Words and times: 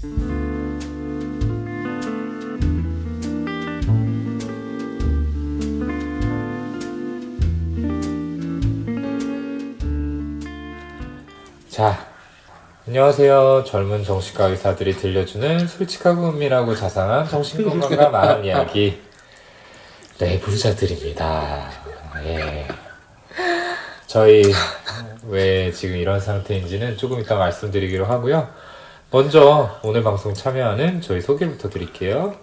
자, 0.00 0.08
안녕하세요. 12.88 13.64
젊은 13.66 14.02
정신과 14.02 14.46
의사들이 14.46 14.96
들려주는 14.96 15.68
솔직하고 15.68 16.30
은밀하고 16.30 16.74
자상한 16.74 17.28
정신건강과 17.28 18.08
마음 18.08 18.44
이야기 18.46 19.02
내부자들입니다. 20.18 21.70
예. 22.24 22.66
저희 24.06 24.44
왜 25.28 25.70
지금 25.72 25.96
이런 25.96 26.20
상태인지는 26.20 26.96
조금 26.96 27.20
이따 27.20 27.34
말씀드리기로 27.36 28.06
하고요. 28.06 28.69
먼저 29.12 29.78
오늘 29.82 30.04
방송 30.04 30.34
참여하는 30.34 31.00
저희 31.00 31.20
소개부터 31.20 31.68
드릴게요. 31.68 32.36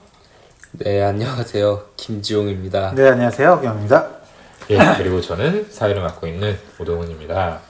네, 0.71 1.01
안녕하세요. 1.01 1.85
김지용입니다. 1.95 2.91
네, 2.93 3.07
안녕하세요. 3.09 3.61
경입니다. 3.61 4.09
예, 4.71 4.77
그리고 4.97 5.21
저는 5.21 5.71
사회를 5.71 6.01
맡고 6.01 6.27
있는 6.27 6.59
오동훈입니다. 6.77 7.61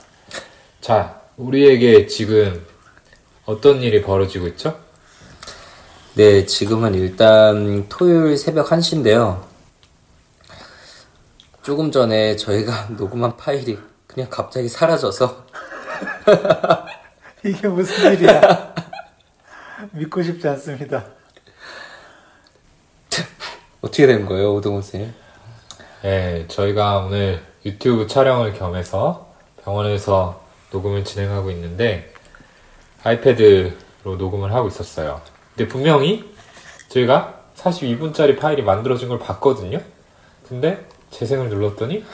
자, 0.80 1.20
우리에게 1.36 2.06
지금 2.08 2.66
어떤 3.46 3.80
일이 3.82 4.02
벌어지고 4.02 4.48
있죠? 4.48 4.76
네, 6.14 6.44
지금은 6.44 6.94
일단 6.94 7.86
토요일 7.88 8.36
새벽 8.36 8.68
1시인데요. 8.70 9.42
조금 11.62 11.92
전에 11.92 12.34
저희가 12.34 12.88
녹음한 12.98 13.36
파일이 13.36 13.78
그냥 14.08 14.28
갑자기 14.28 14.68
사라져서 14.68 15.46
이게 17.44 17.68
무슨 17.68 18.12
일이야? 18.14 18.74
믿고 19.92 20.22
싶지 20.22 20.46
않습니다. 20.48 21.04
어떻게 23.80 24.06
된 24.06 24.26
거예요, 24.26 24.54
오동훈 24.54 24.82
쌤? 24.82 25.14
예, 26.04 26.44
저희가 26.48 26.98
오늘 26.98 27.42
유튜브 27.64 28.06
촬영을 28.06 28.52
겸해서 28.54 29.32
병원에서 29.64 30.42
녹음을 30.72 31.04
진행하고 31.04 31.50
있는데 31.52 32.12
아이패드로 33.04 34.16
녹음을 34.16 34.52
하고 34.52 34.68
있었어요. 34.68 35.20
근데 35.54 35.68
분명히 35.68 36.32
저희가 36.88 37.42
42분짜리 37.56 38.38
파일이 38.38 38.62
만들어진 38.62 39.08
걸 39.08 39.18
봤거든요. 39.18 39.80
근데 40.48 40.86
재생을 41.10 41.48
눌렀더니 41.48 42.04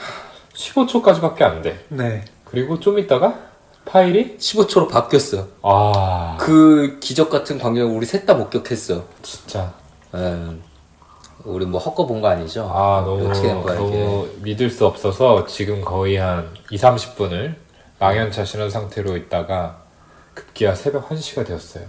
15초까지밖에 0.53 1.41
안 1.43 1.61
돼. 1.61 1.83
네. 1.89 2.25
그리고 2.43 2.79
좀 2.79 2.99
있다가 2.99 3.54
파일이 3.85 4.37
15초로 4.37 4.89
바뀌었어. 4.89 5.47
아그 5.61 6.97
기적 6.99 7.29
같은 7.29 7.57
광경을 7.59 7.95
우리 7.95 8.05
셋 8.05 8.25
다 8.25 8.33
목격했어. 8.33 9.03
진짜 9.21 9.73
음, 10.13 10.63
우리 11.43 11.65
뭐 11.65 11.79
헛거 11.79 12.05
본 12.07 12.21
거 12.21 12.27
아니죠? 12.29 12.69
아 12.73 13.01
너무 13.05 13.29
어떻게 13.29 13.47
된 13.49 13.61
거야, 13.61 13.75
너무 13.77 14.27
믿을 14.41 14.69
수 14.69 14.85
없어서 14.85 15.45
지금 15.45 15.81
거의 15.81 16.15
한 16.17 16.49
2, 16.71 16.77
30분을 16.77 17.55
망연자실한 17.99 18.69
상태로 18.69 19.15
있다가 19.17 19.81
급기야 20.33 20.73
새벽 20.75 21.07
1시가 21.09 21.45
되었어요. 21.45 21.83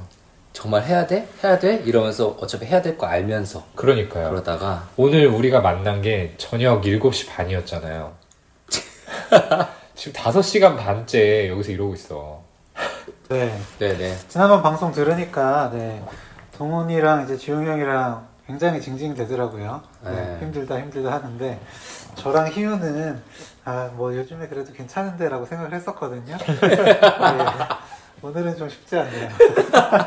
정말 0.52 0.84
해야 0.84 1.06
돼? 1.06 1.28
해야 1.44 1.58
돼? 1.58 1.82
이러면서 1.84 2.36
어차피 2.40 2.64
해야 2.66 2.80
될 2.82 2.96
거 2.96 3.06
알면서 3.06 3.62
그러니까요. 3.74 4.30
그러다가 4.30 4.88
오늘 4.96 5.26
우리가 5.26 5.60
만난 5.60 6.00
게 6.02 6.34
저녁 6.38 6.82
7시 6.82 7.28
반이었잖아요. 7.28 8.12
지금 9.96 10.12
5시간 10.20 10.76
반째 10.76 11.48
여기서 11.48 11.72
이러고 11.72 11.94
있어. 11.94 12.42
네. 13.28 13.58
네네 13.78 14.16
지난번 14.28 14.62
방송 14.62 14.92
들으니까, 14.92 15.70
네. 15.72 16.04
동훈이랑 16.58 17.24
이제 17.24 17.36
지용 17.36 17.66
형이랑 17.66 18.26
굉장히 18.46 18.80
징징대더라고요. 18.80 19.80
네. 20.04 20.10
네. 20.10 20.38
힘들다, 20.42 20.78
힘들다 20.78 21.12
하는데, 21.12 21.58
저랑 22.14 22.48
희우는, 22.48 23.20
아, 23.64 23.90
뭐 23.94 24.14
요즘에 24.14 24.46
그래도 24.48 24.72
괜찮은데 24.72 25.28
라고 25.28 25.46
생각을 25.46 25.72
했었거든요. 25.72 26.36
네. 26.60 27.00
오늘은 28.22 28.56
좀 28.56 28.68
쉽지 28.68 28.98
않네요. 28.98 29.28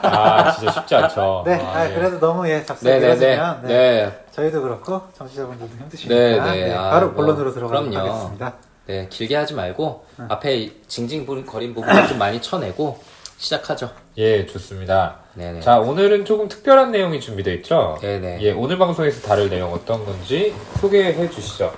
아, 0.04 0.52
진짜 0.52 0.72
쉽지 0.72 0.96
않죠. 0.96 1.44
네. 1.48 1.56
아, 1.62 1.80
아, 1.80 1.90
예. 1.90 1.94
그래도 1.96 2.20
너무 2.20 2.48
예, 2.48 2.64
이러시면, 2.84 3.62
네. 3.64 3.68
네. 3.68 4.26
저희도 4.32 4.62
그렇고, 4.62 5.02
정치자분들도 5.18 5.76
힘드시니까, 5.78 6.16
네, 6.16 6.40
네. 6.40 6.68
네, 6.70 6.76
아, 6.76 6.92
바로 6.92 7.08
뭐, 7.08 7.16
본론으로 7.16 7.54
들어가도록 7.54 7.90
그럼요. 7.92 8.10
하겠습니다. 8.10 8.54
네, 8.90 9.06
길게 9.08 9.36
하지 9.36 9.54
말고 9.54 10.04
응. 10.20 10.26
앞에 10.30 10.72
징징거린 10.88 11.76
부분을 11.76 12.08
좀 12.08 12.18
많이 12.18 12.42
쳐내고 12.42 12.98
시작하죠. 13.38 13.92
예, 14.18 14.48
좋습니다. 14.48 15.20
네네. 15.36 15.60
자, 15.60 15.78
오늘은 15.78 16.26
조금 16.26 16.48
특별한 16.48 16.92
내용이 16.92 17.22
준비되어 17.22 17.54
있죠? 17.58 18.00
네네. 18.02 18.40
예, 18.42 18.52
오늘 18.52 18.80
방송에서 18.80 19.22
다룰 19.22 19.48
내용 19.48 19.72
어떤 19.72 20.04
건지 20.04 20.56
소개해 20.82 21.30
주시죠. 21.30 21.72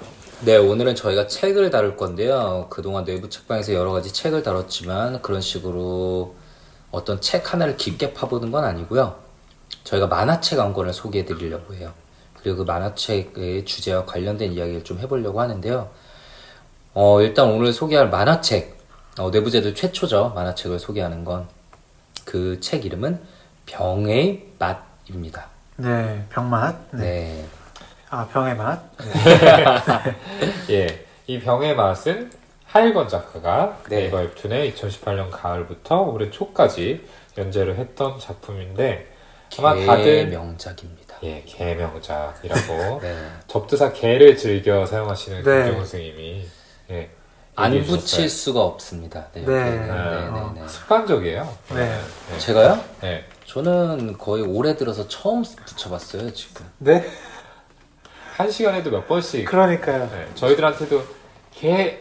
네, 0.45 0.55
오늘은 0.55 0.95
저희가 0.95 1.27
책을 1.27 1.69
다룰 1.69 1.97
건데요. 1.97 2.67
그동안 2.69 3.03
내부 3.03 3.29
책방에서 3.29 3.73
여러 3.73 3.91
가지 3.91 4.13
책을 4.13 4.41
다뤘지만 4.41 5.21
그런 5.21 5.41
식으로 5.41 6.35
어떤 6.91 7.19
책 7.19 7.51
하나를 7.51 7.75
깊게 7.75 8.13
파보는 8.13 8.51
건 8.51 8.63
아니고요. 8.63 9.17
저희가 9.83 10.07
만화책 10.07 10.59
한 10.59 10.71
권을 10.71 10.93
소개해 10.93 11.25
드리려고 11.25 11.75
해요. 11.75 11.91
그리고 12.41 12.59
그 12.59 12.63
만화책의 12.63 13.65
주제와 13.65 14.05
관련된 14.05 14.53
이야기를 14.53 14.85
좀 14.85 14.99
해보려고 14.99 15.41
하는데요. 15.41 15.89
어, 16.93 17.21
일단 17.21 17.49
오늘 17.49 17.71
소개할 17.73 18.09
만화책, 18.09 18.77
어, 19.19 19.29
내부자들 19.29 19.75
최초죠. 19.75 20.33
만화책을 20.35 20.79
소개하는 20.79 21.23
건. 21.23 21.47
그 22.25 22.59
책 22.61 22.85
이름은 22.85 23.19
병의 23.65 24.47
맛입니다. 24.59 25.47
네, 25.77 26.25
병맛. 26.29 26.75
네. 26.91 26.99
네. 27.01 27.45
아, 28.09 28.27
병의 28.27 28.55
맛. 28.57 28.79
예, 30.69 31.05
이 31.27 31.39
병의 31.39 31.75
맛은 31.75 32.31
하일건 32.65 33.07
작가가 33.07 33.77
네. 33.89 34.01
네이버 34.01 34.17
웹툰에 34.17 34.71
2018년 34.73 35.29
가을부터 35.31 36.01
올해 36.01 36.29
초까지 36.29 37.05
연재를 37.37 37.77
했던 37.77 38.19
작품인데 38.19 39.07
아마 39.57 39.73
개 39.75 39.85
다들 39.85 40.27
명작입니다. 40.27 41.17
예, 41.23 41.43
개명작이라고 41.45 42.99
네. 43.03 43.27
접두사 43.47 43.91
개를 43.93 44.37
즐겨 44.37 44.85
사용하시는 44.85 45.43
네. 45.43 45.71
선생님이 45.73 46.47
예, 46.91 47.09
안 47.55 47.83
붙일. 47.83 48.29
수가 48.29 48.61
없습니다. 48.61 49.27
네. 49.33 49.41
네. 49.45 49.47
네, 49.47 49.69
네, 49.87 50.29
네, 50.55 50.61
네. 50.61 50.67
습관적이에요. 50.67 51.57
네. 51.69 51.99
네. 52.29 52.37
제가요? 52.39 52.79
네. 53.01 53.25
저는 53.45 54.17
거의 54.17 54.43
올해 54.43 54.75
들어서 54.75 55.07
처음 55.07 55.41
붙여봤어요, 55.43 56.31
지금. 56.33 56.65
네? 56.77 57.05
한 58.37 58.49
시간에도 58.49 58.89
몇 58.89 59.07
번씩 59.07 59.45
그러니까요. 59.45 60.09
네, 60.09 60.27
저희들한테도 60.35 61.03
개. 61.51 61.99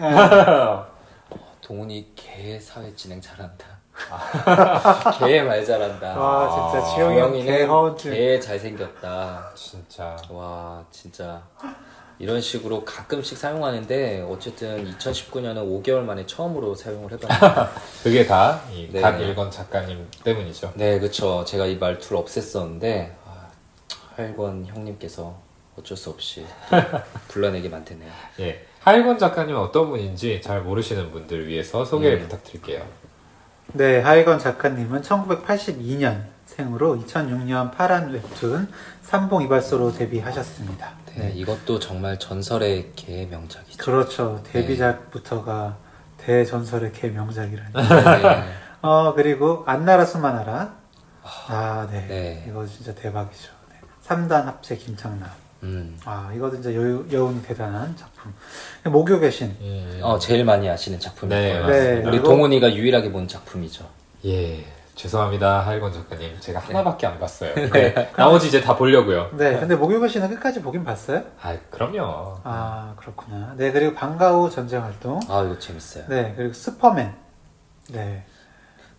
아, 0.00 0.86
동훈이 1.60 2.12
개 2.14 2.58
사회 2.60 2.94
진행 2.94 3.20
잘한다. 3.20 3.66
개 5.26 5.42
말 5.42 5.64
잘한다. 5.64 6.18
와, 6.18 6.70
진짜 6.72 6.94
지영이 6.94 7.18
형 7.18 7.32
지영이는 7.32 7.58
개허언증. 7.58 8.12
개 8.12 8.40
잘생겼다. 8.40 9.50
진짜 9.54 10.16
와, 10.30 10.82
진짜. 10.90 11.42
이런 12.18 12.40
식으로 12.40 12.84
가끔씩 12.84 13.36
사용하는데, 13.36 14.26
어쨌든 14.28 14.84
2019년은 14.98 15.82
5개월 15.82 16.00
만에 16.00 16.26
처음으로 16.26 16.74
사용을 16.74 17.12
해봤는데. 17.12 17.70
그게 18.02 18.26
다이 18.26 18.88
네. 18.92 19.00
박일건 19.00 19.50
작가님 19.50 20.08
때문이죠. 20.22 20.72
네, 20.76 20.98
그쵸. 20.98 21.44
제가 21.44 21.66
이 21.66 21.76
말투를 21.76 22.22
없앴었는데, 22.22 23.12
아, 23.26 23.48
할권 24.16 24.66
형님께서 24.66 25.36
어쩔 25.76 25.96
수 25.96 26.10
없이 26.10 26.46
또 26.70 26.76
불러내게 27.28 27.68
만드네요. 27.68 28.10
예. 28.40 28.64
하일건 28.80 29.18
작가님은 29.18 29.58
어떤 29.60 29.88
분인지 29.88 30.40
잘 30.42 30.60
모르시는 30.62 31.10
분들 31.10 31.48
위해서 31.48 31.84
소개를 31.84 32.18
음. 32.18 32.22
부탁드릴게요. 32.22 32.86
네, 33.72 34.00
하이건 34.00 34.38
작가님은 34.38 35.02
1982년 35.02 36.22
생으로 36.44 36.96
2006년 36.98 37.72
파란 37.72 38.12
웹툰 38.12 38.68
삼봉 39.02 39.42
이발소로 39.42 39.92
데뷔하셨습니다. 39.92 41.03
네, 41.16 41.32
이것도 41.34 41.78
정말 41.78 42.18
전설의 42.18 42.92
개 42.96 43.26
명작이죠. 43.26 43.78
그렇죠. 43.78 44.42
데뷔작부터가 44.44 45.76
대전설의 46.18 46.92
개 46.92 47.08
명작이라니. 47.08 47.72
네. 47.74 48.44
어, 48.82 49.14
그리고 49.14 49.62
안나라 49.66 50.04
수만하라. 50.04 50.74
아, 51.22 51.88
네. 51.90 52.06
네. 52.06 52.44
이거 52.48 52.66
진짜 52.66 52.94
대박이죠. 52.94 53.50
네. 53.70 53.76
3단 54.06 54.44
합체 54.44 54.76
김창남. 54.76 55.28
음. 55.62 55.98
아, 56.04 56.30
이거 56.34 56.50
진짜 56.50 56.74
여, 56.74 57.04
여운이 57.10 57.42
대단한 57.42 57.96
작품. 57.96 58.34
목욕의 58.84 59.32
신. 59.32 59.56
음. 59.60 60.00
어, 60.02 60.18
제일 60.18 60.44
많이 60.44 60.68
아시는 60.68 61.00
작품일 61.00 61.38
네. 61.38 61.66
네. 61.66 62.08
우리 62.08 62.22
동훈이가 62.22 62.74
유일하게 62.74 63.12
본 63.12 63.26
작품이죠. 63.28 63.88
예. 64.26 64.64
죄송합니다, 64.94 65.60
하일건 65.66 65.92
작가님. 65.92 66.38
제가 66.40 66.60
하나밖에 66.60 67.06
안 67.06 67.18
봤어요. 67.18 67.54
네. 67.72 68.12
나머지 68.16 68.48
이제 68.48 68.60
다 68.60 68.76
보려고요. 68.76 69.30
네, 69.32 69.58
근데 69.58 69.74
목욕의 69.74 70.08
신은 70.08 70.30
끝까지 70.30 70.62
보긴 70.62 70.84
봤어요? 70.84 71.22
아, 71.42 71.56
그럼요. 71.70 72.36
아, 72.44 72.94
그렇구나. 72.96 73.54
네, 73.56 73.72
그리고 73.72 73.94
방과후 73.94 74.50
전쟁 74.50 74.82
활동. 74.84 75.18
아, 75.28 75.42
이거 75.42 75.58
재밌어요. 75.58 76.04
네, 76.08 76.32
그리고 76.36 76.52
슈퍼맨. 76.52 77.12
네. 77.90 78.24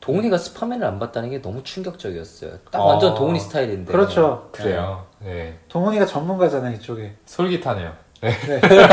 동훈이가 0.02 0.38
스파맨을 0.38 0.86
안 0.86 1.00
봤다는 1.00 1.32
게 1.32 1.42
너무 1.42 1.64
충격적이었어요. 1.64 2.60
딱 2.70 2.80
어. 2.80 2.86
완전 2.86 3.16
동훈이 3.16 3.40
스타일인데. 3.40 3.92
그렇죠. 3.92 4.50
그래요. 4.52 5.08
네. 5.20 5.58
동훈이가 5.70 6.06
전문가잖아요 6.06 6.76
이쪽에. 6.76 7.16
솔깃하네요. 7.26 7.92
네. 8.22 8.32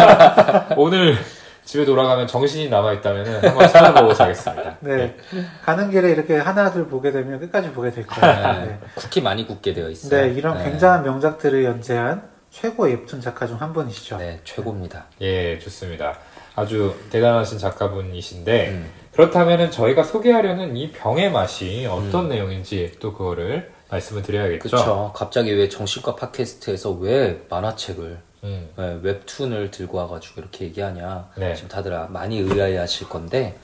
오늘 0.78 1.18
집에 1.64 1.84
돌아가면 1.84 2.26
정신이 2.26 2.68
남아있다면 2.68 3.44
한번 3.44 3.68
찾아보고 3.68 4.14
자겠습니다. 4.14 4.76
네. 4.82 5.16
가는 5.64 5.90
길에 5.90 6.10
이렇게 6.10 6.36
하나둘 6.36 6.88
보게 6.88 7.12
되면 7.12 7.38
끝까지 7.40 7.70
보게 7.70 7.90
될 7.90 8.06
거예요. 8.06 8.52
네. 8.52 8.66
네. 8.66 8.78
국히 8.94 9.20
많이 9.20 9.46
굳게 9.46 9.72
되어 9.72 9.88
있어요. 9.88 10.10
네, 10.22 10.32
이런 10.34 10.62
굉장한 10.62 11.04
명작들을 11.04 11.64
연재한 11.64 12.22
최고 12.50 12.84
웹툰 12.84 13.20
작가 13.20 13.46
중 13.46 13.56
한 13.60 13.72
분이시죠. 13.72 14.18
네, 14.18 14.40
최고입니다. 14.44 15.06
예, 15.22 15.58
좋습니다. 15.58 16.18
아주 16.54 16.94
대단하신 17.10 17.58
작가분이신데, 17.58 18.68
음. 18.70 18.90
그렇다면 19.12 19.70
저희가 19.70 20.02
소개하려는 20.02 20.76
이 20.76 20.90
병의 20.92 21.30
맛이 21.32 21.86
어떤 21.90 22.24
음. 22.24 22.28
내용인지 22.28 22.96
또 23.00 23.12
그거를 23.14 23.70
말씀을 23.90 24.22
드려야겠죠. 24.22 24.68
그렇죠. 24.68 25.12
갑자기 25.14 25.52
왜 25.56 25.68
정신과 25.68 26.16
팟캐스트에서 26.16 26.90
왜 26.92 27.42
만화책을 27.48 28.18
음, 28.44 28.68
왜 28.76 28.98
웹툰을 29.02 29.70
들고 29.70 29.98
와가지고 29.98 30.40
이렇게 30.40 30.64
얘기하냐. 30.64 31.28
네. 31.36 31.54
지금 31.54 31.68
다들 31.68 31.94
아- 31.94 32.08
많이 32.08 32.38
의아해하실 32.40 33.08
건데 33.08 33.56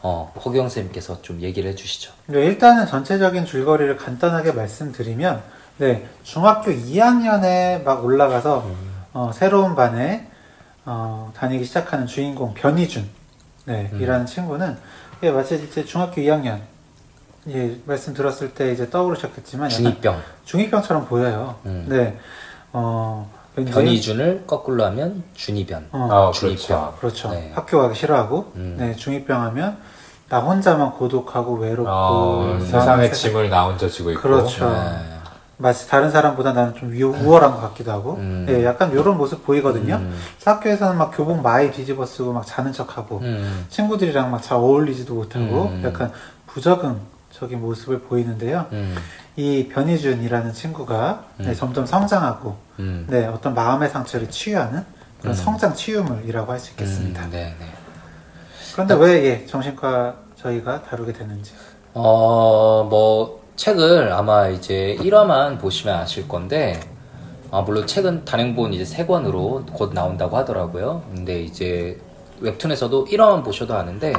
어, 0.00 0.32
허경 0.42 0.70
쌤께서 0.70 1.20
좀 1.20 1.40
얘기를 1.42 1.70
해주시죠. 1.70 2.12
네, 2.26 2.46
일단은 2.46 2.86
전체적인 2.86 3.44
줄거리를 3.44 3.94
간단하게 3.98 4.52
말씀드리면, 4.52 5.42
네, 5.78 6.06
중학교 6.22 6.70
2학년에 6.70 7.82
막 7.82 8.02
올라가서 8.04 8.66
어, 9.12 9.30
새로운 9.34 9.74
반에 9.74 10.26
어, 10.86 11.30
다니기 11.36 11.64
시작하는 11.64 12.06
주인공 12.06 12.54
변희준, 12.54 13.06
네, 13.66 13.90
음. 13.92 14.00
이라는 14.00 14.24
친구는 14.24 14.78
예, 15.24 15.30
마치 15.30 15.56
이제 15.56 15.84
중학교 15.84 16.22
2학년 16.22 16.58
예, 17.48 17.76
말씀 17.84 18.14
들었을 18.14 18.54
때 18.54 18.72
이제 18.72 18.88
떠오르셨겠지만 18.88 19.68
중이병 19.68 20.22
중이병처럼 20.46 21.06
보여요. 21.06 21.56
음. 21.66 21.84
네, 21.88 22.16
어, 22.72 23.30
변이준을 23.54 24.44
거꾸로 24.46 24.84
하면 24.86 25.22
준이변. 25.34 25.88
어, 25.92 26.08
아. 26.10 26.38
그렇죠. 26.38 26.94
그렇죠. 27.00 27.30
네. 27.30 27.52
학교 27.54 27.78
가기 27.80 27.94
싫어하고, 27.98 28.52
음. 28.56 28.76
네, 28.78 28.96
중이병 28.96 29.40
하면 29.42 29.76
나 30.28 30.40
혼자만 30.40 30.92
고독하고 30.92 31.56
외롭고 31.56 31.90
어, 31.90 32.52
음. 32.54 32.60
세상의 32.64 33.08
세상- 33.08 33.30
짐을 33.30 33.50
나 33.50 33.66
혼자 33.66 33.88
지고 33.88 34.10
있고. 34.12 34.22
그렇죠. 34.22 34.70
네. 34.70 34.78
마치 35.58 35.86
다른 35.88 36.10
사람보다 36.10 36.54
나는 36.54 36.74
좀 36.74 36.90
위- 36.90 37.02
우월한 37.04 37.52
것 37.52 37.60
같기도 37.60 37.92
하고, 37.92 38.14
음. 38.14 38.46
예, 38.48 38.64
약간 38.64 38.90
이런 38.92 39.16
모습 39.18 39.44
보이거든요. 39.44 39.96
음. 39.96 40.18
학교에서는 40.44 40.96
막 40.96 41.12
교복 41.14 41.40
많이 41.42 41.70
뒤집어 41.70 42.04
쓰고 42.06 42.32
막 42.32 42.44
자는 42.46 42.72
척하고, 42.72 43.18
음. 43.18 43.66
친구들이랑 43.68 44.30
막 44.30 44.42
잘 44.42 44.56
어울리지도 44.56 45.14
못하고, 45.14 45.66
음. 45.66 45.82
약간 45.84 46.10
부적응적인 46.46 47.60
모습을 47.60 48.00
보이는데요. 48.00 48.66
음. 49.38 49.40
이 49.42 49.68
변희준이라는 49.68 50.52
친구가 50.52 51.24
네, 51.38 51.48
음. 51.48 51.54
점점 51.54 51.86
성장하고, 51.86 52.56
음. 52.78 53.06
네, 53.08 53.26
어떤 53.26 53.54
마음의 53.54 53.88
상처를 53.90 54.30
치유하는 54.30 54.84
그런 55.20 55.34
음. 55.34 55.42
성장 55.42 55.74
치유물이라고 55.74 56.52
할 56.52 56.58
수 56.58 56.70
있겠습니다. 56.72 57.24
음, 57.24 57.30
네, 57.30 57.54
네. 57.58 57.66
그런데 58.72 58.94
왜 58.94 59.24
예, 59.24 59.46
정신과 59.46 60.14
저희가 60.36 60.82
다루게 60.82 61.12
되는지. 61.12 61.52
어, 61.94 62.86
뭐, 62.88 63.42
책을 63.56 64.12
아마 64.12 64.48
이제 64.48 64.96
1화만 65.00 65.60
보시면 65.60 65.94
아실 65.96 66.26
건데, 66.26 66.80
아, 67.50 67.60
물론 67.60 67.86
책은 67.86 68.24
단행본 68.24 68.72
이제 68.72 68.96
3권으로 68.96 69.70
곧 69.74 69.92
나온다고 69.92 70.36
하더라고요. 70.38 71.02
근데 71.14 71.42
이제 71.42 71.98
웹툰에서도 72.40 73.04
1화만 73.06 73.44
보셔도 73.44 73.74
아는데, 73.74 74.14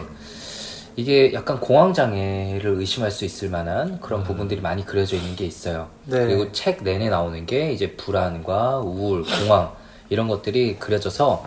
이게 0.95 1.34
약간 1.34 1.60
공황 1.60 1.94
장애를 1.94 2.75
의심할 2.75 3.10
수 3.10 3.25
있을 3.25 3.50
만한 3.50 4.00
그런 4.00 4.24
부분들이 4.24 4.62
많이 4.62 4.86
그려져 4.86 5.16
있는 5.16 5.36
게 5.36 5.45
있어요. 5.45 5.88
네. 6.06 6.25
그리고 6.25 6.51
책 6.51 6.84
내내 6.84 7.10
나오는 7.10 7.45
게 7.45 7.72
이제 7.72 7.95
불안과 7.95 8.78
우울, 8.80 9.24
공황, 9.24 9.72
이런 10.10 10.28
것들이 10.28 10.78
그려져서 10.78 11.45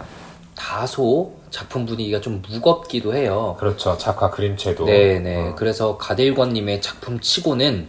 다소 0.57 1.37
작품 1.51 1.87
분위기가 1.87 2.21
좀 2.21 2.43
무겁기도 2.49 3.15
해요. 3.15 3.57
그렇죠. 3.61 3.97
작화 3.97 4.31
그림체도. 4.31 4.85
네네. 4.85 5.37
어. 5.37 5.55
그래서 5.55 5.97
가딜권님의 5.97 6.83
작품 6.83 7.21
치고는 7.21 7.89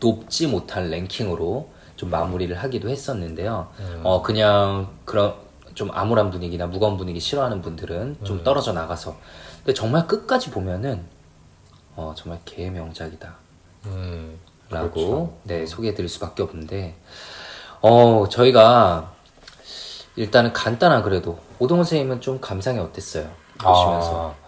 높지 0.00 0.46
못한 0.46 0.90
랭킹으로 0.90 1.68
좀 1.96 2.10
마무리를 2.10 2.56
하기도 2.56 2.88
했었는데요. 2.88 3.68
음. 3.78 4.00
어, 4.04 4.22
그냥 4.22 4.88
그런 5.04 5.34
좀 5.74 5.90
암울한 5.92 6.30
분위기나 6.30 6.66
무거운 6.66 6.96
분위기 6.96 7.20
싫어하는 7.20 7.62
분들은 7.62 8.18
좀 8.24 8.38
음. 8.38 8.44
떨어져 8.44 8.72
나가서. 8.72 9.16
근데 9.58 9.74
정말 9.74 10.06
끝까지 10.06 10.50
보면은, 10.50 11.04
어, 11.96 12.14
정말 12.16 12.40
개명작이다. 12.44 13.34
음, 13.86 14.38
라고, 14.70 14.90
그렇죠. 14.90 15.38
네, 15.44 15.66
소개해 15.66 15.94
드릴 15.94 16.08
수밖에 16.08 16.42
없는데, 16.42 16.96
어, 17.80 18.28
저희가 18.28 19.12
일단은 20.16 20.52
간단한 20.52 21.02
그래도, 21.02 21.38
오동훈 21.58 21.84
선생님은 21.84 22.20
좀 22.20 22.40
감상이 22.40 22.78
어땠어요? 22.78 23.30
보시면서. 23.58 24.30
아, 24.30 24.42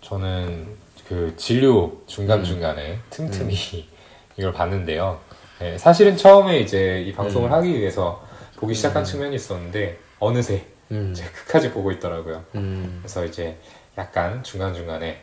저는 0.00 0.76
그 1.08 1.34
진료 1.36 1.92
중간 2.06 2.40
음. 2.40 2.44
중간에 2.44 2.98
틈틈이 3.10 3.54
이걸 4.36 4.52
봤는데요. 4.52 5.18
네, 5.58 5.78
사실은 5.78 6.16
처음에 6.16 6.58
이제 6.60 7.02
이 7.06 7.12
방송을 7.12 7.48
음. 7.48 7.52
하기 7.54 7.78
위해서 7.78 8.22
보기 8.56 8.74
시작한 8.74 9.04
측면이 9.04 9.36
있었는데 9.36 9.98
어느새 10.18 10.64
음, 10.90 11.10
이제 11.12 11.24
끝까지 11.24 11.70
보고 11.72 11.90
있더라고요. 11.92 12.44
음, 12.54 12.98
그래서 13.02 13.24
이제 13.24 13.56
약간 13.98 14.42
중간 14.42 14.72
중간에 14.74 15.20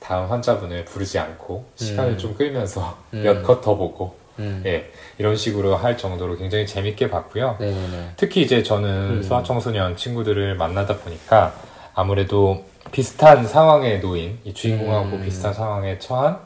다음 0.00 0.30
환자분을 0.30 0.84
부르지 0.84 1.18
않고 1.18 1.66
시간을 1.76 2.12
음. 2.12 2.18
좀 2.18 2.34
끌면서 2.34 2.98
음. 3.14 3.22
몇컷 3.22 3.60
더 3.62 3.76
보고 3.76 4.16
음. 4.38 4.62
예 4.66 4.90
이런 5.18 5.36
식으로 5.36 5.76
할 5.76 5.96
정도로 5.96 6.36
굉장히 6.36 6.66
재밌게 6.66 7.10
봤고요. 7.10 7.56
네네네. 7.58 8.10
특히 8.16 8.42
이제 8.42 8.62
저는 8.62 9.18
음. 9.18 9.22
소아청소년 9.22 9.96
친구들을 9.96 10.54
만나다 10.56 10.98
보니까 10.98 11.54
아무래도 11.94 12.64
비슷한 12.92 13.46
상황에 13.46 13.98
놓인 13.98 14.38
이 14.44 14.54
주인공하고 14.54 15.16
음. 15.16 15.22
비슷한 15.22 15.52
상황에 15.52 15.98
처한 15.98 16.38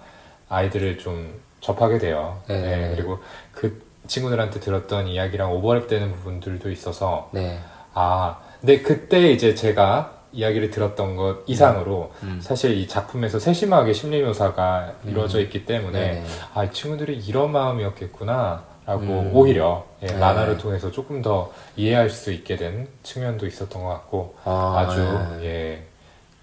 아이들을 0.48 0.98
좀 0.98 1.40
접하게 1.60 1.98
돼요. 1.98 2.42
네. 2.48 2.60
네, 2.60 2.92
그리고 2.94 3.18
그 3.52 3.82
친구들한테 4.06 4.60
들었던 4.60 5.06
이야기랑 5.06 5.52
오버랩되는 5.52 6.12
부분들도 6.12 6.70
있어서 6.70 7.30
네. 7.32 7.60
아 7.94 8.38
근데 8.60 8.80
그때 8.80 9.32
이제 9.32 9.54
제가 9.54 10.22
이야기를 10.32 10.70
들었던 10.70 11.16
것 11.16 11.42
이상으로 11.46 12.12
음. 12.22 12.40
사실 12.42 12.76
이 12.78 12.88
작품에서 12.88 13.38
세심하게 13.38 13.92
심리 13.92 14.22
묘사가 14.22 14.94
음. 15.04 15.10
이루어져 15.10 15.40
있기 15.40 15.66
때문에 15.66 16.00
네네. 16.00 16.26
아, 16.54 16.64
이 16.64 16.72
친구들이 16.72 17.18
이런 17.18 17.52
마음이었겠구나. 17.52 18.72
라고 18.84 19.02
음. 19.02 19.30
오히려 19.32 19.86
예, 20.02 20.06
네. 20.06 20.18
만화를 20.18 20.58
통해서 20.58 20.90
조금 20.90 21.22
더 21.22 21.52
이해할 21.76 22.10
수 22.10 22.32
있게 22.32 22.56
된 22.56 22.88
측면도 23.04 23.46
있었던 23.46 23.80
것 23.80 23.88
같고 23.88 24.34
아, 24.44 24.74
아, 24.76 24.92
주 24.92 25.00
네. 25.38 25.44
예, 25.44 25.86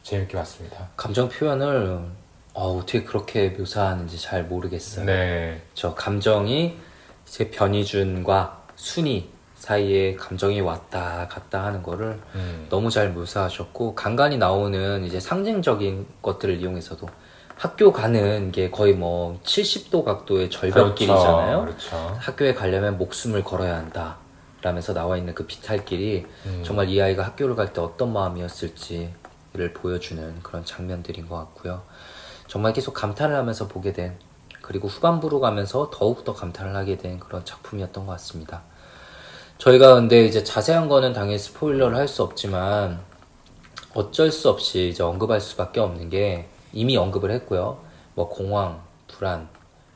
재밌게 0.04 0.38
봤습니다. 0.38 0.88
감정 0.96 1.28
표현을 1.28 2.00
어, 2.54 2.78
어떻게 2.78 3.04
그렇게 3.04 3.50
묘사하는지 3.50 4.22
잘 4.22 4.44
모르겠어요. 4.44 5.06
네, 5.06 5.62
저 5.74 5.94
감정이 5.94 6.78
이제 7.28 7.50
변희준과 7.52 8.62
순이 8.76 9.30
사이에 9.60 10.16
감정이 10.16 10.62
왔다 10.62 11.28
갔다 11.30 11.66
하는 11.66 11.84
거를 11.84 12.20
음, 12.34 12.68
너무 12.70 12.90
잘 12.90 13.10
묘사하셨고 13.12 13.94
간간히 13.94 14.38
나오는 14.38 15.04
이제 15.04 15.20
상징적인 15.20 16.08
것들을 16.22 16.62
이용해서도 16.62 17.08
학교 17.58 17.92
가는 17.92 18.54
게 18.54 18.72
거의 18.72 18.94
뭐 18.94 19.38
70도 19.44 20.06
각도의 20.06 20.50
절벽길이잖아요. 20.50 21.62
그렇죠. 21.66 21.90
그렇죠. 21.90 22.18
학교에 22.20 22.54
가려면 22.54 22.98
목숨을 22.98 23.44
걸어야 23.44 23.76
한다. 23.76 24.18
라면서 24.62 24.94
나와 24.94 25.18
있는 25.18 25.34
그 25.36 25.46
비탈길이 25.46 26.26
음, 26.46 26.64
정말 26.66 26.90
이 26.90 27.02
아이가 27.02 27.24
학교를 27.24 27.56
갈 27.56 27.74
때 27.74 27.82
어떤 27.82 28.14
마음이었을지를 28.14 29.74
보여주는 29.74 30.40
그런 30.42 30.64
장면들인 30.64 31.28
것 31.28 31.36
같고요. 31.36 31.82
정말 32.48 32.72
계속 32.74 32.94
감탄을 32.94 33.36
하면서 33.36 33.68
보게 33.68 33.92
된 33.92 34.18
그리고 34.62 34.88
후반부로 34.88 35.40
가면서 35.42 35.90
더욱더 35.94 36.34
감탄을 36.34 36.76
하게 36.76 36.98
된 36.98 37.20
그런 37.20 37.44
작품이었던 37.44 38.06
것 38.06 38.12
같습니다. 38.14 38.62
저희가 39.60 39.96
근데 39.96 40.26
이제 40.26 40.42
자세한 40.44 40.88
거는 40.88 41.12
당연히 41.12 41.38
스포일러를 41.38 41.98
할 41.98 42.08
수 42.08 42.24
없지만 42.24 43.02
어쩔 43.94 44.32
수 44.32 44.50
없이 44.50 44.88
이제 44.88 45.04
언급할 45.04 45.42
수밖에 45.42 45.82
없는 45.82 46.10
게 46.10 46.48
이미 46.72 46.96
언급을 46.96 47.30
했고요. 47.32 47.78
뭐 48.16 48.30
공황, 48.30 48.82
불안, 49.08 49.50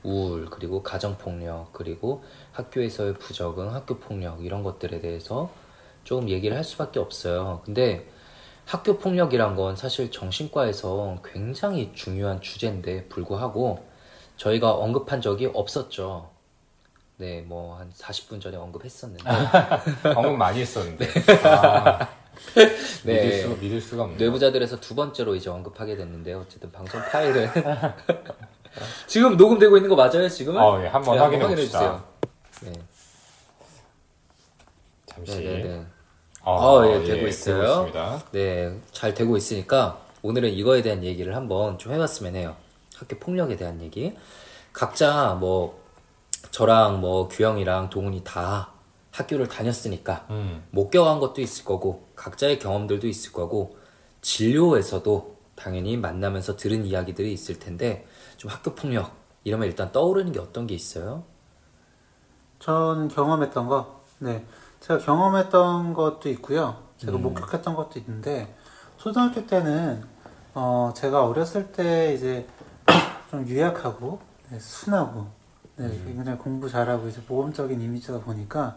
우울, 0.04 0.48
그리고 0.50 0.84
가정폭력, 0.84 1.72
그리고 1.72 2.24
학교에서의 2.52 3.14
부적응, 3.14 3.74
학교폭력 3.74 4.44
이런 4.44 4.64
것들에 4.64 5.00
대해서 5.00 5.50
조금 6.04 6.28
얘기를 6.30 6.58
할 6.58 6.66
수밖에 6.66 7.00
없어요. 7.00 7.62
근데 7.64 8.10
학교폭력이란 8.66 9.56
건 9.56 9.78
사실 9.78 10.12
정신과에서 10.12 11.20
굉장히 11.24 11.92
중요한 11.94 12.42
주제인데 12.42 13.08
불구하고 13.08 13.86
저희가 14.36 14.74
언급한 14.74 15.22
적이 15.22 15.52
없었죠. 15.54 16.33
네, 17.18 17.42
뭐 17.42 17.78
한 17.78 17.92
40분 17.92 18.42
전에 18.42 18.58
언급했었는데 18.58 19.24
방금 20.14 20.38
많이 20.38 20.62
했었는데 20.62 21.08
아, 21.48 22.08
네. 23.06 23.24
믿을, 23.24 23.42
수, 23.42 23.50
믿을 23.62 23.82
수가 23.82 24.04
없네요. 24.04 24.20
뇌부자들에서 24.20 24.80
두 24.80 24.96
번째로 24.96 25.36
이제 25.36 25.50
언급하게 25.50 25.96
됐는데 25.96 26.34
어쨌든 26.34 26.72
방송 26.72 27.02
파일은 27.02 27.50
지금 29.08 29.38
녹음되고 29.38 29.78
있는 29.78 29.90
거 29.90 29.96
맞아요, 29.96 30.28
지금은? 30.28 30.60
어, 30.62 30.82
예, 30.84 30.88
한번 30.88 31.16
네, 31.16 31.22
확인해 31.22 31.44
확인해. 31.44 31.62
주세요. 31.64 32.04
네. 32.62 32.72
잠시. 35.06 35.36
네, 35.38 35.44
네, 35.44 35.64
네. 35.64 35.86
어, 36.42 36.80
어, 36.80 36.88
예, 36.88 37.04
되고 37.04 37.28
있어요. 37.28 37.86
되고. 37.92 38.20
네, 38.32 38.76
잘 38.92 39.14
되고 39.14 39.38
있으니까 39.38 40.00
오늘은 40.24 40.50
이거에 40.50 40.82
대한 40.82 41.04
얘기를 41.04 41.36
한번 41.36 41.78
좀 41.78 41.94
해봤으면 41.94 42.36
해요. 42.36 42.56
학교 42.96 43.18
폭력에 43.20 43.56
대한 43.56 43.82
얘기. 43.82 44.16
각자 44.74 45.38
뭐 45.40 45.83
저랑 46.52 47.02
뭐 47.02 47.28
규영이랑 47.28 47.90
동훈이 47.90 48.24
다 48.24 48.72
학교를 49.12 49.48
다녔으니까 49.48 50.28
음. 50.30 50.64
목격한 50.72 51.20
것도 51.20 51.42
있을 51.42 51.66
거고 51.66 52.08
각자의 52.16 52.60
경험들도 52.60 53.08
있을 53.08 53.32
거고 53.32 53.78
진료에서도 54.22 55.36
당연히 55.56 55.98
만나면서 55.98 56.56
들은 56.56 56.86
이야기들이 56.86 57.32
있을 57.32 57.60
텐데 57.60 58.08
좀 58.38 58.50
학교 58.50 58.74
폭력 58.74 59.12
이러면 59.44 59.68
일단 59.68 59.92
떠오르는 59.92 60.32
게 60.32 60.40
어떤 60.40 60.68
게 60.68 60.74
있어요? 60.74 61.24
저는 62.60 63.10
경험했던 63.10 63.68
거, 63.68 64.02
네. 64.20 64.46
제가 64.80 65.00
경험했던 65.00 65.94
것도 65.94 66.30
있고요. 66.30 66.78
제가 66.98 67.18
음. 67.18 67.24
목격했던 67.24 67.76
것도 67.76 68.00
있는데, 68.00 68.56
초등학교 68.98 69.46
때는, 69.46 70.02
어, 70.54 70.94
제가 70.96 71.26
어렸을 71.26 71.74
때 71.74 72.14
이제 72.14 72.48
좀 73.30 73.46
유약하고, 73.46 74.22
네, 74.50 74.60
순하고, 74.60 75.28
네, 75.76 75.86
음. 75.86 76.04
굉장히 76.06 76.38
공부 76.38 76.70
잘하고 76.70 77.08
이제 77.08 77.22
모범적인 77.28 77.80
이미지다 77.82 78.20
보니까 78.20 78.76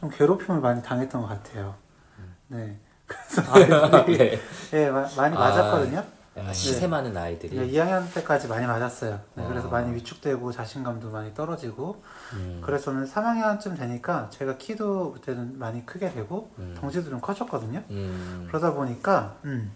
좀 0.00 0.08
괴롭힘을 0.10 0.60
많이 0.60 0.82
당했던 0.82 1.20
것 1.22 1.28
같아요. 1.28 1.74
네. 2.48 2.78
그래서 3.06 3.42
아이들이, 3.52 4.18
네. 4.18 4.38
예, 4.74 4.90
마- 4.90 5.08
많이 5.16 5.34
아, 5.36 5.38
맞았거든요. 5.38 6.04
약간 6.36 6.54
시세 6.54 6.86
많은 6.86 7.16
아이들이 7.16 7.56
네, 7.56 7.68
2학년 7.72 8.12
때까지 8.14 8.46
많이 8.48 8.64
맞았어요. 8.66 9.18
네, 9.34 9.44
그래서 9.48 9.68
아. 9.68 9.70
많이 9.72 9.92
위축되고 9.94 10.52
자신감도 10.52 11.10
많이 11.10 11.34
떨어지고 11.34 12.02
음, 12.34 12.60
그래서는 12.64 13.06
3학년쯤 13.06 13.76
되니까 13.76 14.30
제가 14.30 14.56
키도 14.56 15.14
그때는 15.14 15.58
많이 15.58 15.84
크게 15.84 16.12
되고 16.12 16.50
음. 16.58 16.76
덩치도 16.78 17.10
좀 17.10 17.20
커졌거든요. 17.20 17.82
음, 17.90 18.44
그러다 18.48 18.74
보니까 18.74 19.36
음, 19.44 19.72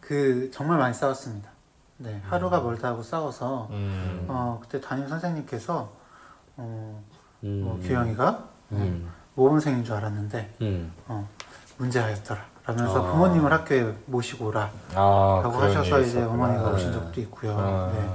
그 0.00 0.50
정말 0.52 0.78
많이 0.78 0.92
싸웠습니다. 0.94 1.50
네, 1.98 2.20
하루가 2.28 2.60
멀다 2.60 2.88
하고 2.88 3.02
싸워서 3.02 3.68
음. 3.70 4.24
어, 4.28 4.60
그때 4.62 4.80
담임 4.80 5.08
선생님께서 5.08 5.90
어, 6.56 7.04
음, 7.44 7.62
뭐 7.64 7.78
규영이가 7.82 8.44
음, 8.72 9.10
모범생인 9.34 9.84
줄 9.84 9.94
알았는데 9.94 10.54
음, 10.62 10.92
어, 11.08 11.28
문제아였더라. 11.76 12.40
라면서 12.66 13.02
아. 13.02 13.12
부모님을 13.12 13.50
학교에 13.52 13.94
모시고 14.06 14.46
오라. 14.46 14.70
아, 14.94 15.40
라고 15.42 15.56
하셔서 15.58 16.00
이제. 16.00 16.22
어머니가 16.22 16.68
네. 16.68 16.74
오신 16.74 16.92
적도 16.92 17.20
있고요. 17.22 17.56
아. 17.58 17.90
네. 17.92 18.12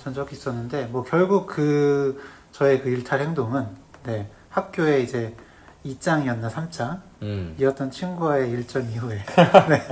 그런 0.00 0.14
적이 0.14 0.34
있었는데 0.34 0.86
뭐 0.86 1.04
결국 1.04 1.46
그 1.46 2.20
저의 2.50 2.82
그 2.82 2.88
일탈 2.88 3.20
행동은 3.20 3.66
네 4.02 4.28
학교에 4.50 5.00
이제 5.00 5.34
2장이었나 5.86 6.50
3장이었던 6.50 7.80
음. 7.80 7.90
친구와의 7.90 8.50
일전 8.50 8.90
이후에 8.90 9.18
네. 9.68 9.82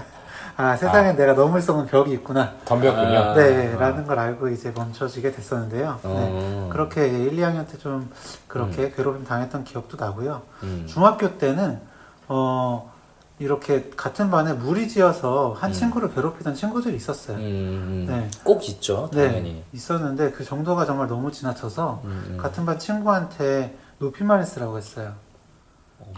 아 0.61 0.77
세상에 0.77 1.15
내가 1.17 1.33
넘을 1.33 1.63
수 1.63 1.73
없는 1.73 1.87
벽이 1.87 2.13
있구나 2.13 2.53
덤볐군요. 2.67 3.19
아. 3.19 3.35
네 3.35 3.75
라는 3.77 4.07
걸 4.07 4.19
알고 4.19 4.49
이제 4.49 4.71
멈춰지게 4.77 5.33
됐었는데요 5.33 5.99
네. 6.03 6.09
어. 6.11 6.69
그렇게 6.71 7.09
1, 7.09 7.35
2학년 7.37 7.67
때 7.67 7.79
좀 7.81 8.11
그렇게 8.47 8.91
괴롭힘 8.91 9.25
당했던 9.25 9.65
기억도 9.65 9.97
나고요 9.97 10.43
음. 10.65 10.85
중학교 10.87 11.39
때는 11.39 11.81
어 12.29 12.93
이렇게 13.39 13.89
같은 13.97 14.31
반에 14.31 14.53
무리지어서 14.53 15.57
한 15.59 15.71
음. 15.71 15.73
친구를 15.73 16.13
괴롭히던 16.15 16.55
친구들이 16.55 16.95
있었어요 16.97 17.39
음, 17.39 18.05
네. 18.07 18.29
꼭 18.45 18.69
있죠, 18.69 19.09
당연히. 19.11 19.55
네, 19.55 19.65
있었는데 19.73 20.33
그 20.33 20.45
정도가 20.45 20.85
정말 20.85 21.07
너무 21.09 21.33
지나쳐서 21.33 22.03
음, 22.05 22.25
음. 22.33 22.37
같은 22.37 22.67
반 22.67 22.79
친구한테 22.79 23.75
높임말을 23.99 24.45
쓰라고 24.45 24.77
했어요. 24.77 25.13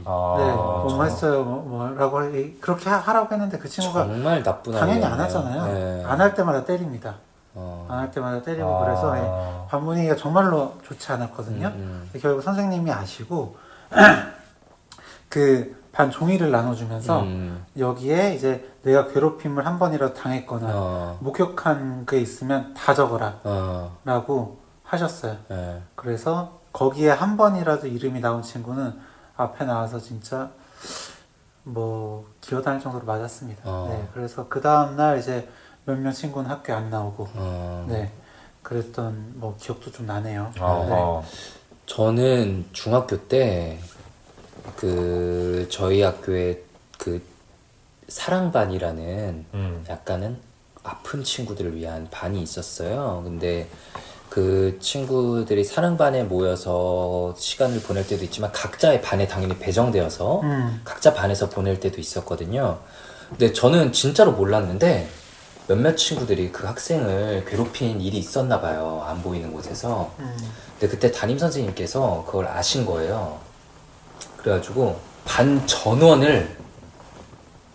아, 0.04 0.34
네, 0.38 0.44
뭐뭐 0.52 1.04
했어요, 1.04 1.44
뭐, 1.44 1.62
뭐라고 1.62 2.22
해- 2.24 2.52
그렇게 2.60 2.88
하- 2.90 2.98
하라고 2.98 3.32
했는데 3.32 3.58
그 3.58 3.68
친구가 3.68 4.06
정말 4.06 4.42
나쁜 4.42 4.72
당연히 4.72 5.04
안 5.04 5.12
아이였네요. 5.20 5.24
하잖아요. 5.24 5.72
네. 5.72 6.04
안할 6.04 6.34
때마다 6.34 6.64
때립니다. 6.64 7.14
어. 7.54 7.86
안할 7.90 8.10
때마다 8.10 8.42
때리고 8.42 8.68
아. 8.76 8.84
그래서 8.84 9.16
예, 9.18 9.68
반 9.70 9.84
분위기가 9.84 10.16
정말로 10.16 10.74
좋지 10.84 11.12
않았거든요. 11.12 11.66
음, 11.68 12.00
근데 12.10 12.18
결국 12.18 12.42
선생님이 12.42 12.90
아시고 12.90 13.56
그 15.28 15.82
반 15.92 16.10
종이를 16.10 16.50
나눠주면서 16.50 17.20
음. 17.20 17.66
여기에 17.76 18.34
이제 18.34 18.66
내가 18.82 19.08
괴롭힘을 19.08 19.66
한 19.66 19.78
번이라도 19.78 20.14
당했거나 20.14 20.66
어, 20.72 21.18
목격한 21.20 22.06
게 22.06 22.18
있으면 22.18 22.72
다 22.72 22.94
적어라 22.94 23.34
어, 23.44 23.98
라고 24.02 24.58
하셨어요. 24.84 25.36
예. 25.50 25.82
그래서 25.94 26.60
거기에 26.72 27.10
한 27.10 27.36
번이라도 27.36 27.88
이름이 27.88 28.20
나온 28.22 28.40
친구는 28.40 28.98
앞에 29.36 29.64
나와서 29.64 29.98
진짜 29.98 30.50
뭐 31.64 32.26
기어다닐 32.40 32.80
정도로 32.80 33.04
맞았습니다. 33.04 33.62
어. 33.64 33.86
네, 33.88 34.08
그래서 34.14 34.48
그 34.48 34.60
다음 34.60 34.96
날 34.96 35.18
이제 35.18 35.48
몇명 35.84 36.12
친구는 36.12 36.50
학교에 36.50 36.74
안 36.74 36.90
나오고 36.90 37.28
어. 37.34 37.86
네 37.88 38.10
그랬던 38.62 39.34
뭐 39.36 39.56
기억도 39.58 39.90
좀 39.90 40.06
나네요. 40.06 40.52
아, 40.58 40.84
네. 40.86 40.92
어. 40.92 41.24
저는 41.86 42.66
중학교 42.72 43.16
때 43.28 43.78
그 44.76 45.66
저희 45.70 46.02
학교에 46.02 46.62
그 46.98 47.22
사랑반이라는 48.08 49.46
음. 49.54 49.84
약간은 49.88 50.38
아픈 50.82 51.24
친구들을 51.24 51.74
위한 51.76 52.08
반이 52.10 52.42
있었어요. 52.42 53.22
근데 53.24 53.68
그 54.32 54.78
친구들이 54.80 55.62
사랑 55.62 55.98
반에 55.98 56.22
모여서 56.22 57.34
시간을 57.36 57.82
보낼 57.82 58.06
때도 58.06 58.24
있지만 58.24 58.50
각자의 58.50 59.02
반에 59.02 59.28
당연히 59.28 59.58
배정되어서 59.58 60.40
음, 60.40 60.80
각자 60.84 61.12
반에서 61.12 61.50
보낼 61.50 61.78
때도 61.78 62.00
있었거든요. 62.00 62.78
근데 63.28 63.52
저는 63.52 63.92
진짜로 63.92 64.32
몰랐는데 64.32 65.06
몇몇 65.68 65.96
친구들이 65.96 66.50
그 66.50 66.66
학생을 66.66 67.44
괴롭힌 67.46 68.00
일이 68.00 68.16
있었나 68.16 68.58
봐요. 68.58 69.04
안 69.06 69.22
보이는 69.22 69.52
곳에서. 69.52 70.14
음, 70.18 70.34
근데 70.80 70.88
그때 70.88 71.12
담임 71.12 71.36
선생님께서 71.36 72.24
그걸 72.26 72.48
아신 72.48 72.86
거예요. 72.86 73.38
그래가지고 74.38 74.98
반 75.26 75.66
전원을 75.66 76.56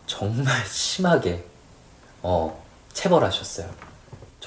정말 0.08 0.66
심하게 0.66 1.46
어 2.24 2.60
체벌하셨어요. 2.94 3.68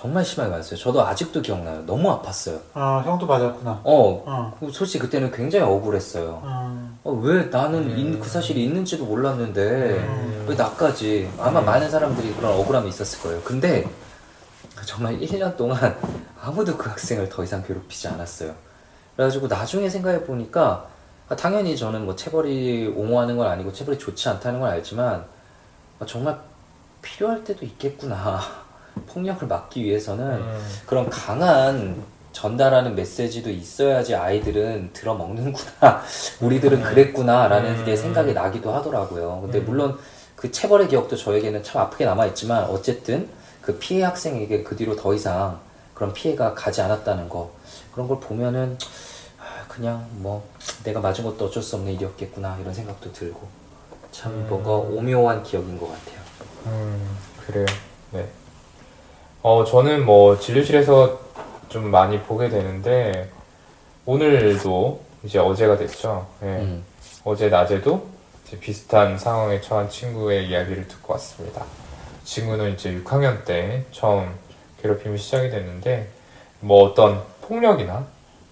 정말 0.00 0.24
심하게 0.24 0.50
맞았어요. 0.50 0.78
저도 0.78 1.02
아직도 1.06 1.42
기억나요. 1.42 1.84
너무 1.84 2.08
아팠어요. 2.22 2.58
아 2.72 3.02
형도 3.04 3.26
맞았구나. 3.26 3.82
어, 3.84 4.22
어, 4.24 4.56
그 4.58 4.70
솔직히 4.72 5.00
그때는 5.00 5.30
굉장히 5.30 5.66
억울했어요. 5.66 6.40
음, 6.42 6.98
어, 7.04 7.12
왜 7.12 7.44
나는 7.44 7.80
음. 7.84 7.98
인- 7.98 8.18
그 8.20 8.26
사실이 8.26 8.64
있는지도 8.64 9.04
몰랐는데 9.04 9.60
음. 9.60 10.46
왜 10.48 10.54
나까지 10.54 11.30
아마 11.38 11.60
많은 11.60 11.90
사람들이 11.90 12.32
그런 12.34 12.52
억울함이 12.58 12.88
있었을 12.88 13.20
거예요. 13.20 13.42
근데 13.42 13.84
정말 14.86 15.18
1년 15.20 15.54
동안 15.58 15.94
아무도 16.40 16.78
그 16.78 16.88
학생을 16.88 17.28
더 17.28 17.44
이상 17.44 17.62
괴롭히지 17.62 18.08
않았어요. 18.08 18.54
그래가지고 19.16 19.48
나중에 19.48 19.90
생각해 19.90 20.24
보니까 20.24 20.86
아, 21.28 21.36
당연히 21.36 21.76
저는 21.76 22.06
뭐 22.06 22.16
체벌이 22.16 22.94
옹호하는 22.96 23.36
건 23.36 23.48
아니고 23.48 23.70
체벌이 23.74 23.98
좋지 23.98 24.30
않다는 24.30 24.60
건 24.60 24.70
알지만 24.70 25.26
아, 25.98 26.06
정말 26.06 26.38
필요할 27.02 27.44
때도 27.44 27.66
있겠구나. 27.66 28.40
폭력을 29.06 29.46
막기 29.46 29.84
위해서는 29.84 30.24
음. 30.24 30.66
그런 30.86 31.08
강한 31.10 32.02
전달하는 32.32 32.94
메시지도 32.94 33.50
있어야지 33.50 34.14
아이들은 34.14 34.90
들어먹는구나. 34.92 36.02
우리들은 36.40 36.82
그랬구나라는 36.82 37.80
음. 37.80 37.84
게 37.84 37.96
생각이 37.96 38.32
나기도 38.32 38.72
하더라고요. 38.72 39.40
근데 39.42 39.58
음. 39.58 39.66
물론 39.66 39.98
그 40.36 40.50
체벌의 40.50 40.88
기억도 40.88 41.16
저에게는 41.16 41.62
참 41.62 41.82
아프게 41.82 42.04
남아있지만 42.04 42.64
어쨌든 42.64 43.28
그 43.60 43.78
피해 43.78 44.02
학생에게 44.04 44.62
그 44.62 44.76
뒤로 44.76 44.96
더 44.96 45.12
이상 45.12 45.60
그런 45.92 46.12
피해가 46.12 46.54
가지 46.54 46.80
않았다는 46.80 47.28
거 47.28 47.52
그런 47.92 48.08
걸 48.08 48.20
보면은 48.20 48.78
아, 49.38 49.66
그냥 49.68 50.06
뭐 50.12 50.48
내가 50.82 51.00
맞은 51.00 51.24
것도 51.24 51.46
어쩔 51.46 51.62
수 51.62 51.76
없는 51.76 51.92
일이었겠구나 51.92 52.56
이런 52.60 52.72
생각도 52.72 53.12
들고 53.12 53.46
참 54.12 54.32
음. 54.32 54.46
뭔가 54.48 54.70
오묘한 54.70 55.42
기억인 55.42 55.78
것 55.78 55.88
같아요. 55.88 56.20
음, 56.66 57.16
그래요. 57.46 57.66
네. 58.12 58.26
어, 59.42 59.64
저는 59.64 60.04
뭐 60.04 60.38
진료실에서 60.38 61.18
좀 61.70 61.90
많이 61.90 62.20
보게 62.20 62.48
되는데 62.48 63.30
오늘도 64.04 65.00
이제 65.22 65.38
어제가 65.38 65.78
됐죠. 65.78 66.26
예. 66.42 66.46
음. 66.46 66.84
어제 67.24 67.48
낮에도 67.48 68.06
이제 68.44 68.58
비슷한 68.58 69.16
상황에 69.16 69.60
처한 69.60 69.88
친구의 69.88 70.48
이야기를 70.48 70.88
듣고 70.88 71.14
왔습니다. 71.14 71.64
친구는 72.24 72.74
이제 72.74 72.92
6학년 72.92 73.44
때 73.44 73.84
처음 73.92 74.34
괴롭힘이 74.82 75.16
시작이 75.16 75.50
됐는데 75.50 76.08
뭐 76.60 76.84
어떤 76.84 77.22
폭력이나 77.42 78.06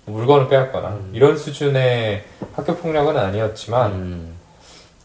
물건을 0.07 0.49
빼앗거나 0.49 0.89
음. 0.89 1.11
이런 1.13 1.37
수준의 1.37 2.25
학교 2.55 2.75
폭력은 2.77 3.17
아니었지만 3.17 3.93
음. 3.93 4.39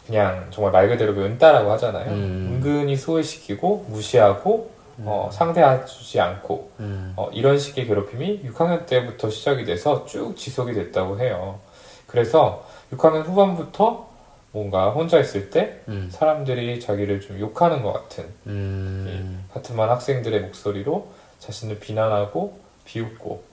그냥 0.07 0.47
정말 0.49 0.71
말 0.71 0.87
그대로 0.87 1.13
그 1.13 1.25
은따라고 1.25 1.71
하잖아요. 1.73 2.09
음. 2.09 2.61
은근히 2.63 2.95
소외시키고 2.95 3.87
무시하고 3.89 4.71
어, 4.99 5.29
상대하지 5.31 6.19
않고 6.19 6.71
음. 6.79 7.13
어, 7.15 7.29
이런 7.33 7.57
식의 7.57 7.87
괴롭힘이 7.87 8.43
6학년 8.43 8.85
때부터 8.85 9.29
시작이 9.29 9.65
돼서 9.65 10.05
쭉 10.05 10.35
지속이 10.37 10.73
됐다고 10.73 11.19
해요. 11.19 11.59
그래서 12.07 12.65
6학년 12.91 13.23
후반부터 13.23 14.07
뭔가 14.51 14.91
혼자 14.91 15.19
있을 15.19 15.49
때 15.49 15.81
음. 15.87 16.09
사람들이 16.11 16.79
자기를 16.79 17.21
좀 17.21 17.39
욕하는 17.39 17.81
것 17.81 17.91
같은 17.93 18.25
음. 18.45 19.45
같은 19.51 19.75
반 19.75 19.89
학생들의 19.89 20.41
목소리로 20.41 21.07
자신을 21.39 21.79
비난하고 21.79 22.59
비웃고 22.85 23.43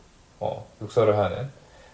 어, 0.40 0.66
욕설을 0.82 1.16
하는 1.16 1.49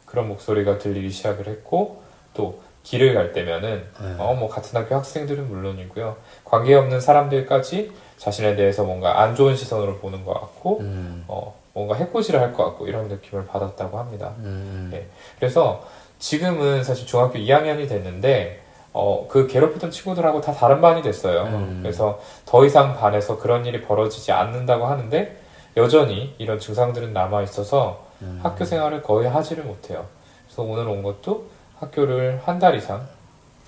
그런 0.06 0.28
목소리가 0.28 0.78
들리기 0.78 1.10
시작을 1.10 1.46
했고 1.46 2.02
또 2.34 2.60
길을 2.82 3.14
갈 3.14 3.32
때면은 3.32 3.84
네. 4.00 4.14
어, 4.18 4.34
뭐 4.34 4.48
같은 4.48 4.78
학교 4.78 4.94
학생들은 4.94 5.48
물론이고요 5.48 6.16
관계 6.44 6.74
없는 6.74 7.00
사람들까지 7.00 7.92
자신에 8.18 8.56
대해서 8.56 8.82
뭔가 8.85 9.20
안 9.20 9.35
좋은 9.35 9.54
시선으로 9.56 9.99
보는 9.99 10.25
것 10.25 10.35
같고 10.35 10.78
음. 10.80 11.25
어, 11.28 11.54
뭔가 11.75 11.94
해코지를 11.96 12.40
할 12.40 12.52
것 12.54 12.64
같고 12.64 12.87
이런 12.87 13.08
느낌을 13.08 13.46
받았다고 13.46 13.99
합니다. 13.99 14.32
음. 14.38 14.88
네. 14.90 15.06
그래서 15.38 15.85
지금은 16.18 16.82
사실 16.82 17.06
중학교 17.06 17.38
2학년이 17.38 17.88
됐는데 17.88 18.62
어, 18.94 19.26
그 19.28 19.46
괴롭히던 19.46 19.90
친구들하고 19.90 20.40
다 20.40 20.52
다른 20.54 20.80
반이 20.80 21.02
됐어요. 21.02 21.42
음. 21.44 21.80
그래서 21.82 22.18
더 22.46 22.64
이상 22.64 22.96
반에서 22.96 23.38
그런 23.38 23.66
일이 23.66 23.82
벌어지지 23.82 24.32
않는다고 24.32 24.87
하는데 24.87 25.37
여전히 25.76 26.35
이런 26.38 26.58
증상들은 26.58 27.12
남아 27.12 27.42
있어서 27.42 28.06
음. 28.23 28.40
학교 28.42 28.64
생활을 28.64 29.02
거의 29.02 29.28
하지를 29.28 29.64
못해요. 29.64 30.06
그래서 30.46 30.62
오늘 30.62 30.88
온 30.88 31.02
것도 31.02 31.44
학교를 31.80 32.40
한 32.46 32.58
달 32.58 32.75
이상 32.76 33.06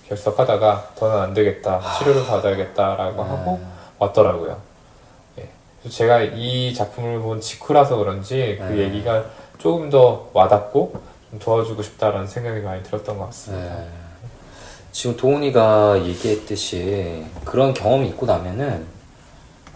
결석하다가 0.09 0.93
더는 0.97 1.19
안 1.21 1.35
되겠다, 1.35 1.83
치료를 1.99 2.25
받아야겠다라고 2.25 3.23
네. 3.25 3.28
하고 3.28 3.61
왔더라고요. 3.99 4.61
예. 5.38 5.49
그래서 5.81 5.97
제가 5.97 6.23
이 6.23 6.75
작품을 6.75 7.21
본 7.21 7.40
직후라서 7.40 7.97
그런지 7.97 8.57
그 8.59 8.64
네. 8.64 8.85
얘기가 8.85 9.25
조금 9.59 9.90
더 9.90 10.31
와닿고 10.33 11.00
좀 11.31 11.38
도와주고 11.38 11.83
싶다라는 11.83 12.26
생각이 12.26 12.61
많이 12.61 12.83
들었던 12.83 13.19
것 13.19 13.26
같습니다. 13.26 13.76
네. 13.76 13.88
지금 14.93 15.17
도훈이가 15.17 16.05
얘기했듯이 16.05 17.25
그런 17.45 17.75
경험이 17.75 18.09
있고 18.09 18.26
나면은 18.26 18.87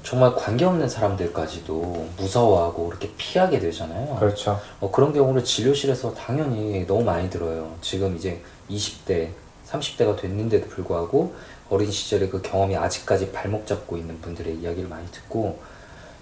정말 0.02 0.35
관계없는 0.35 0.88
사람들까지도 0.88 2.09
무서워하고 2.17 2.88
그렇게 2.88 3.11
피하게 3.17 3.61
되잖아요. 3.61 4.17
그렇죠. 4.17 4.61
어, 4.81 4.91
그런 4.91 5.12
경우를 5.12 5.45
진료실에서 5.45 6.14
당연히 6.14 6.85
너무 6.87 7.05
많이 7.05 7.31
들어요. 7.31 7.73
지금 7.81 8.17
이제 8.17 8.41
20대, 8.69 9.29
30대가 9.69 10.21
됐는데도 10.21 10.67
불구하고 10.69 11.35
어린 11.71 11.90
시절에 11.90 12.28
그 12.28 12.42
경험이 12.42 12.76
아직까지 12.76 13.33
발목 13.33 13.66
잡고 13.66 13.97
있는 13.97 14.21
분들의 14.21 14.57
이야기를 14.57 14.88
많이 14.88 15.07
듣고 15.11 15.61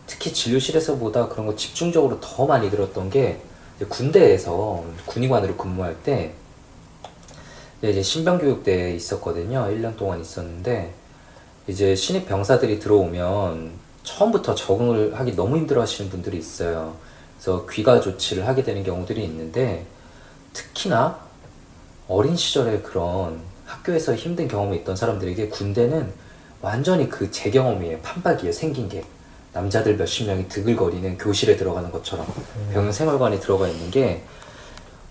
특히 0.07 0.33
진료실에서보다 0.33 1.29
그런 1.29 1.47
거 1.47 1.55
집중적으로 1.55 2.21
더 2.21 2.47
많이 2.47 2.71
들었던 2.71 3.11
게 3.11 3.41
군대에서 3.89 4.85
군의관으로 5.07 5.57
근무할 5.57 5.97
때 6.03 6.35
이제 7.83 8.03
신병교육대에 8.03 8.95
있었거든요. 8.95 9.69
1년 9.71 9.97
동안 9.97 10.21
있었는데 10.21 10.93
이제 11.67 11.95
신입 11.95 12.29
병사들이 12.29 12.79
들어오면 12.79 13.73
처음부터 14.03 14.55
적응을 14.55 15.19
하기 15.19 15.35
너무 15.37 15.57
힘들어 15.57 15.81
하시는 15.83 16.11
분들이 16.11 16.39
있어요. 16.39 16.97
그래서 17.37 17.67
귀가 17.71 18.01
조치를 18.01 18.47
하게 18.47 18.63
되는 18.63 18.83
경우들이 18.83 19.25
있는데 19.25 19.87
특히나 20.53 21.21
어린 22.09 22.37
시절에 22.37 22.81
그런 22.81 23.41
학교에서 23.75 24.15
힘든 24.15 24.49
경험이 24.49 24.79
있던 24.79 24.97
사람들에게 24.97 25.49
군대는 25.49 26.13
완전히 26.61 27.09
그 27.09 27.31
제 27.31 27.51
경험이에요. 27.51 28.01
판박이에요. 28.01 28.53
생긴 28.53 28.89
게. 28.89 29.05
남자들 29.53 29.97
몇십 29.97 30.27
명이 30.27 30.49
드글거리는 30.49 31.19
교실에 31.19 31.57
들어가는 31.57 31.91
것처럼 31.91 32.27
병영 32.73 32.93
생활관에 32.93 33.41
들어가 33.41 33.67
있는 33.67 33.91
게 33.91 34.23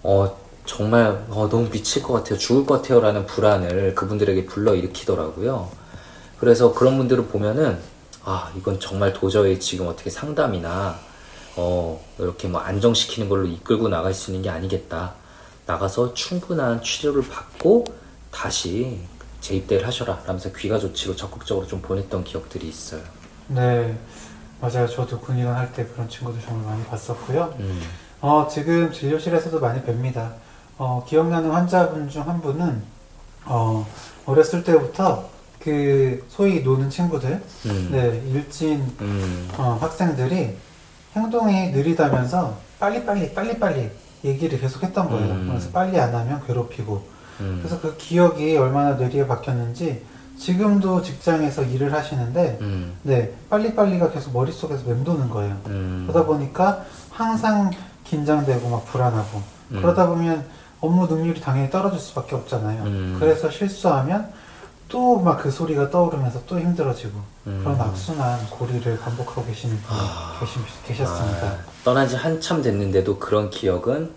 어, 0.03 0.37
정말 0.65 1.25
어, 1.29 1.49
너무 1.49 1.69
미칠 1.69 2.01
것 2.03 2.13
같아요. 2.13 2.37
죽을 2.37 2.65
것 2.65 2.81
같아요. 2.81 3.01
라는 3.01 3.25
불안을 3.25 3.95
그분들에게 3.95 4.45
불러일으키더라고요. 4.45 5.69
그래서 6.39 6.73
그런 6.73 6.97
분들을 6.97 7.25
보면은 7.27 7.79
아, 8.23 8.51
이건 8.55 8.79
정말 8.79 9.11
도저히 9.11 9.59
지금 9.59 9.87
어떻게 9.87 10.09
상담이나 10.09 10.97
어, 11.57 12.01
이렇게 12.17 12.47
뭐 12.47 12.61
안정시키는 12.61 13.27
걸로 13.27 13.45
이끌고 13.47 13.89
나갈 13.89 14.13
수 14.13 14.31
있는 14.31 14.43
게 14.43 14.49
아니겠다. 14.49 15.15
나가서 15.65 16.13
충분한 16.13 16.81
치료를 16.81 17.23
받고 17.27 17.83
다시 18.31 18.99
재입대를 19.41 19.87
하셔라. 19.87 20.21
라면서 20.25 20.51
귀가 20.53 20.77
조치로 20.77 21.15
적극적으로 21.15 21.65
좀 21.65 21.81
보냈던 21.81 22.23
기억들이 22.23 22.67
있어요. 22.67 23.01
네, 23.47 23.97
맞아요. 24.61 24.87
저도 24.87 25.19
군의관 25.19 25.55
할때 25.55 25.85
그런 25.85 26.07
친구들 26.09 26.41
정말 26.41 26.65
많이 26.73 26.83
봤었고요. 26.85 27.55
음, 27.59 27.81
어, 28.21 28.47
지금 28.51 28.91
진료실에서도 28.91 29.59
많이 29.59 29.81
뵙니다. 29.83 30.33
어, 30.77 31.03
기억나는 31.07 31.51
환자분 31.51 32.09
중 32.09 32.21
한 32.23 32.41
분은 32.41 32.83
어, 33.45 33.87
어렸을 34.25 34.63
때부터 34.63 35.29
그 35.59 36.25
소위 36.29 36.61
노는 36.61 36.89
친구들, 36.89 37.41
음, 37.65 37.89
네, 37.91 38.21
일진 38.31 38.81
음, 39.01 39.49
어, 39.57 39.77
학생들이 39.81 40.55
행동이 41.15 41.71
느리다면서 41.71 42.57
빨리빨리 42.79 43.33
빨리빨리 43.33 43.89
얘기를 44.23 44.59
계속 44.59 44.83
했던 44.83 45.09
거예요. 45.09 45.33
음. 45.33 45.47
그래서 45.49 45.69
빨리 45.71 45.99
안 45.99 46.13
하면 46.13 46.45
괴롭히고. 46.45 47.18
음, 47.39 47.59
그래서 47.61 47.79
그 47.81 47.95
기억이 47.97 48.57
얼마나 48.57 48.91
뇌리에 48.95 49.27
박혔는지 49.27 50.03
지금도 50.37 51.01
직장에서 51.01 51.63
일을 51.63 51.93
하시는데 51.93 52.57
음, 52.61 52.93
네, 53.03 53.33
빨리빨리가 53.49 54.11
계속 54.11 54.31
머릿속에서 54.33 54.83
맴도는 54.87 55.29
거예요. 55.29 55.57
음, 55.67 56.05
그러다 56.07 56.25
보니까 56.25 56.85
항상 57.11 57.71
긴장되고 58.05 58.69
막 58.69 58.85
불안하고 58.85 59.41
음. 59.71 59.81
그러다 59.81 60.07
보면 60.07 60.45
업무 60.81 61.07
능률이 61.07 61.41
당연히 61.41 61.69
떨어질 61.69 61.99
수밖에 61.99 62.35
없잖아요. 62.35 62.83
음. 62.83 63.17
그래서 63.19 63.49
실수하면 63.49 64.31
또 64.87 65.19
막 65.21 65.37
그 65.43 65.51
소리가 65.51 65.91
떠오르면서 65.91 66.41
또 66.47 66.59
힘들어지고 66.59 67.19
음. 67.47 67.59
그런 67.63 67.79
악순환 67.79 68.49
고리를 68.49 68.97
반복하고 68.99 69.45
계시는 69.45 69.77
분이 69.77 69.99
계시, 70.39 70.59
계셨습니다. 70.87 71.45
아, 71.47 71.57
떠난 71.83 72.07
지 72.07 72.15
한참 72.15 72.61
됐는데도 72.63 73.19
그런 73.19 73.49
기억은 73.51 74.09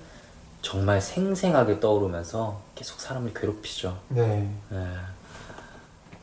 정말 0.62 1.00
생생하게 1.00 1.80
떠오르면서 1.80 2.60
계속 2.74 3.00
사람을 3.00 3.34
괴롭히죠. 3.34 3.98
네. 4.08 4.48
네. 4.70 4.86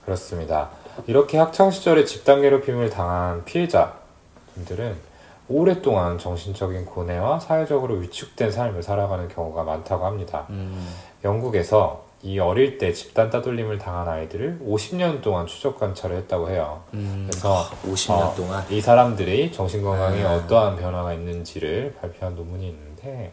그렇습니다. 0.05 0.69
이렇게 1.05 1.37
학창 1.37 1.69
시절에 1.69 2.05
집단 2.05 2.41
괴롭힘을 2.41 2.89
당한 2.89 3.45
피해자분들은 3.45 4.95
오랫동안 5.49 6.17
정신적인 6.17 6.85
고뇌와 6.85 7.39
사회적으로 7.39 7.95
위축된 7.95 8.51
삶을 8.51 8.81
살아가는 8.81 9.27
경우가 9.27 9.63
많다고 9.63 10.05
합니다. 10.05 10.45
음, 10.49 10.87
영국에서 11.23 12.05
이 12.21 12.37
어릴 12.37 12.77
때 12.77 12.91
집단 12.93 13.29
따돌림을 13.29 13.77
당한 13.77 14.07
아이들을 14.07 14.59
50년 14.65 15.21
동안 15.21 15.47
추적 15.47 15.79
관찰을 15.79 16.17
했다고 16.17 16.49
해요. 16.49 16.83
음, 16.93 17.27
그래서 17.29 17.69
50년 17.85 18.11
어, 18.11 18.35
동안. 18.35 18.63
이 18.69 18.81
사람들이 18.81 19.51
정신 19.51 19.83
건강에 19.83 20.23
아. 20.23 20.35
어떠한 20.35 20.75
변화가 20.77 21.13
있는지를 21.13 21.95
발표한 21.99 22.35
논문이 22.35 22.67
있는데 22.67 23.31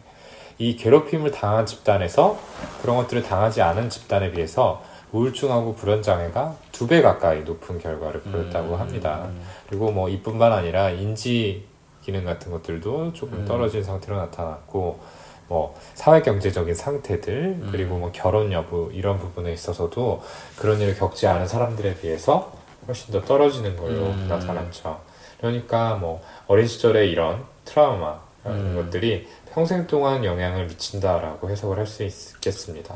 이 0.59 0.75
괴롭힘을 0.75 1.31
당한 1.31 1.65
집단에서 1.65 2.37
그런 2.81 2.97
것들을 2.97 3.23
당하지 3.23 3.61
않은 3.61 3.89
집단에 3.89 4.31
비해서 4.31 4.81
우울증하고 5.11 5.75
불안 5.75 6.01
장애가 6.01 6.55
두 6.71 6.87
배 6.87 7.01
가까이 7.01 7.41
높은 7.41 7.79
결과를 7.79 8.21
보였다고 8.21 8.75
음, 8.75 8.79
합니다. 8.79 9.27
그리고 9.69 9.91
뭐 9.91 10.09
이뿐만 10.09 10.51
아니라 10.51 10.89
인지 10.89 11.65
기능 12.03 12.25
같은 12.25 12.51
것들도 12.51 13.13
조금 13.13 13.39
음. 13.39 13.45
떨어진 13.45 13.83
상태로 13.83 14.17
나타났고 14.17 14.99
뭐 15.47 15.75
사회 15.93 16.21
경제적인 16.21 16.73
상태들 16.75 17.33
음. 17.61 17.69
그리고 17.71 17.97
뭐 17.97 18.11
결혼 18.13 18.51
여부 18.51 18.89
이런 18.93 19.17
부분에 19.17 19.51
있어서도 19.53 20.21
그런 20.57 20.79
일을 20.81 20.95
겪지 20.97 21.27
않은 21.27 21.47
사람들에 21.47 21.95
비해서 21.95 22.51
훨씬 22.87 23.11
더 23.13 23.21
떨어지는 23.21 23.75
걸로 23.77 24.07
음. 24.07 24.27
나타났죠. 24.29 24.99
그러니까 25.37 25.95
뭐 25.95 26.21
어린 26.47 26.67
시절에 26.67 27.07
이런 27.07 27.43
트라우마 27.65 28.19
음. 28.51 28.75
것들이 28.75 29.27
평생 29.53 29.87
동안 29.87 30.23
영향을 30.23 30.65
미친다라고 30.67 31.49
해석을 31.49 31.77
할 31.77 31.87
수 31.87 32.03
있겠습니다. 32.03 32.95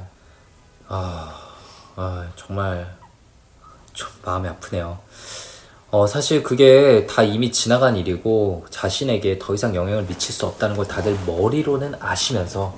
아, 0.87 1.33
아, 1.95 2.27
정말 2.35 2.95
좀 3.93 4.09
마음이 4.23 4.47
아프네요. 4.47 4.99
어, 5.89 6.07
사실 6.07 6.41
그게 6.43 7.05
다 7.07 7.21
이미 7.23 7.51
지나간 7.51 7.97
일이고 7.97 8.65
자신에게 8.69 9.39
더 9.39 9.53
이상 9.53 9.75
영향을 9.75 10.05
미칠 10.05 10.33
수 10.33 10.45
없다는 10.45 10.77
걸 10.77 10.87
다들 10.87 11.17
머리로는 11.25 11.95
아시면서 11.99 12.77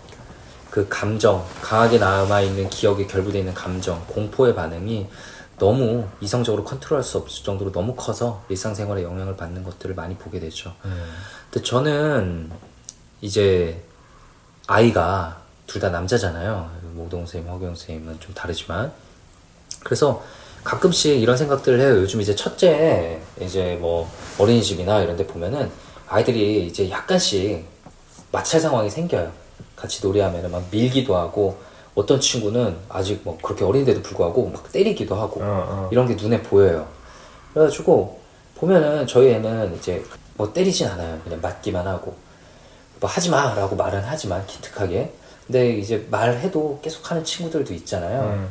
그 0.72 0.88
감정, 0.90 1.46
강하게 1.62 2.00
남아있는 2.00 2.70
기억에 2.70 3.06
결부되어 3.06 3.42
있는 3.42 3.54
감정, 3.54 4.04
공포의 4.08 4.56
반응이 4.56 5.08
너무 5.60 6.08
이성적으로 6.22 6.63
컨트롤할 6.63 7.04
수 7.04 7.18
없을 7.18 7.44
정도로 7.44 7.72
너무 7.72 7.96
커서 7.96 8.44
일상생활에 8.50 9.04
영향을 9.04 9.36
받는 9.38 9.63
것들을 9.63 9.96
많이 9.96 10.16
보게 10.16 10.39
되죠. 10.39 10.74
근데 11.52 11.63
저는 11.66 12.52
이제 13.22 13.82
아이가 14.68 15.42
둘 15.68 15.82
다 15.82 15.89
남자잖아요. 15.89 16.70
모동 16.94 17.22
선생님, 17.22 17.50
허경 17.52 17.76
선생님은 17.76 18.20
좀 18.20 18.34
다르지만. 18.34 18.92
그래서 19.84 20.24
가끔씩 20.63 21.20
이런 21.22 21.36
생각들을 21.38 21.80
해요. 21.80 21.89
요즘 22.02 22.22
이제 22.22 22.36
첫째 22.36 23.22
이제 23.42 23.78
뭐 23.80 24.10
어린이집이나 24.38 25.02
이런 25.02 25.18
데 25.18 25.26
보면은 25.26 25.72
아이들이 26.08 26.68
이제 26.68 26.89
약간씩 26.89 27.66
마찰 28.32 28.60
상황이 28.60 28.89
생겨요. 28.89 29.32
같이 29.76 30.06
놀이하면은 30.06 30.52
막 30.52 30.63
밀기도 30.72 31.16
하고 31.18 31.60
어떤 31.95 32.19
친구는 32.19 32.75
아직 32.89 33.21
뭐 33.23 33.38
그렇게 33.41 33.63
어린데도 33.63 34.01
불구하고 34.01 34.49
막 34.49 34.71
때리기도 34.71 35.15
하고 35.15 35.41
어, 35.41 35.45
어. 35.45 35.89
이런 35.91 36.08
게 36.08 36.15
눈에 36.15 36.41
보여요. 36.41 36.88
그래가지고 37.53 38.19
보면은 38.56 39.06
저희 39.06 39.29
애는 39.32 39.75
이제 39.75 40.03
뭐 40.36 40.51
때리진 40.51 40.88
않아요. 40.88 41.19
그냥 41.23 41.39
맞기만 41.41 41.86
하고 41.86 42.15
뭐 42.99 43.10
하지 43.10 43.29
마라고 43.29 43.75
말은 43.75 44.01
하지만 44.06 44.45
기특하게. 44.47 45.13
근데 45.45 45.77
이제 45.77 46.08
말해도 46.10 46.79
계속 46.82 47.10
하는 47.12 47.23
친구들도 47.23 47.73
있잖아요. 47.73 48.21
음. 48.21 48.49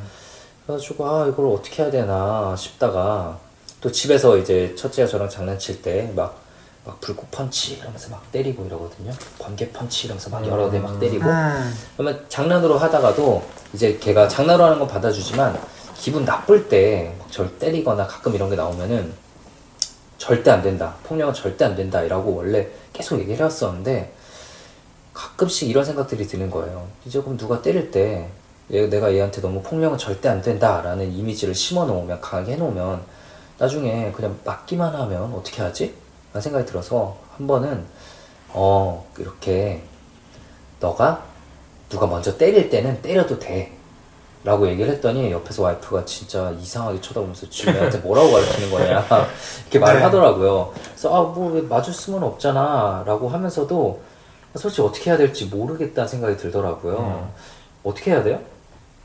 그래가지고 0.67 1.09
아 1.09 1.27
이걸 1.27 1.47
어떻게 1.47 1.83
해야 1.83 1.91
되나 1.91 2.55
싶다가 2.57 3.39
또 3.81 3.91
집에서 3.91 4.37
이제 4.37 4.75
첫째가 4.77 5.09
저랑 5.09 5.29
장난칠 5.29 5.83
때 5.83 6.13
막 6.15 6.42
막 6.85 7.01
불꽃 7.01 7.31
펀치 7.31 7.75
이러면서 7.75 8.11
막 8.11 8.31
때리고 8.33 8.65
이러거든요. 8.67 9.13
번개 9.39 9.71
펀치 9.71 10.07
이러면서 10.07 10.31
막 10.31 10.45
여러 10.47 10.69
대 10.71 10.79
막 10.81 10.99
때리고 10.99 11.29
음. 11.29 11.75
그러면 11.97 12.25
장난으로 12.29 12.77
하다가도 12.79 13.43
이제 13.73 13.99
걔가 13.99 14.27
장난으로 14.27 14.65
하는 14.65 14.79
건 14.81 14.89
받아주지만 14.89 15.59
기분 15.97 16.25
나쁠 16.25 16.69
때막절 16.69 17.59
때리거나 17.59 18.07
가끔 18.09 18.35
이런 18.35 18.51
게 18.51 18.57
나오면은 18.57 19.13
절대 20.19 20.51
안 20.51 20.63
된다. 20.63 20.95
폭력은 21.05 21.35
절대 21.35 21.65
안 21.65 21.77
된다. 21.77 22.03
이라고 22.03 22.35
원래 22.35 22.69
계속 22.93 23.19
얘기를 23.19 23.39
해왔었는데 23.39 24.13
가끔씩 25.15 25.69
이런 25.69 25.85
생각들이 25.85 26.27
드는 26.27 26.51
거예요. 26.51 26.89
이제 27.05 27.21
그럼 27.21 27.37
누가 27.37 27.61
때릴 27.63 27.91
때 27.91 28.29
얘- 28.73 28.89
내가 28.89 29.13
얘한테 29.13 29.41
너무 29.41 29.63
폭력은 29.63 29.99
절대 29.99 30.29
안 30.29 30.41
된다 30.43 30.81
라는 30.83 31.13
이미지를 31.13 31.55
심어 31.55 31.85
놓으면 31.85 32.21
강하게 32.21 32.53
해놓으면 32.53 33.03
나중에 33.59 34.11
그냥 34.13 34.39
맞기만 34.45 34.95
하면 34.95 35.33
어떻게 35.35 35.63
하지? 35.63 35.95
생각이 36.41 36.67
들어서 36.67 37.17
한 37.37 37.47
번은 37.47 37.85
어 38.51 39.07
이렇게 39.19 39.83
너가 40.81 41.23
누가 41.89 42.07
먼저 42.07 42.37
때릴 42.37 42.71
때는 42.71 43.03
때려도 43.03 43.39
돼. 43.39 43.73
라고 44.45 44.67
얘기를 44.69 44.91
했더니 44.93 45.31
옆에서 45.31 45.63
와이프가 45.63 46.05
진짜 46.05 46.51
이상하게 46.61 47.01
쳐다보면서 47.01 47.49
지금 47.49 47.77
애한테 47.77 47.99
뭐라고 47.99 48.33
가르치는 48.33 48.71
거냐 48.73 49.07
이렇게 49.63 49.79
말을 49.79 50.01
네. 50.01 50.05
하더라고요. 50.05 50.73
그래서 50.85 51.15
아뭐 51.15 51.63
맞을 51.69 51.93
수는 51.93 52.25
없잖아 52.25 53.05
라고 53.07 53.29
하면서도 53.29 54.03
솔직히 54.57 54.83
어떻게 54.83 55.11
해야 55.11 55.17
될지 55.17 55.45
모르겠다는 55.47 56.09
생각이 56.09 56.37
들더라고요. 56.39 56.99
음. 56.99 57.31
어떻게 57.85 58.11
해야 58.11 58.25
돼요? 58.25 58.41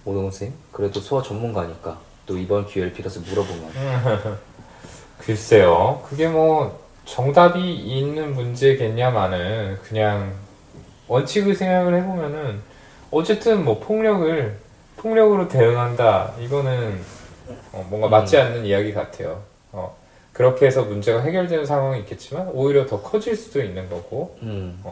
오동훈 0.06 0.32
선생님? 0.32 0.58
그래도 0.72 1.00
소아 1.00 1.22
전문가니까 1.22 2.00
또 2.26 2.36
이번 2.36 2.66
기회를 2.66 2.94
빌어서 2.94 3.20
물어보면 3.20 4.40
글쎄요. 5.20 6.02
그게 6.10 6.28
뭐 6.28 6.80
정답이 7.08 7.74
있는 7.74 8.36
문제겠냐마는 8.36 9.80
그냥 9.82 10.34
원칙을 11.08 11.56
생각을 11.56 11.96
해보면은 11.96 12.62
어쨌든 13.10 13.63
뭐 13.63 13.80
폭력을 13.80 14.58
폭력으로 14.98 15.48
대응한다. 15.48 16.34
이거는 16.39 17.00
어, 17.72 17.88
뭔가 17.89 18.10
맞지 18.10 18.38
않는 18.38 18.65
이야기 18.65 18.93
같아요. 18.93 19.41
어, 19.72 19.96
그렇게 20.34 20.65
해서 20.65 20.84
문제가 20.84 21.22
해결되는 21.22 21.65
상황이 21.65 22.00
있겠지만 22.02 22.50
오히려 22.50 22.86
더 22.86 23.02
커질 23.02 23.38
수도 23.38 23.62
있는 23.63 23.89
거고 23.89 24.38
음, 24.41 24.84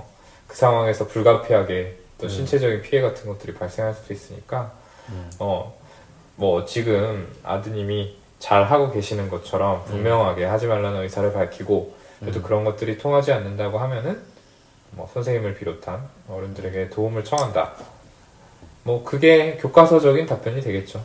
그 0.47 0.56
상황에서 0.56 1.08
불가피하게 1.08 1.97
또 2.17 2.28
음. 2.28 2.30
신체적인 2.30 2.82
피해 2.82 3.01
같은 3.01 3.28
것들이 3.28 3.54
발생할 3.54 3.93
수도 3.93 4.13
있으니까 4.13 4.71
음. 5.10 5.30
어뭐 5.39 6.63
지금 6.65 7.28
아드님이 7.43 8.15
잘 8.39 8.63
하고 8.63 8.91
계시는 8.91 9.30
것처럼 9.30 9.84
분명하게 9.86 10.45
하지 10.45 10.67
말라는 10.67 11.01
의사를 11.01 11.34
밝히고 11.34 12.05
그래도 12.19 12.39
음. 12.39 12.43
그런 12.43 12.63
것들이 12.63 12.97
통하지 12.97 13.32
않는다고 13.32 13.78
하면은 13.80 14.21
뭐 14.91 15.10
선생님을 15.13 15.56
비롯한 15.56 16.08
어른들에게 16.30 16.89
도움을 16.89 17.23
청한다. 17.23 17.73
뭐 18.84 19.04
그게 19.04 19.58
교과서적인 19.58 20.25
답변이 20.25 20.62
되겠죠. 20.62 21.04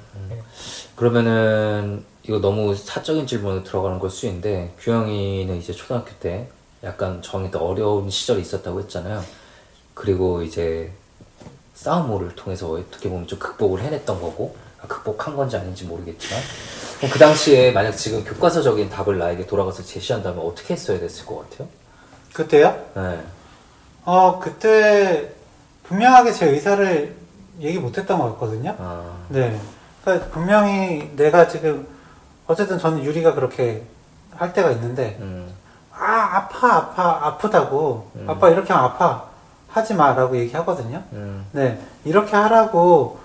그러면은 0.97 2.05
이거 2.23 2.39
너무 2.39 2.75
사적인 2.75 3.27
질문으로 3.27 3.65
들어가는 3.65 3.99
걸수 3.99 4.27
있는데 4.27 4.75
규영이는 4.79 5.57
이제 5.57 5.73
초등학교 5.73 6.11
때 6.21 6.49
약간 6.85 7.23
정했던 7.23 7.61
어려운 7.61 8.11
시절이 8.11 8.43
있었다고 8.43 8.81
했잖아요. 8.81 9.23
그리고 9.95 10.43
이제 10.43 10.93
싸움을 11.75 12.35
통해서 12.37 12.71
어떻게 12.73 13.09
보면 13.09 13.27
좀 13.27 13.39
극복을 13.39 13.81
해냈던 13.81 14.21
거고 14.21 14.55
아, 14.59 14.70
극복한 14.89 15.37
건지 15.37 15.57
아닌지 15.57 15.85
모르겠지만 15.85 16.41
그 17.13 17.19
당시에 17.19 17.73
만약 17.73 17.93
지금 17.93 18.25
교과서적인 18.25 18.91
답을 18.91 19.19
나에게 19.19 19.47
돌아가서 19.47 19.83
제시한다면 19.83 20.45
어떻게 20.45 20.75
했어야 20.75 21.01
됐을 21.01 21.25
것 21.25 21.49
같아요? 21.51 21.69
그때요? 22.33 22.79
네. 22.95 23.21
어, 24.05 24.39
그때 24.39 25.31
분명하게 25.85 26.33
제 26.33 26.47
의사를 26.47 27.17
얘기 27.61 27.79
못했던 27.79 28.19
것 28.19 28.33
같거든요. 28.33 28.75
아, 28.79 29.17
네. 29.29 29.59
그러니까 30.03 30.29
분명히 30.29 31.11
내가 31.17 31.49
지금 31.49 31.87
어쨌든 32.47 32.79
저는 32.79 33.05
유리가 33.05 33.35
그렇게 33.35 33.85
할 34.35 34.53
때가 34.53 34.71
있는데 34.73 35.17
음, 35.21 35.53
아 35.93 36.37
아파 36.37 36.77
아파 36.77 37.27
아프다고 37.27 38.11
음. 38.17 38.29
아빠 38.29 38.49
이렇게 38.49 38.73
하면 38.73 38.91
아파 38.91 39.29
하지 39.69 39.95
마라고 39.95 40.37
얘기하거든요. 40.39 41.03
음, 41.13 41.47
네 41.53 41.81
이렇게 42.05 42.35
하라고 42.35 43.20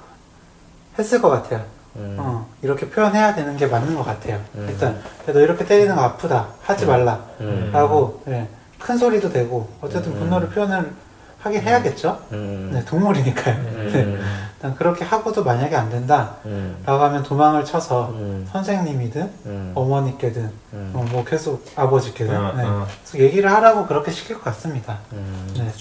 했을 0.98 1.22
것 1.22 1.30
같아요. 1.30 1.64
음, 1.96 2.18
어, 2.20 2.46
이렇게 2.62 2.90
표현해야 2.90 3.34
되는 3.36 3.56
게 3.56 3.68
맞는 3.68 3.96
것 3.96 4.04
같아요. 4.04 4.40
음. 4.56 4.68
일단 4.70 5.00
너 5.26 5.40
이렇게 5.40 5.66
때리는 5.66 5.96
거 5.96 6.02
아프다 6.02 6.48
하지 6.62 6.86
말라 6.86 7.24
음, 7.40 7.70
라고 7.72 8.22
네. 8.26 8.48
큰 8.80 8.98
소리도 8.98 9.32
되고 9.32 9.70
어쨌든 9.82 10.12
음. 10.12 10.20
분노를 10.20 10.50
표현을 10.50 10.94
하긴 11.40 11.62
해야겠죠. 11.62 12.20
음, 12.32 12.72
네, 12.74 12.84
동물이니까요. 12.86 13.56
음. 13.56 13.90
네. 13.94 14.04
음, 14.04 14.22
일단 14.56 14.76
그렇게 14.76 15.06
하고도 15.06 15.44
만약에 15.44 15.76
안 15.76 15.90
된다 15.90 16.38
음, 16.46 16.78
라고 16.86 17.04
하면 17.04 17.24
도망을 17.24 17.64
쳐서 17.64 18.10
음, 18.10 18.48
선생님이든 18.52 19.32
음, 19.46 19.72
어머니께든 19.76 20.52
음. 20.74 20.92
어, 20.96 21.06
뭐 21.12 21.24
계속 21.24 21.64
아버지께든 21.76 22.36
어, 22.36 22.54
네. 22.56 22.64
어. 22.64 22.88
그래서 23.04 23.24
얘기를 23.24 23.52
하라고 23.52 23.86
그렇게 23.86 24.12
시킬 24.12 24.36
것 24.36 24.44
같습니다. 24.46 24.98
음. 25.14 25.54
네. 25.56 25.72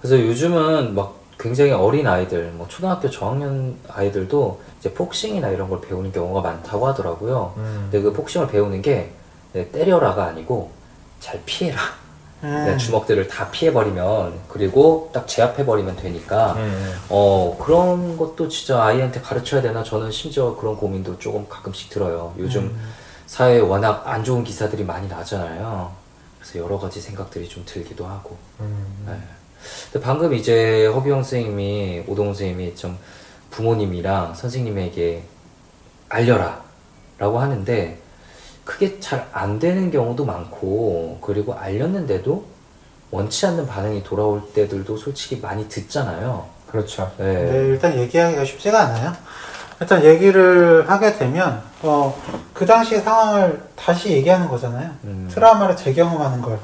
그래서 0.00 0.18
요즘은 0.18 0.94
막 0.94 1.21
굉장히 1.42 1.72
어린 1.72 2.06
아이들, 2.06 2.52
뭐 2.52 2.68
초등학교 2.68 3.10
저학년 3.10 3.76
아이들도 3.88 4.60
이제 4.78 4.94
복싱이나 4.94 5.48
이런 5.48 5.68
걸 5.68 5.80
배우는 5.80 6.12
경우가 6.12 6.40
많다고 6.40 6.86
하더라고요. 6.86 7.54
음. 7.56 7.88
근데 7.90 8.00
그 8.00 8.12
복싱을 8.12 8.46
배우는 8.46 8.80
게 8.80 9.12
네, 9.52 9.68
때려라가 9.72 10.26
아니고 10.26 10.70
잘 11.18 11.40
피해라. 11.44 11.80
음. 12.44 12.64
네, 12.66 12.76
주먹들을 12.76 13.26
다 13.26 13.50
피해버리면 13.50 14.40
그리고 14.48 15.10
딱 15.12 15.26
제압해버리면 15.26 15.96
되니까 15.96 16.52
음. 16.54 16.94
어 17.08 17.56
그런 17.60 18.16
것도 18.16 18.48
진짜 18.48 18.82
아이한테 18.84 19.20
가르쳐야 19.20 19.62
되나 19.62 19.82
저는 19.82 20.12
심지어 20.12 20.56
그런 20.56 20.76
고민도 20.76 21.18
조금 21.18 21.48
가끔씩 21.48 21.90
들어요. 21.90 22.34
요즘 22.38 22.62
음. 22.62 22.92
사회에 23.26 23.58
워낙 23.58 24.02
안 24.06 24.22
좋은 24.22 24.44
기사들이 24.44 24.84
많이 24.84 25.08
나잖아요. 25.08 25.90
그래서 26.38 26.58
여러 26.58 26.78
가지 26.78 27.00
생각들이 27.00 27.48
좀 27.48 27.64
들기도 27.66 28.06
하고. 28.06 28.36
음. 28.60 29.04
네. 29.08 29.41
근데 29.92 30.04
방금 30.04 30.34
이제 30.34 30.86
허비영 30.86 31.22
선생님이 31.22 32.04
오동훈 32.06 32.34
선생님이 32.34 32.74
좀 32.76 32.98
부모님이랑 33.50 34.34
선생님에게 34.34 35.22
알려라 36.08 36.62
라고 37.18 37.38
하는데 37.38 37.98
그게 38.64 38.98
잘 39.00 39.26
안 39.32 39.58
되는 39.58 39.90
경우도 39.90 40.24
많고 40.24 41.18
그리고 41.20 41.54
알렸는데도 41.54 42.44
원치 43.10 43.46
않는 43.46 43.66
반응이 43.66 44.02
돌아올 44.04 44.42
때들도 44.54 44.96
솔직히 44.96 45.38
많이 45.40 45.68
듣잖아요. 45.68 46.46
그렇죠. 46.70 47.10
네. 47.18 47.32
네, 47.34 47.56
일단 47.68 47.98
얘기하기가 47.98 48.44
쉽지가 48.44 48.80
않아요. 48.80 49.12
일단 49.80 50.04
얘기를 50.04 50.88
하게 50.88 51.12
되면 51.18 51.60
어, 51.82 52.16
그 52.54 52.64
당시 52.64 52.98
상황을 53.00 53.62
다시 53.76 54.12
얘기하는 54.12 54.48
거잖아요. 54.48 54.90
음. 55.04 55.28
트라우마를 55.30 55.76
재경험하는 55.76 56.40
걸 56.40 56.58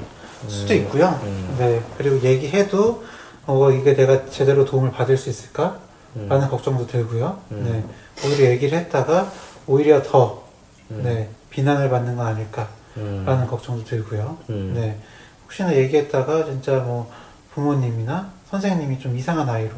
수도 0.47 0.73
음. 0.73 0.79
있고요. 0.79 1.19
음. 1.23 1.55
네, 1.57 1.81
그리고 1.97 2.21
얘기해도 2.21 3.03
어, 3.45 3.71
이게 3.71 3.95
내가 3.95 4.29
제대로 4.29 4.63
도움을 4.65 4.91
받을 4.91 5.17
수 5.17 5.29
있을까? 5.29 5.79
음. 6.15 6.27
라는 6.29 6.47
걱정도 6.49 6.87
들고요. 6.87 7.39
음. 7.51 7.63
네, 7.65 8.27
오히려 8.27 8.49
얘기를 8.49 8.77
했다가 8.77 9.31
오히려 9.67 10.01
더 10.03 10.43
음. 10.91 11.01
네, 11.03 11.29
비난을 11.49 11.89
받는 11.89 12.15
거 12.15 12.23
아닐까? 12.23 12.69
음. 12.97 13.23
라는 13.25 13.47
걱정도 13.47 13.83
들고요. 13.83 14.37
음. 14.49 14.73
네, 14.75 14.99
혹시나 15.43 15.75
얘기했다가 15.75 16.45
진짜 16.45 16.77
뭐 16.79 17.11
부모님이나 17.53 18.31
선생님이 18.49 18.99
좀 18.99 19.17
이상한 19.17 19.49
아이로 19.49 19.71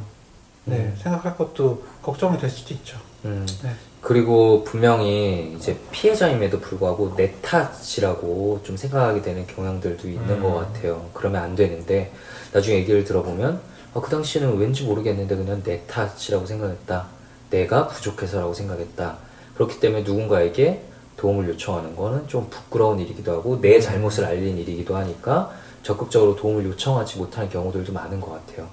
네, 0.65 0.77
음. 0.77 0.97
생각할 1.01 1.35
것도 1.35 1.83
걱정이 2.01 2.37
될 2.37 2.49
수도 2.49 2.73
있죠. 2.73 2.97
음. 3.25 3.45
네. 3.63 3.73
그리고 4.01 4.63
분명히 4.63 5.53
이제 5.55 5.77
피해자임에도 5.91 6.59
불구하고 6.59 7.15
내 7.15 7.33
탓이라고 7.41 8.61
좀 8.63 8.75
생각하게 8.75 9.21
되는 9.21 9.45
경향들도 9.45 10.07
있는 10.07 10.29
음. 10.29 10.43
것 10.43 10.55
같아요. 10.55 11.09
그러면 11.13 11.43
안 11.43 11.55
되는데 11.55 12.11
나중에 12.51 12.77
얘기를 12.77 13.03
들어보면 13.03 13.61
아, 13.93 14.01
그 14.01 14.09
당시에는 14.09 14.57
왠지 14.57 14.83
모르겠는데 14.83 15.35
그냥 15.35 15.61
내 15.63 15.81
탓이라고 15.85 16.45
생각했다. 16.45 17.07
내가 17.51 17.87
부족해서라고 17.89 18.53
생각했다. 18.53 19.17
그렇기 19.55 19.79
때문에 19.79 20.03
누군가에게 20.03 20.81
도움을 21.17 21.49
요청하는 21.49 21.95
거는 21.95 22.27
좀 22.27 22.49
부끄러운 22.49 22.99
일이기도 22.99 23.31
하고 23.33 23.61
내 23.61 23.79
잘못을 23.79 24.25
알린 24.25 24.57
일이기도 24.57 24.95
하니까 24.95 25.51
적극적으로 25.83 26.35
도움을 26.35 26.65
요청하지 26.65 27.19
못하는 27.19 27.49
경우들도 27.49 27.93
많은 27.93 28.19
것 28.19 28.31
같아요. 28.31 28.67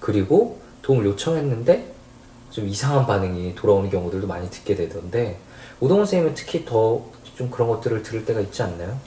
그리고 0.00 0.58
도움을 0.82 1.06
요청했는데 1.06 1.99
좀 2.50 2.68
이상한 2.68 3.06
반응이 3.06 3.54
돌아오는 3.54 3.88
경우들도 3.90 4.26
많이 4.26 4.50
듣게 4.50 4.74
되던데 4.74 5.36
오동훈 5.80 6.04
선생님은 6.04 6.34
특히 6.34 6.64
더 6.64 7.20
좀 7.40 7.50
그런 7.50 7.68
것들을 7.70 8.02
들을 8.02 8.26
때가 8.26 8.38
있지 8.40 8.62
않나요? 8.62 8.98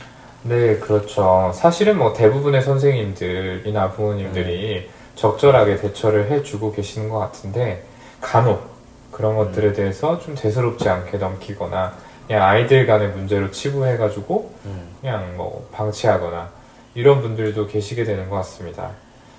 네, 0.41 0.77
그렇죠. 0.79 1.51
사실은 1.53 1.99
뭐 1.99 2.13
대부분의 2.13 2.63
선생님들이나 2.63 3.91
부모님들이 3.91 4.89
적절하게 5.15 5.75
대처를 5.75 6.31
해주고 6.31 6.71
계시는 6.71 7.09
것 7.09 7.19
같은데 7.19 7.83
간혹 8.21 8.73
그런 9.11 9.37
것들에 9.37 9.73
대해서 9.73 10.17
좀 10.19 10.33
대수롭지 10.33 10.89
않게 10.89 11.19
넘기거나 11.19 11.93
그냥 12.25 12.41
아이들 12.41 12.87
간의 12.87 13.09
문제로 13.09 13.51
치부해가지고 13.51 14.51
음, 14.65 14.87
그냥 14.99 15.37
뭐 15.37 15.69
방치하거나 15.71 16.49
이런 16.95 17.21
분들도 17.21 17.67
계시게 17.67 18.03
되는 18.03 18.31
것 18.31 18.37
같습니다. 18.37 18.89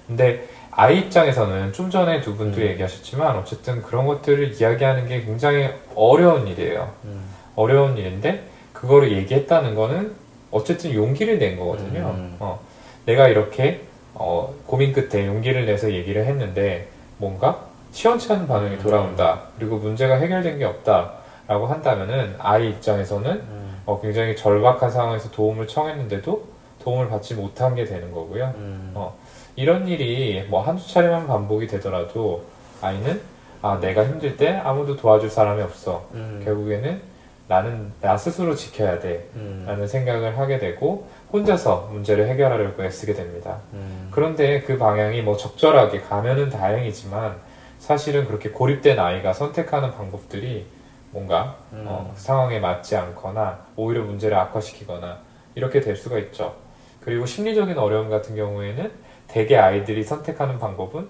근데 0.07 0.49
아이 0.77 0.99
입장에서는 0.99 1.73
좀 1.73 1.91
전에 1.91 2.21
두 2.21 2.37
분도 2.37 2.59
음. 2.59 2.67
얘기하셨지만 2.67 3.37
어쨌든 3.37 3.83
그런 3.83 4.07
것들을 4.07 4.61
이야기하는 4.61 5.07
게 5.07 5.23
굉장히 5.23 5.71
어려운 5.95 6.49
일이에요. 6.49 6.93
음, 7.05 7.25
어려운 7.55 7.97
일인데 7.97 8.45
그거를 8.73 9.13
얘기했다는 9.13 9.75
거는 9.75 10.15
어쨌든 10.51 10.95
용기를 10.95 11.39
낸 11.39 11.57
거거든요. 11.57 12.15
음. 12.17 12.37
어, 12.41 12.61
내가 13.07 13.29
이렇게 13.29 13.83
어, 14.15 14.53
고민 14.67 14.93
끝에 14.93 15.27
용기를 15.27 15.67
내서 15.67 15.93
얘기를 15.93 16.25
했는데 16.27 16.89
뭔가 17.19 17.67
시원치 17.93 18.33
않은 18.33 18.49
반응이 18.49 18.77
음. 18.77 18.83
돌아온다. 18.83 19.43
그리고 19.57 19.77
문제가 19.77 20.17
해결된 20.17 20.59
게 20.59 20.65
없다라고 20.65 21.67
한다면은 21.69 22.35
아이 22.39 22.71
입장에서는 22.71 23.31
음, 23.31 23.83
어, 23.87 24.01
굉장히 24.01 24.35
절박한 24.35 24.91
상황에서 24.91 25.31
도움을 25.31 25.69
청했는데도 25.69 26.55
도움을 26.83 27.09
받지 27.09 27.35
못한 27.35 27.77
게 27.77 27.85
되는 27.85 28.11
거고요. 28.13 28.53
음, 28.57 28.91
어, 28.95 29.17
이런 29.57 29.87
일이 29.87 30.45
뭐 30.49 30.62
한두 30.62 30.87
차례만 30.88 31.27
반복이 31.27 31.67
되더라도 31.67 32.45
아이는 32.81 33.21
아, 33.62 33.79
내가 33.81 34.05
힘들 34.05 34.37
때 34.37 34.57
아무도 34.57 34.97
도와줄 34.97 35.31
사람이 35.31 35.62
없어. 35.62 36.07
음, 36.12 36.43
결국에는 36.45 37.01
나는 37.47 37.93
나 38.01 38.17
스스로 38.17 38.55
지켜야 38.55 38.99
돼. 38.99 39.29
음, 39.37 39.64
라는 39.67 39.87
생각을 39.87 40.38
하게 40.38 40.59
되고 40.59 41.09
혼자서 41.33 41.88
문제를 41.93 42.29
해결하려고 42.29 42.85
애쓰게 42.85 43.14
됩니다. 43.14 43.59
음, 43.73 44.09
그런데 44.11 44.61
그 44.61 44.77
방향이 44.77 45.23
뭐 45.23 45.37
적절하게 45.37 46.03
가면은 46.03 46.51
다행이지만 46.51 47.37
사실은 47.79 48.27
그렇게 48.27 48.51
고립된 48.51 48.99
아이가 48.99 49.33
선택하는 49.33 49.93
방법들이 49.93 50.67
뭔가 51.11 51.57
음. 51.73 51.85
어, 51.87 52.12
그 52.14 52.21
상황에 52.21 52.59
맞지 52.59 52.97
않거나 52.97 53.61
오히려 53.77 54.03
문제를 54.03 54.37
악화시키거나 54.37 55.19
이렇게 55.55 55.81
될 55.81 55.97
수가 55.97 56.19
있죠. 56.19 56.55
그리고 57.01 57.25
심리적인 57.27 57.79
어려움 57.79 58.11
같은 58.11 58.35
경우에는 58.35 58.90
대개 59.29 59.57
아이들이 59.57 60.03
선택하는 60.05 60.59
방법은 60.59 61.09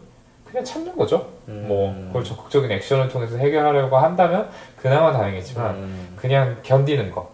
그냥 0.55 0.65
참는 0.65 0.97
거죠. 0.97 1.29
음. 1.49 1.65
뭐 1.67 1.93
그걸 2.07 2.23
적극적인 2.23 2.71
액션을 2.71 3.09
통해서 3.09 3.37
해결하려고 3.37 3.97
한다면 3.97 4.49
그나마 4.77 5.13
다행이지만 5.13 5.75
음, 5.75 6.13
그냥 6.17 6.57
견디는 6.63 7.11
거. 7.11 7.29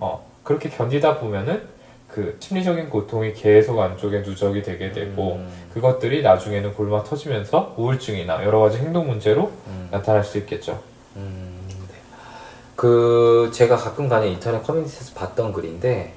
어, 0.00 0.26
그렇게 0.42 0.68
견디다 0.68 1.18
보면은 1.18 1.62
그 2.08 2.36
심리적인 2.40 2.88
고통이 2.90 3.34
계속 3.34 3.78
안쪽에 3.80 4.20
누적이 4.20 4.62
되게 4.62 4.90
되고 4.90 5.34
음, 5.34 5.48
그것들이 5.72 6.22
나중에는 6.22 6.74
골마 6.74 7.04
터지면서 7.04 7.74
우울증이나 7.76 8.44
여러 8.44 8.58
가지 8.60 8.78
행동 8.78 9.06
문제로 9.06 9.52
음. 9.66 9.88
나타날 9.90 10.24
수 10.24 10.38
있겠죠. 10.38 10.80
음, 11.14 11.60
네. 11.68 11.94
그 12.74 13.50
제가 13.52 13.76
가끔 13.76 14.08
가는 14.08 14.26
인터넷 14.26 14.62
커뮤니티에서 14.62 15.14
봤던 15.14 15.52
글인데 15.52 16.14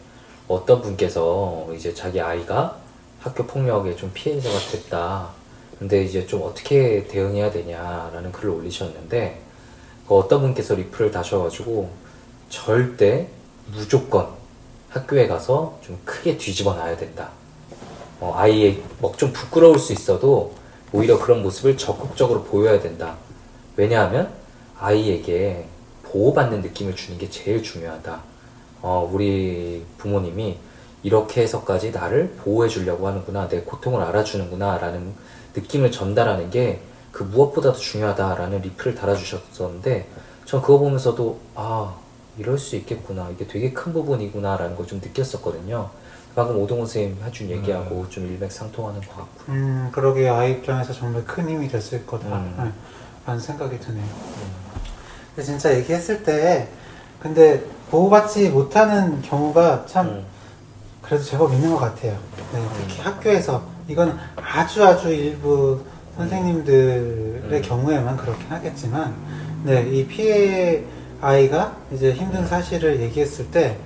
어떤 0.48 0.82
분께서 0.82 1.68
이제 1.76 1.94
자기 1.94 2.20
아이가 2.20 2.78
학교 3.20 3.46
폭력에 3.46 3.96
좀 3.96 4.12
피해자가 4.14 4.58
됐다. 4.72 5.30
근데 5.78 6.04
이제 6.04 6.26
좀 6.26 6.42
어떻게 6.44 7.06
대응해야 7.08 7.52
되냐라는 7.52 8.32
글을 8.32 8.50
올리셨는데 8.50 9.42
그 10.08 10.16
어떤 10.16 10.42
분께서 10.42 10.76
리플을 10.76 11.12
다셔가지고 11.12 11.90
절대 12.50 13.28
무조건 13.72 14.28
학교에 14.90 15.28
가서 15.28 15.78
좀 15.82 16.00
크게 16.04 16.38
뒤집어 16.38 16.74
놔야 16.74 16.98
된다. 16.98 17.30
어, 18.20 18.34
아이의 18.36 18.82
뭐 19.00 19.14
좀 19.16 19.32
부끄러울 19.32 19.80
수 19.80 19.94
있어도 19.94 20.54
오히려 20.92 21.20
그런 21.20 21.42
모습을 21.44 21.78
적극적으로 21.78 22.44
보여야 22.44 22.80
된다. 22.82 23.18
왜냐하면 23.78 24.34
아이에게 24.80 25.66
보호받는 26.04 26.62
느낌을 26.62 26.96
주는 26.96 27.18
게 27.20 27.30
제일 27.30 27.62
중요하다. 27.62 28.22
어, 28.82 29.10
우리 29.12 29.86
부모님이 29.98 30.58
이렇게 31.04 31.42
해서까지 31.42 31.92
나를 31.92 32.30
보호해 32.44 32.68
주려고 32.70 33.08
하는구나, 33.08 33.48
내 33.48 33.62
고통을 33.62 34.02
알아주는구나, 34.02 34.78
라는 34.80 35.14
느낌을 35.56 35.92
전달하는 35.92 36.50
게 36.50 36.82
그 37.12 37.24
무엇보다도 37.24 37.78
중요하다라는 37.80 38.62
리플을 38.62 38.94
달아주셨었는데, 38.96 40.08
전 40.46 40.62
그거 40.62 40.78
보면서도, 40.78 41.40
아, 41.56 41.96
이럴 42.38 42.58
수 42.60 42.76
있겠구나. 42.76 43.30
이게 43.32 43.48
되게 43.48 43.74
큰 43.74 43.94
부분이구나, 43.94 44.58
라는 44.58 44.76
걸 44.76 44.86
좀 44.86 45.00
느꼈었거든요. 45.04 45.90
방금 46.36 46.58
오동훈 46.62 46.86
선생님 46.86 47.18
해준 47.26 47.50
얘기하고 47.50 48.08
좀 48.10 48.28
일맥상통하는 48.28 49.02
것 49.02 49.18
같고. 49.18 49.52
음, 49.52 49.90
그러게 49.92 50.30
아이 50.30 50.52
입장에서 50.52 50.94
정말 50.94 51.26
큰 51.26 51.50
힘이 51.50 51.68
됐을 51.68 52.06
거다. 52.06 52.28
음. 52.28 52.56
네, 52.64 52.72
라는 53.26 53.42
생각이 53.42 53.80
드네요. 53.80 54.06
근데 55.36 55.46
진짜 55.46 55.76
얘기했을 55.76 56.24
때, 56.24 56.68
근데 57.20 57.64
보호받지 57.90 58.50
못하는 58.50 59.22
경우가 59.24 59.88
참 59.88 60.08
음, 60.08 60.26
그래도 61.10 61.26
제법 61.26 61.52
있는 61.54 61.72
것 61.72 61.80
같아요. 61.80 62.16
네, 62.54 62.64
특히 62.78 63.02
학교에서 63.02 63.64
이건 63.88 64.18
아주 64.36 64.86
아주 64.86 65.10
일부 65.10 65.82
선생님들의 66.16 67.52
음. 67.52 67.62
경우에만 67.64 68.16
그렇긴 68.16 68.46
하겠지만, 68.50 69.16
네, 69.64 69.82
이 69.90 70.06
피해 70.06 70.84
아이가 71.20 71.76
이제 71.92 72.14
힘든 72.14 72.48
사실을 72.48 73.02
얘기했을 73.02 73.50
때 73.52 73.78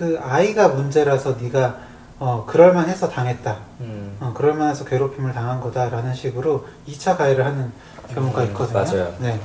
그 0.00 0.18
아이가 0.22 0.68
문제라서 0.68 1.36
네가 1.38 1.76
어 2.18 2.44
그럴만해서 2.46 3.10
당했다. 3.10 3.58
음, 3.80 4.16
어, 4.20 4.32
그럴만해서 4.34 4.86
괴롭힘을 4.86 5.34
당한 5.34 5.60
거다라는 5.60 6.14
식으로 6.14 6.66
2차 6.88 7.18
가해를 7.18 7.44
하는 7.44 7.70
경우가 8.14 8.40
음, 8.40 8.46
있거든요. 8.46 8.78
맞아요. 8.82 9.14
네. 9.18 9.38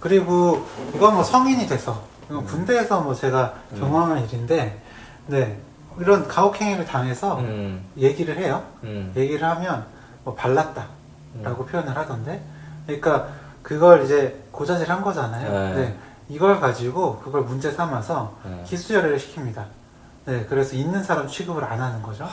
그리고 0.00 0.66
이건 0.94 1.14
뭐 1.14 1.24
성인이 1.24 1.66
돼서 1.66 2.02
이건 2.28 2.44
군대에서 2.44 3.00
뭐 3.00 3.14
제가 3.14 3.54
음. 3.72 3.80
경험한 3.80 4.24
일인데, 4.24 4.82
네 5.28 5.58
이런 5.98 6.26
가혹행위를 6.28 6.84
당해서 6.84 7.38
음, 7.40 7.84
얘기를 7.96 8.36
해요. 8.36 8.62
음, 8.84 9.12
얘기를 9.16 9.46
하면 9.48 9.84
뭐 10.24 10.34
발랐다라고 10.34 11.66
표현을 11.66 11.96
하던데, 11.96 12.42
그러니까 12.86 13.28
그걸 13.62 14.04
이제 14.04 14.42
고자질 14.50 14.90
한 14.90 15.02
거잖아요. 15.02 15.50
네. 15.50 15.74
네. 15.74 15.96
이걸 16.28 16.60
가지고 16.60 17.18
그걸 17.18 17.42
문제 17.42 17.70
삼아서 17.70 18.36
네. 18.44 18.62
기수열애를 18.66 19.18
시킵니다. 19.18 19.64
네, 20.24 20.46
그래서 20.48 20.76
있는 20.76 21.02
사람 21.02 21.26
취급을 21.26 21.64
안 21.64 21.80
하는 21.80 22.00
거죠. 22.02 22.26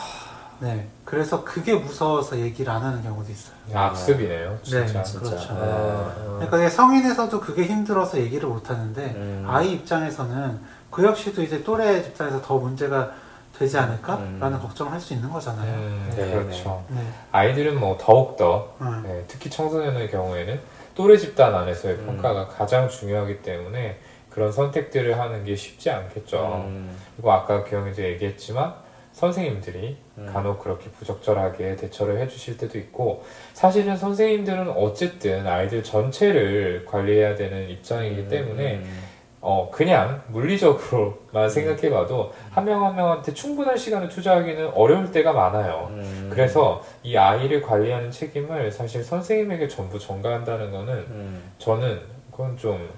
네, 0.60 0.88
그래서 1.06 1.44
그게 1.44 1.74
무서워서 1.74 2.38
얘기를 2.38 2.72
안 2.72 2.84
하는 2.84 3.02
경우도 3.02 3.32
있어요. 3.32 3.56
악습이네요, 3.74 4.60
진짜. 4.62 4.86
네, 4.86 5.04
진짜. 5.04 5.20
그렇죠. 5.20 5.54
네. 5.54 6.48
그러니까 6.48 6.70
성인에서도 6.70 7.40
그게 7.40 7.64
힘들어서 7.64 8.18
얘기를 8.20 8.48
못 8.48 8.70
하는데 8.70 9.02
음. 9.16 9.46
아이 9.48 9.72
입장에서는 9.72 10.60
그 10.92 11.04
역시도 11.04 11.42
이제 11.42 11.64
또래 11.64 12.04
집단에서 12.04 12.42
더 12.42 12.58
문제가 12.58 13.12
되지 13.60 13.78
않을까라는 13.78 14.54
음. 14.54 14.60
걱정을 14.60 14.94
할 14.94 15.00
수 15.00 15.14
있는 15.14 15.30
거잖아요. 15.30 15.74
음, 15.74 16.14
네. 16.16 16.26
네. 16.26 16.32
그렇죠. 16.34 16.84
네. 16.90 17.02
아이들은 17.32 17.80
뭐 17.80 17.98
더욱더 18.00 18.74
음. 18.82 19.04
네, 19.06 19.24
특히 19.28 19.50
청소년의 19.50 20.10
경우에는 20.10 20.60
또래 20.96 21.18
집단 21.18 21.54
안에서의 21.54 21.96
음. 21.96 22.06
평가가 22.06 22.48
가장 22.48 22.90
중요하기 22.90 23.42
때문에 23.42 23.98
그런 24.30 24.52
선택들을 24.52 25.20
하는 25.20 25.44
게 25.44 25.56
쉽지 25.56 25.90
않겠죠. 25.90 26.64
음, 26.68 26.96
그리고 27.16 27.32
아까 27.32 27.64
기영이도 27.64 28.02
얘기했지만 28.04 28.74
선생님들이 29.14 29.98
음. 30.18 30.30
간혹 30.32 30.60
그렇게 30.64 30.90
부적절하게 30.92 31.76
대처를 31.76 32.20
해주실 32.22 32.58
때도 32.58 32.78
있고 32.78 33.24
사실은 33.54 33.98
선생님들은 33.98 34.70
어쨌든 34.70 35.46
아이들 35.48 35.84
전체를 35.84 36.86
관리해야 36.86 37.36
되는 37.36 37.70
입장이기 37.70 38.28
때문에 38.30 38.76
음, 38.76 39.04
어 39.42 39.70
그냥 39.72 40.22
물리적으로만 40.28 41.50
생각해봐도 41.50 42.34
한명한 42.52 42.96
명한테 42.96 43.34
충분한 43.34 43.78
시간을 43.78 44.10
투자하기는 44.10 44.72
어려울 44.74 45.12
때가 45.12 45.32
많아요. 45.32 45.88
음, 45.92 46.30
그래서 46.32 46.82
이 47.04 47.16
아이를 47.16 47.62
관리하는 47.62 48.12
책임을 48.12 48.72
사실 48.72 49.04
선생님에게 49.04 49.70
전부 49.70 49.98
전가한다는 49.98 50.72
거는 50.72 50.94
음, 50.94 51.52
저는 51.58 52.02
그건 52.32 52.58
좀 52.58 52.90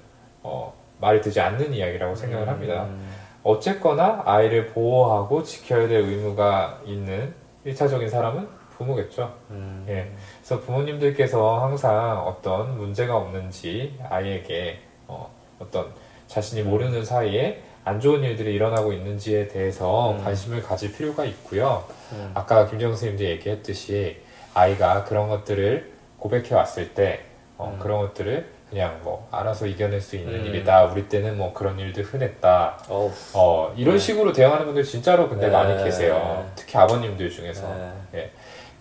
어, 0.41 0.73
말이 0.99 1.21
되지 1.21 1.39
않는 1.39 1.73
이야기라고 1.73 2.15
생각을 2.15 2.47
합니다. 2.47 2.85
음, 2.85 3.07
어쨌거나 3.43 4.23
아이를 4.25 4.67
보호하고 4.67 5.43
지켜야 5.43 5.87
될 5.87 6.01
의무가 6.01 6.79
있는 6.85 7.33
1차적인 7.67 8.09
사람은 8.09 8.47
부모겠죠. 8.77 9.31
음, 9.51 9.85
예. 9.87 10.11
그래서 10.39 10.59
부모님들께서 10.63 11.61
항상 11.63 12.19
어떤 12.25 12.77
문제가 12.77 13.15
없는지 13.15 13.95
아이에게 14.09 14.79
어, 15.07 15.31
어떤 15.59 15.85
자신이 16.31 16.61
모르는 16.63 17.03
사이에 17.03 17.61
안 17.83 17.99
좋은 17.99 18.23
일들이 18.23 18.53
일어나고 18.53 18.93
있는지에 18.93 19.49
대해서 19.49 20.11
음. 20.11 20.23
관심을 20.23 20.63
가질 20.63 20.93
필요가 20.93 21.25
있고요. 21.25 21.83
음. 22.13 22.31
아까 22.33 22.67
김정 22.67 22.91
선생님도 22.91 23.25
얘기했듯이 23.25 24.21
아이가 24.53 25.03
그런 25.03 25.27
것들을 25.27 25.91
고백해 26.19 26.55
왔을 26.55 26.93
때 26.93 27.25
어, 27.57 27.73
음. 27.73 27.79
그런 27.79 27.99
것들을 27.99 28.45
그냥 28.69 29.01
뭐 29.03 29.27
알아서 29.31 29.67
이겨낼 29.67 29.99
수 29.99 30.15
있는 30.15 30.33
음. 30.35 30.45
일이다. 30.45 30.85
우리 30.85 31.09
때는 31.09 31.37
뭐 31.37 31.53
그런 31.53 31.77
일들 31.77 32.03
흔했다. 32.03 32.85
어, 33.33 33.73
이런 33.75 33.95
네. 33.95 33.99
식으로 33.99 34.31
대응하는 34.31 34.65
분들 34.67 34.85
진짜로 34.85 35.27
근데 35.27 35.47
네. 35.47 35.51
많이 35.51 35.83
계세요. 35.83 36.49
특히 36.55 36.77
아버님들 36.77 37.29
중에서. 37.29 37.67
네. 38.13 38.31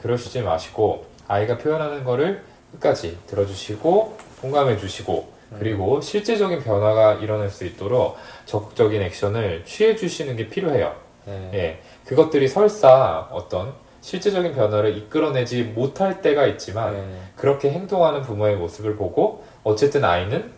그러시지 0.01 0.43
마시고 0.43 1.07
아이가 1.27 1.59
표현하는 1.59 2.05
거를 2.05 2.45
끝까지 2.73 3.19
들어주시고 3.27 4.17
공감해 4.41 4.77
주시고 4.77 5.40
그리고 5.59 6.01
실제적인 6.01 6.63
변화가 6.63 7.15
일어날 7.15 7.51
수 7.51 7.65
있도록 7.65 8.17
적극적인 8.47 9.03
액션을 9.03 9.65
취해 9.65 9.97
주시는 9.97 10.37
게 10.37 10.49
필요해요. 10.49 10.95
네. 11.27 11.51
예. 11.55 11.83
그것들이 12.05 12.49
설사 12.49 13.29
어떤 13.31 13.73
실제적인 14.01 14.55
변화를 14.55 14.97
이끌어내지 14.97 15.63
못할 15.63 16.23
때가 16.23 16.47
있지만 16.47 16.93
네. 16.95 17.21
그렇게 17.37 17.71
행동하는 17.71 18.23
부모의 18.23 18.57
모습을 18.57 18.97
보고 18.97 19.45
어쨌든 19.63 20.05
아이는 20.05 20.53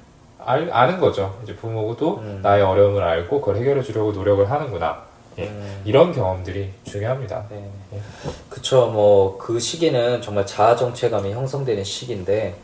알, 0.44 0.70
아는 0.72 0.98
거죠. 1.00 1.38
이제 1.42 1.54
부모도 1.54 2.18
음. 2.18 2.40
나의 2.42 2.62
어려움을 2.62 3.02
알고 3.02 3.40
그걸 3.40 3.56
해결해 3.56 3.82
주려고 3.82 4.12
노력을 4.12 4.48
하는구나. 4.50 5.02
예. 5.38 5.48
음. 5.48 5.82
이런 5.84 6.12
경험들이 6.12 6.70
중요합니다. 6.84 7.46
네. 7.50 7.70
예. 7.94 8.00
그쵸, 8.48 8.88
뭐, 8.88 9.38
그 9.38 9.58
시기는 9.58 10.20
정말 10.20 10.44
자아 10.46 10.76
정체감이 10.76 11.32
형성되는 11.32 11.82
시기인데, 11.84 12.54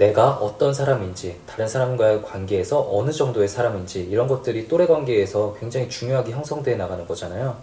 내가 0.00 0.30
어떤 0.30 0.72
사람인지, 0.72 1.42
다른 1.46 1.68
사람과의 1.68 2.22
관계에서 2.22 2.88
어느 2.90 3.12
정도의 3.12 3.46
사람인지, 3.46 4.00
이런 4.04 4.28
것들이 4.28 4.66
또래 4.66 4.86
관계에서 4.86 5.54
굉장히 5.60 5.90
중요하게 5.90 6.32
형성되어 6.32 6.78
나가는 6.78 7.06
거잖아요. 7.06 7.58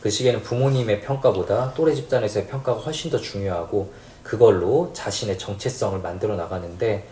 그 0.00 0.08
시기에는 0.08 0.42
부모님의 0.42 1.02
평가보다 1.02 1.74
또래 1.74 1.94
집단에서의 1.94 2.46
평가가 2.46 2.80
훨씬 2.80 3.10
더 3.10 3.18
중요하고, 3.18 3.92
그걸로 4.22 4.90
자신의 4.94 5.36
정체성을 5.38 5.98
만들어 6.00 6.34
나가는데, 6.34 7.06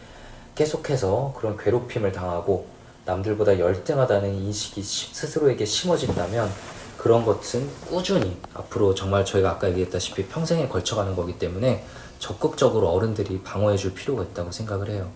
계속해서 0.54 1.34
그런 1.36 1.58
괴롭힘을 1.58 2.12
당하고, 2.12 2.64
남들보다 3.04 3.58
열등하다는 3.58 4.34
인식이 4.34 4.82
시- 4.82 5.14
스스로에게 5.14 5.66
심어진다면, 5.66 6.50
그런 6.96 7.26
것은 7.26 7.68
꾸준히 7.86 8.34
앞으로 8.54 8.94
정말 8.94 9.26
저희가 9.26 9.50
아까 9.50 9.68
얘기했다시피 9.68 10.24
평생에 10.28 10.68
걸쳐가는 10.68 11.14
거기 11.16 11.38
때문에 11.38 11.84
적극적으로 12.20 12.90
어른들이 12.90 13.40
방어해 13.42 13.76
줄 13.76 13.94
필요가 13.94 14.22
있다고 14.22 14.52
생각을 14.52 14.90
해요. 14.90 15.10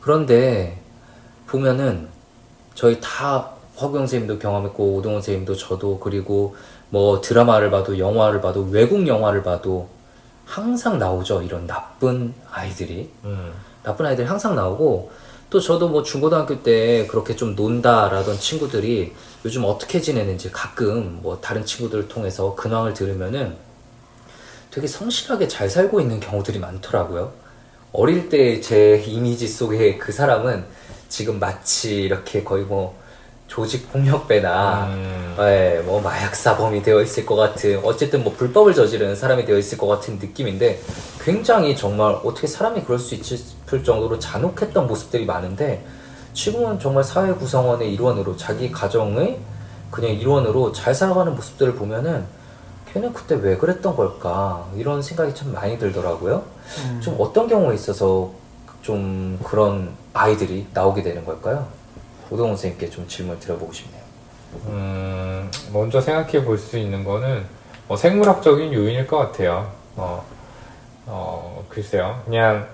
그런데 0.00 0.80
보면은 1.48 2.08
저희 2.74 3.00
다 3.00 3.50
허경 3.80 4.00
선생님도 4.00 4.38
경험했고 4.38 4.94
오동원 4.94 5.20
선생님도 5.20 5.56
저도 5.56 5.98
그리고 5.98 6.54
뭐 6.90 7.20
드라마를 7.20 7.70
봐도 7.70 7.98
영화를 7.98 8.40
봐도 8.40 8.62
외국 8.70 9.06
영화를 9.06 9.42
봐도 9.42 9.88
항상 10.44 10.98
나오죠 10.98 11.42
이런 11.42 11.66
나쁜 11.66 12.32
아이들이 12.52 13.10
음. 13.24 13.52
나쁜 13.82 14.06
아이들이 14.06 14.26
항상 14.26 14.54
나오고 14.54 15.10
또 15.50 15.60
저도 15.60 15.88
뭐 15.88 16.02
중고등학교 16.02 16.62
때 16.62 17.06
그렇게 17.06 17.34
좀 17.34 17.54
논다라던 17.54 18.38
친구들이 18.38 19.14
요즘 19.44 19.64
어떻게 19.64 20.00
지내는지 20.00 20.50
가끔 20.50 21.20
뭐 21.22 21.40
다른 21.40 21.64
친구들을 21.64 22.08
통해서 22.08 22.54
근황을 22.54 22.94
들으면은 22.94 23.56
되게 24.76 24.86
성실하게 24.86 25.48
잘 25.48 25.70
살고 25.70 26.02
있는 26.02 26.20
경우들이 26.20 26.58
많더라고요. 26.58 27.32
어릴 27.94 28.28
때 28.28 28.60
제 28.60 29.02
이미지 29.06 29.48
속에 29.48 29.96
그 29.96 30.12
사람은 30.12 30.66
지금 31.08 31.38
마치 31.38 32.02
이렇게 32.02 32.44
거의 32.44 32.64
뭐 32.64 32.94
조직 33.46 33.90
폭력배나 33.90 34.84
음. 34.88 35.34
네, 35.38 35.80
뭐 35.80 36.02
마약 36.02 36.36
사범이 36.36 36.82
되어 36.82 37.00
있을 37.00 37.24
것 37.24 37.36
같은 37.36 37.80
어쨌든 37.84 38.22
뭐 38.22 38.34
불법을 38.34 38.74
저지르는 38.74 39.16
사람이 39.16 39.46
되어 39.46 39.56
있을 39.56 39.78
것 39.78 39.86
같은 39.86 40.18
느낌인데 40.18 40.78
굉장히 41.22 41.74
정말 41.74 42.12
어떻게 42.22 42.46
사람이 42.46 42.82
그럴 42.84 42.98
수 42.98 43.14
있을 43.14 43.82
정도로 43.82 44.18
잔혹했던 44.18 44.86
모습들이 44.88 45.24
많은데 45.24 45.86
지금은 46.34 46.78
정말 46.80 47.02
사회 47.02 47.32
구성원의 47.32 47.94
일원으로 47.94 48.36
자기 48.36 48.70
가정의 48.70 49.38
그냥 49.90 50.10
일원으로 50.10 50.72
잘 50.72 50.94
살아가는 50.94 51.34
모습들을 51.34 51.76
보면은 51.76 52.35
걔는 52.96 53.12
그때 53.12 53.34
왜 53.34 53.56
그랬던 53.58 53.94
걸까 53.94 54.66
이런 54.74 55.02
생각이 55.02 55.34
참 55.34 55.52
많이 55.52 55.78
들더라고요. 55.78 56.42
음. 56.88 57.00
좀 57.02 57.16
어떤 57.18 57.46
경우에 57.46 57.74
있어서 57.74 58.30
좀 58.80 59.38
그런 59.44 59.94
아이들이 60.14 60.66
나오게 60.72 61.02
되는 61.02 61.22
걸까요? 61.24 61.66
오동훈 62.30 62.56
선생님께 62.56 62.88
좀 62.88 63.06
질문을 63.06 63.38
드려보고 63.38 63.70
싶네요. 63.72 64.02
음, 64.68 65.50
먼저 65.72 66.00
생각해 66.00 66.44
볼 66.44 66.56
수 66.56 66.78
있는 66.78 67.04
거는 67.04 67.44
뭐 67.86 67.96
생물학적인 67.98 68.72
요인일 68.72 69.06
것 69.06 69.18
같아요. 69.18 69.70
어, 69.96 70.24
어, 71.04 71.64
글쎄요. 71.68 72.22
그냥 72.24 72.66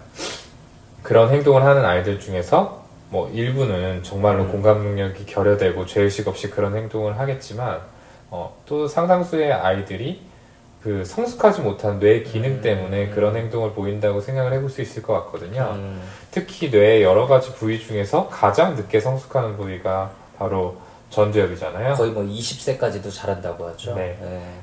그런 1.03 1.31
행동을 1.31 1.65
하는 1.65 1.85
아이들 1.85 2.21
중에서 2.21 2.81
뭐 3.09 3.29
일부는 3.31 4.05
정말로 4.05 4.45
음. 4.45 4.53
공감 4.53 4.83
능력이 4.83 5.27
결여되고 5.27 5.85
죄의식 5.87 6.29
없이 6.29 6.49
그런 6.49 6.77
행동을 6.77 7.19
하겠지만 7.19 7.81
어, 8.33 8.57
또 8.65 8.89
상당수의 8.89 9.53
아이들이 9.53 10.23
그 10.83 11.05
성숙하지 11.05 11.61
못한 11.61 12.01
뇌 12.01 12.23
기능 12.23 12.53
음. 12.53 12.61
때문에 12.63 13.11
그런 13.11 13.37
행동을 13.37 13.73
보인다고 13.73 14.21
생각을 14.21 14.55
해볼 14.55 14.71
수 14.71 14.81
있을 14.81 15.03
것 15.03 15.13
같거든요. 15.13 15.75
음, 15.77 16.03
특히 16.31 16.71
뇌의 16.71 17.03
여러 17.03 17.27
가지 17.27 17.53
부위 17.53 17.79
중에서 17.79 18.29
가장 18.29 18.75
늦게 18.75 18.99
성숙하는 18.99 19.57
부위가 19.57 20.11
바로 20.39 20.77
전두엽이잖아요. 21.11 21.95
거의 21.95 22.11
뭐 22.11 22.25
20세까지도 22.25 23.13
자란다고 23.13 23.69
하죠. 23.69 23.95
네. 23.95 24.19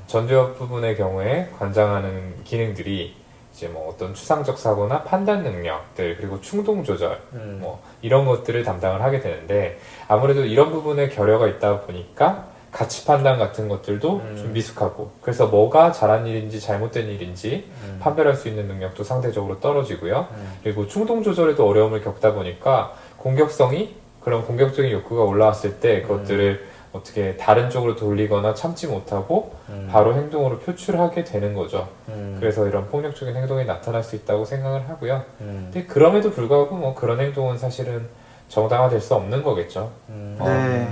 전두엽 0.08 0.58
부분의 0.58 0.98
경우에 0.98 1.50
관장하는 1.60 2.44
기능들이 2.44 3.16
이제 3.54 3.68
뭐 3.68 3.90
어떤 3.94 4.16
추상적 4.16 4.58
사고나 4.58 5.04
판단 5.04 5.44
능력들 5.44 6.18
그리고 6.18 6.42
충동 6.42 6.84
조절 6.84 7.22
음, 7.34 7.60
뭐 7.62 7.82
이런 8.02 8.26
것들을 8.26 8.64
담당을 8.64 9.04
하게 9.04 9.20
되는데 9.20 9.78
아무래도 10.08 10.44
이런 10.44 10.72
부분에 10.72 11.10
결여가 11.10 11.48
있다 11.48 11.82
보니까 11.82 12.48
가치 12.72 13.06
판단 13.06 13.40
같은 13.40 13.68
것들도 13.68 14.18
음. 14.18 14.36
좀 14.38 14.54
미숙하고 14.54 15.12
그래서 15.22 15.48
뭐가 15.48 15.92
잘한 15.92 16.28
일인지 16.28 16.60
잘못된 16.60 17.08
일인지 17.08 17.70
음, 17.84 17.98
판별할 18.00 18.36
수 18.36 18.48
있는 18.48 18.68
능력도 18.68 19.04
상대적으로 19.04 19.60
떨어지고요. 19.60 20.28
음, 20.32 20.54
그리고 20.64 20.88
충동 20.88 21.24
조절에도 21.24 21.68
어려움을 21.68 22.04
겪다 22.04 22.34
보니까 22.34 22.94
공격성이 23.18 23.96
그런 24.22 24.46
공격적인 24.46 24.92
욕구가 24.92 25.24
올라왔을 25.24 25.80
때 25.80 26.02
그것들을 26.04 26.68
어떻게 26.92 27.38
다른 27.38 27.70
쪽으로 27.70 27.96
돌리거나 27.96 28.54
참지 28.56 28.88
못하고 28.88 29.56
음, 29.70 29.88
바로 29.92 30.16
행동으로 30.16 30.60
표출하게 30.60 31.24
되는 31.24 31.54
거죠. 31.54 31.88
음, 32.10 32.38
그래서 32.40 32.68
이런 32.68 32.90
폭력적인 32.90 33.36
행동이 33.36 33.66
나타날 33.66 34.04
수 34.04 34.16
있다고 34.16 34.46
생각을 34.46 34.90
하고요. 34.90 35.24
음, 35.42 35.70
근데 35.72 35.86
그럼에도 35.86 36.32
불구하고 36.32 36.76
뭐 36.76 36.96
그런 36.96 37.20
행동은 37.20 37.58
사실은 37.58 38.08
정당화될 38.50 39.00
수 39.00 39.16
없는 39.16 39.44
거겠죠. 39.44 39.92
음, 40.10 40.38
네, 40.40 40.46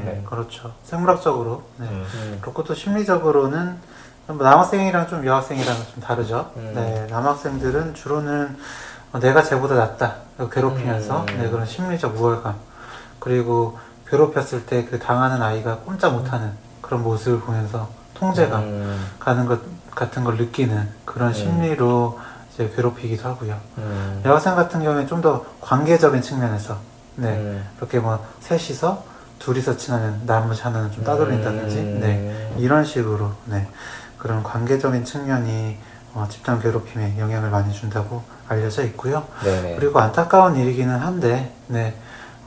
네. 0.06 0.24
그렇죠. 0.26 0.72
생물학적으로. 0.84 1.63
네. 1.78 1.88
음. 1.88 2.06
음, 2.13 2.38
그렇고 2.41 2.63
또 2.63 2.74
심리적으로는 2.74 3.78
뭐 4.28 4.38
남학생이랑 4.43 5.08
좀 5.08 5.26
여학생이랑 5.26 5.76
좀 5.93 6.04
다르죠. 6.04 6.52
음. 6.58 6.72
네, 6.76 7.08
남학생들은 7.10 7.93
주로는 7.96 8.58
어, 9.13 9.20
내가 9.20 9.41
쟤보다 9.41 9.76
낫다. 9.76 10.15
괴롭히면서 10.52 11.22
음. 11.30 11.38
네, 11.41 11.50
그런 11.50 11.65
심리적 11.65 12.15
우월감. 12.20 12.56
그리고 13.20 13.78
괴롭혔을 14.10 14.65
때 14.65 14.86
그 14.86 15.00
당하는 15.00 15.41
아이가 15.41 15.78
꼼짝 15.80 16.13
못하는 16.13 16.52
그런 16.82 17.04
모습을 17.04 17.39
보면서 17.41 17.89
통제감 18.13 18.62
음, 18.62 19.08
가는 19.20 19.46
것 19.46 19.60
같은 19.96 20.24
걸 20.24 20.38
느끼는 20.38 20.88
그런 21.06 21.30
음. 21.30 21.34
심리로 21.34 22.20
이제 22.54 22.72
괴롭히기도 22.76 23.28
하고요. 23.28 23.56
음, 23.78 24.22
여학생 24.26 24.56
같은 24.56 24.82
경우에 24.84 25.06
좀 25.08 25.22
더 25.22 25.43
관계적인 25.62 26.22
측면에서 26.22 26.78
네, 27.17 27.30
음, 27.30 27.67
이렇게 27.77 27.99
뭐 27.99 28.23
셋이서 28.41 29.03
둘이서 29.39 29.77
친하면 29.77 30.21
나머지 30.25 30.62
하나는 30.62 30.91
좀 30.91 31.03
따돌린다든지 31.03 31.77
음, 31.77 31.99
네 31.99 32.56
이런 32.58 32.86
식으로 32.86 33.31
네 33.46 33.67
그런 34.17 34.44
관계적인 34.44 35.04
측면이 35.04 35.77
어, 36.13 36.27
집단 36.29 36.60
괴롭힘에 36.60 37.19
영향을 37.19 37.50
많이 37.50 37.71
준다고 37.73 38.23
알려져 38.48 38.83
있고요. 38.85 39.25
네네. 39.44 39.75
그리고 39.75 40.00
안타까운 40.00 40.56
일이기는 40.56 40.96
한데 40.96 41.54
네 41.67 41.96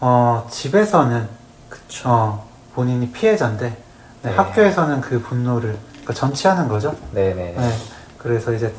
어, 0.01 0.47
집에서는 0.51 1.28
그쵸. 1.68 2.09
어, 2.09 2.49
본인이 2.74 3.11
피해자인데 3.11 3.68
네, 4.22 4.30
네. 4.30 4.36
학교에서는 4.36 5.01
그 5.01 5.20
분노를 5.20 5.76
그러니까 5.92 6.14
전치하는 6.14 6.68
거죠. 6.68 6.97
네네. 7.12 7.55
네 7.57 7.78
그래서 8.18 8.53
이제 8.53 8.74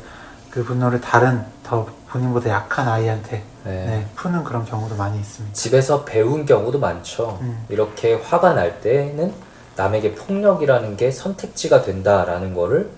그 0.50 0.62
분노를 0.64 1.00
다른 1.00 1.44
더 1.64 1.86
본인보다 2.08 2.50
약한 2.50 2.88
아이한테 2.88 3.42
네. 3.64 3.86
네, 3.86 4.06
푸는 4.16 4.42
그런 4.44 4.64
경우도 4.64 4.96
많이 4.96 5.18
있습니다. 5.18 5.54
집에서 5.54 6.04
배운 6.04 6.44
경우도 6.46 6.78
많죠. 6.78 7.38
음. 7.42 7.64
이렇게 7.68 8.14
화가 8.14 8.54
날 8.54 8.80
때는 8.80 9.32
남에게 9.76 10.14
폭력이라는 10.14 10.96
게 10.96 11.10
선택지가 11.10 11.82
된다라는 11.82 12.54
거를 12.54 12.90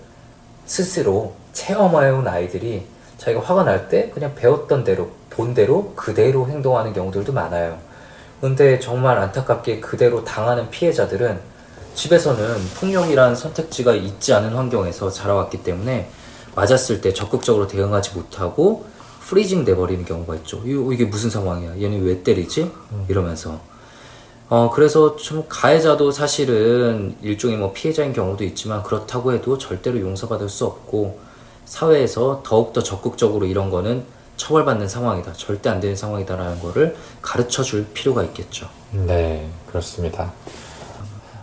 스스로 0.65 1.33
체험해온 1.53 2.27
아이들이 2.27 2.85
자기가 3.17 3.41
화가 3.41 3.63
날 3.63 3.87
때 3.87 4.09
그냥 4.09 4.33
배웠던 4.35 4.83
대로, 4.83 5.09
본 5.29 5.53
대로 5.53 5.93
그대로 5.95 6.47
행동하는 6.47 6.93
경우들도 6.93 7.31
많아요. 7.31 7.77
근데 8.41 8.79
정말 8.79 9.17
안타깝게 9.17 9.79
그대로 9.79 10.23
당하는 10.23 10.69
피해자들은 10.69 11.39
집에서는 11.93 12.57
폭력이란 12.79 13.35
선택지가 13.35 13.93
있지 13.93 14.33
않은 14.33 14.53
환경에서 14.53 15.09
자라왔기 15.09 15.63
때문에 15.63 16.09
맞았을 16.55 16.99
때 17.01 17.13
적극적으로 17.13 17.67
대응하지 17.67 18.15
못하고 18.15 18.85
프리징 19.27 19.65
돼버리는 19.65 20.05
경우가 20.05 20.35
있죠. 20.37 20.61
이게 20.65 21.05
무슨 21.05 21.29
상황이야? 21.29 21.81
얘는 21.81 22.03
왜 22.03 22.21
때리지? 22.21 22.71
이러면서. 23.07 23.59
어, 24.47 24.69
그래서 24.71 25.15
좀 25.15 25.45
가해자도 25.49 26.11
사실은 26.11 27.15
일종의 27.23 27.57
뭐 27.57 27.73
피해자인 27.73 28.13
경우도 28.13 28.43
있지만 28.43 28.83
그렇다고 28.83 29.33
해도 29.33 29.57
절대로 29.57 29.99
용서받을 29.99 30.47
수 30.49 30.65
없고 30.65 31.19
사회에서 31.65 32.43
더욱더 32.45 32.83
적극적으로 32.83 33.47
이런 33.47 33.71
거는 33.71 34.05
처벌받는 34.37 34.87
상황이다. 34.87 35.33
절대 35.33 35.69
안 35.69 35.79
되는 35.79 35.95
상황이다라는 35.95 36.59
거를 36.59 36.95
가르쳐 37.23 37.63
줄 37.63 37.87
필요가 37.93 38.23
있겠죠. 38.25 38.69
네, 38.91 39.49
그렇습니다. 39.67 40.31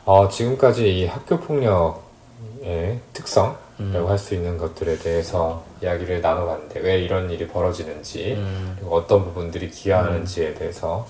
어, 0.05 0.29
지금까지 0.29 1.01
이 1.01 1.07
학교 1.07 1.41
폭력의 1.41 3.01
특성이 3.13 3.55
라고 3.79 4.09
할 4.09 4.19
수 4.19 4.35
있는 4.35 4.59
것들에 4.59 4.99
대해서 4.99 5.65
이야기를 5.83 6.21
나눠봤는데 6.21 6.81
왜 6.81 6.99
이런 7.01 7.31
일이 7.31 7.49
벌어지는지 7.49 8.35
음. 8.35 8.77
그리고 8.79 8.95
어떤 8.97 9.25
부분들이 9.25 9.71
기여하는지에 9.71 10.55
대해서 10.55 11.07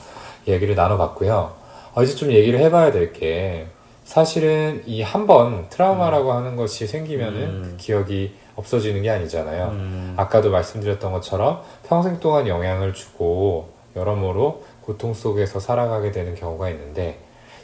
이야기를 0.47 0.75
나눠봤고요. 0.75 1.53
어, 1.95 2.03
이제 2.03 2.15
좀 2.15 2.31
얘기를 2.33 2.59
해봐야 2.61 2.91
될 2.93 3.13
게 3.13 3.67
사실은 4.05 4.83
이 4.87 5.03
한 5.03 5.27
번 5.27 5.69
트라우마라고 5.71 6.33
하는 6.33 6.57
것이 6.57 6.87
생기면은 6.87 7.41
음. 7.43 7.63
그 7.63 7.77
기억이 7.77 8.35
없어지는 8.57 9.03
게 9.03 9.11
아니잖아요. 9.11 9.69
음. 9.69 10.15
아까도 10.17 10.51
말씀드렸던 10.51 11.13
것처럼 11.13 11.63
평생 11.87 12.21
동안 12.21 12.47
영향을 12.49 12.95
주고 12.95 13.71
여러모로 13.97 14.65
고통 14.83 15.15
속에서 15.15 15.61
살아가게 15.61 16.11
되는 16.13 16.35
경우가 16.35 16.71
있는데 16.71 17.19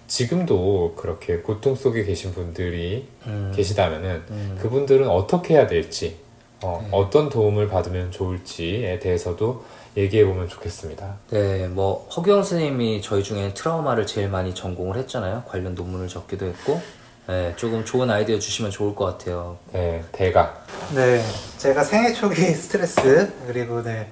지금도 0.08 0.94
그렇게 0.96 1.36
고통 1.38 1.76
속에 1.76 2.02
계신 2.04 2.32
분들이 2.32 3.06
음. 3.26 3.52
계시다면은 3.54 4.22
음. 4.30 4.58
그분들은 4.60 5.08
어떻게 5.08 5.54
해야 5.54 5.66
될지 5.66 6.16
어, 6.62 6.80
네. 6.82 6.88
어떤 6.92 7.28
도움을 7.28 7.68
받으면 7.68 8.10
좋을지에 8.10 8.98
대해서도 8.98 9.64
얘기해 9.96 10.24
보면 10.24 10.48
좋겠습니다. 10.48 11.16
네, 11.30 11.68
뭐 11.68 12.08
허경 12.08 12.42
선생님이 12.42 13.02
저희 13.02 13.22
중에 13.22 13.52
트라우마를 13.54 14.06
제일 14.06 14.28
많이 14.28 14.54
전공을 14.54 14.96
했잖아요. 14.96 15.44
관련 15.46 15.74
논문을 15.74 16.08
적기도 16.08 16.46
했고, 16.46 16.80
네, 17.26 17.52
조금 17.56 17.84
좋은 17.84 18.10
아이디어 18.10 18.38
주시면 18.38 18.70
좋을 18.70 18.94
것 18.94 19.04
같아요. 19.04 19.58
네, 19.72 20.02
대가. 20.12 20.64
네, 20.94 21.22
제가 21.58 21.84
생애 21.84 22.12
초기 22.12 22.42
스트레스 22.54 23.32
그리고 23.46 23.82
네, 23.82 24.10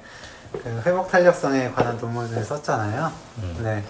그 0.52 0.82
회복 0.84 1.08
탄력성에 1.08 1.70
관한 1.70 1.96
논문을 1.98 2.44
썼잖아요. 2.44 3.12
음. 3.38 3.60
네, 3.62 3.82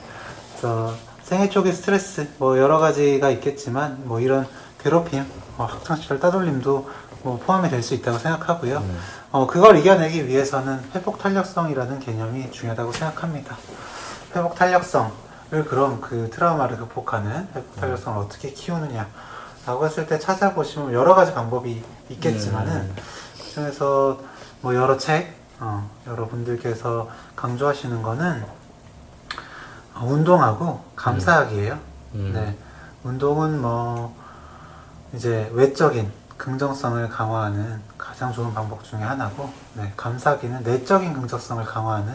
그래서 0.52 0.94
생애 1.26 1.48
초기 1.48 1.72
스트레스 1.72 2.28
뭐 2.38 2.56
여러 2.56 2.78
가지가 2.78 3.30
있겠지만 3.30 4.02
뭐 4.04 4.20
이런 4.20 4.46
괴롭힘, 4.80 5.26
뭐 5.56 5.66
학창 5.66 5.96
시절 5.96 6.20
따돌림도 6.20 6.88
뭐 7.24 7.40
포함이 7.44 7.68
될 7.68 7.82
수 7.82 7.94
있다고 7.94 8.16
생각하고요. 8.18 8.78
음. 8.78 8.98
어, 9.32 9.44
그걸 9.48 9.76
이겨내기 9.76 10.28
위해서는 10.28 10.78
회복 10.94 11.18
탄력성이라는 11.18 11.98
개념이 11.98 12.52
중요하다고 12.52 12.92
생각합니다. 12.92 13.56
회복 14.36 14.54
탄력성을 14.54 15.10
그럼 15.68 16.00
그 16.00 16.30
트라우마를 16.30 16.76
극복하는 16.76 17.48
회복 17.56 17.74
탄력성을 17.74 18.22
어떻게 18.22 18.52
키우느냐 18.52 19.08
라고 19.66 19.84
했을 19.84 20.06
때 20.06 20.20
찾아보시면 20.20 20.92
여러 20.92 21.16
가지 21.16 21.34
방법이 21.34 21.82
있겠지만은 22.08 22.72
음. 22.72 22.96
그중에서 23.42 24.20
뭐 24.60 24.76
여러 24.76 24.96
책, 24.96 25.34
어, 25.58 25.90
여러분들께서 26.06 27.08
강조하시는 27.34 28.00
거는 28.00 28.44
어, 28.46 28.55
운동하고 30.02 30.80
감사하기예요. 30.94 31.78
음. 32.14 32.32
네, 32.34 32.56
운동은 33.04 33.60
뭐 33.60 34.14
이제 35.14 35.50
외적인 35.52 36.10
긍정성을 36.36 37.08
강화하는 37.08 37.80
가장 37.96 38.32
좋은 38.32 38.52
방법 38.52 38.84
중에 38.84 39.00
하나고, 39.00 39.50
네, 39.74 39.92
감사하기는 39.96 40.62
내적인 40.62 41.12
긍정성을 41.14 41.64
강화하는 41.64 42.14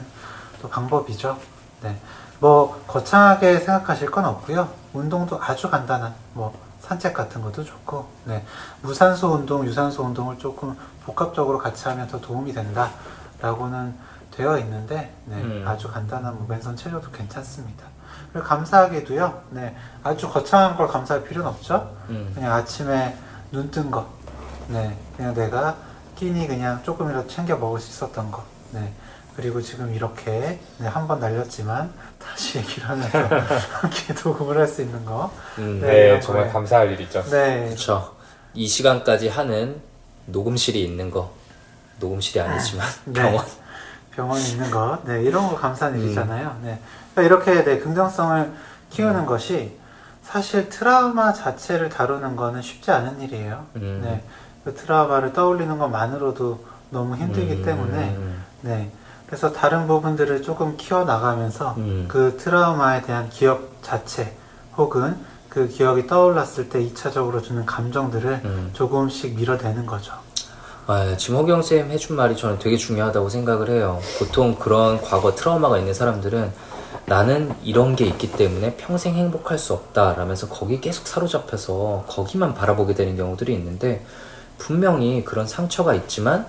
또 0.61 0.69
방법이죠. 0.69 1.37
네, 1.81 1.99
뭐 2.39 2.83
거창하게 2.87 3.59
생각하실 3.59 4.11
건 4.11 4.25
없고요. 4.25 4.69
운동도 4.93 5.41
아주 5.41 5.69
간단한 5.69 6.13
뭐 6.33 6.53
산책 6.81 7.13
같은 7.13 7.41
것도 7.41 7.63
좋고, 7.63 8.07
네, 8.25 8.45
무산소 8.81 9.29
운동, 9.29 9.65
유산소 9.65 10.03
운동을 10.03 10.37
조금 10.37 10.77
복합적으로 11.05 11.57
같이 11.57 11.87
하면 11.87 12.07
더 12.07 12.19
도움이 12.19 12.53
된다라고는 12.53 14.10
되어 14.41 14.57
있는데, 14.59 15.13
네, 15.25 15.35
음. 15.35 15.63
아주 15.67 15.87
간단한 15.87 16.35
뭐 16.35 16.45
맨손 16.49 16.75
체조도 16.75 17.11
괜찮습니다. 17.11 17.85
그리고 18.33 18.47
감사하게도요, 18.47 19.43
네, 19.51 19.75
아주 20.03 20.27
거창한 20.29 20.75
걸 20.75 20.87
감사할 20.87 21.23
필요는 21.25 21.47
없죠. 21.49 21.95
음. 22.09 22.31
그냥 22.33 22.53
아침에 22.53 23.15
눈 23.51 23.69
뜬 23.69 23.91
거, 23.91 24.07
네, 24.67 24.97
그냥 25.15 25.33
내가 25.35 25.75
끼니 26.15 26.47
그냥 26.47 26.81
조금이라도 26.83 27.27
챙겨 27.27 27.55
먹을 27.55 27.79
수 27.79 27.89
있었던 27.91 28.31
거, 28.31 28.43
네, 28.71 28.91
그리고 29.35 29.61
지금 29.61 29.93
이렇게 29.93 30.59
네, 30.79 30.87
한번 30.87 31.19
날렸지만 31.19 31.93
다시 32.19 32.57
얘기를 32.59 32.89
하면서 32.89 33.19
이렇게 33.83 34.13
녹음을 34.23 34.57
할 34.57 34.67
수 34.67 34.81
있는 34.81 35.05
거, 35.05 35.31
음. 35.59 35.79
네, 35.81 36.13
네, 36.13 36.19
정말 36.19 36.47
거에- 36.47 36.53
감사할 36.53 36.91
일이죠. 36.93 37.23
네, 37.29 37.65
그렇죠. 37.65 38.15
이 38.55 38.67
시간까지 38.67 39.29
하는 39.29 39.79
녹음실이 40.25 40.83
있는 40.83 41.11
거, 41.11 41.31
녹음실이 41.99 42.39
아니지만 42.41 42.87
네. 43.05 43.21
병원. 43.21 43.45
병원에 44.15 44.41
있는 44.41 44.69
거, 44.71 44.99
네, 45.05 45.23
이런 45.23 45.47
거 45.47 45.55
감사한 45.55 45.95
음. 45.95 45.99
일이잖아요. 45.99 46.57
네, 46.63 46.79
그러니까 47.13 47.21
이렇게 47.21 47.63
네, 47.63 47.79
긍정성을 47.79 48.51
키우는 48.89 49.25
것이 49.25 49.77
사실 50.23 50.69
트라우마 50.69 51.33
자체를 51.33 51.89
다루는 51.89 52.35
거는 52.35 52.61
쉽지 52.61 52.91
않은 52.91 53.21
일이에요. 53.21 53.65
음. 53.77 54.01
네, 54.03 54.23
그 54.63 54.75
트라우마를 54.75 55.33
떠올리는 55.33 55.77
것만으로도 55.77 56.65
너무 56.89 57.15
힘들기 57.15 57.53
음. 57.53 57.65
때문에, 57.65 58.17
네, 58.61 58.91
그래서 59.25 59.53
다른 59.53 59.87
부분들을 59.87 60.41
조금 60.41 60.75
키워 60.75 61.05
나가면서 61.05 61.75
음. 61.77 62.05
그 62.09 62.37
트라우마에 62.37 63.01
대한 63.03 63.29
기억 63.29 63.81
자체 63.81 64.35
혹은 64.77 65.15
그 65.47 65.67
기억이 65.67 66.07
떠올랐을 66.07 66.69
때 66.69 66.81
2차적으로 66.81 67.41
주는 67.43 67.65
감정들을 67.65 68.41
음. 68.43 68.69
조금씩 68.73 69.35
밀어내는 69.35 69.85
거죠. 69.85 70.13
아, 70.93 71.15
허경 71.15 71.61
쌤 71.61 71.89
해준 71.89 72.17
말이 72.17 72.35
저는 72.35 72.59
되게 72.59 72.75
중요하다고 72.75 73.29
생각을 73.29 73.69
해요. 73.69 74.01
보통 74.19 74.55
그런 74.55 75.01
과거 75.01 75.33
트라우마가 75.33 75.77
있는 75.77 75.93
사람들은 75.93 76.51
나는 77.05 77.55
이런 77.63 77.95
게 77.95 78.03
있기 78.07 78.33
때문에 78.33 78.75
평생 78.75 79.15
행복할 79.15 79.57
수 79.57 79.71
없다 79.71 80.15
라면서 80.15 80.49
거기 80.49 80.81
계속 80.81 81.07
사로잡혀서 81.07 82.07
거기만 82.09 82.53
바라보게 82.55 82.93
되는 82.93 83.15
경우들이 83.15 83.53
있는데 83.53 84.03
분명히 84.57 85.23
그런 85.23 85.47
상처가 85.47 85.95
있지만 85.95 86.45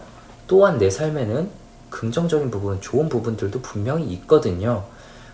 또한 0.49 0.77
내 0.77 0.91
삶에는 0.91 1.49
긍정적인 1.91 2.51
부분, 2.51 2.81
좋은 2.81 3.09
부분들도 3.09 3.63
분명히 3.63 4.07
있거든요. 4.15 4.83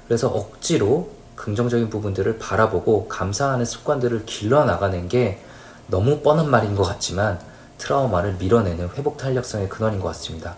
그래서 0.06 0.28
억지로 0.28 1.08
긍정적인 1.34 1.88
부분들을 1.88 2.36
바라보고 2.36 3.08
감사하는 3.08 3.64
습관들을 3.64 4.26
길러 4.26 4.66
나가는 4.66 5.08
게 5.08 5.40
너무 5.86 6.20
뻔한 6.20 6.50
말인 6.50 6.74
것 6.74 6.82
같지만 6.82 7.47
트라우마를 7.78 8.34
밀어내는 8.34 8.90
회복 8.96 9.16
탄력성의 9.16 9.68
근원인 9.68 10.00
것 10.00 10.08
같습니다. 10.08 10.56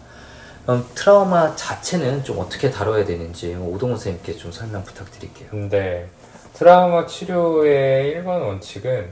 그럼 0.64 0.86
트라우마 0.94 1.54
자체는 1.56 2.24
좀 2.24 2.38
어떻게 2.38 2.70
다뤄야 2.70 3.04
되는지 3.04 3.54
오동훈 3.54 3.96
선생님께 3.96 4.34
좀 4.34 4.52
설명 4.52 4.84
부탁드릴게요. 4.84 5.48
근데 5.50 6.08
트라우마 6.54 7.06
치료의 7.06 8.08
일반 8.08 8.40
원칙은 8.42 9.08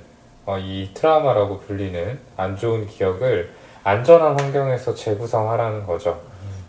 어, 0.46 0.58
이 0.58 0.90
트라우마라고 0.94 1.60
불리는 1.60 2.18
안 2.36 2.56
좋은 2.56 2.86
기억을 2.86 3.50
안전한 3.84 4.38
환경에서 4.38 4.94
재구성하라는 4.94 5.86
거죠. 5.86 6.20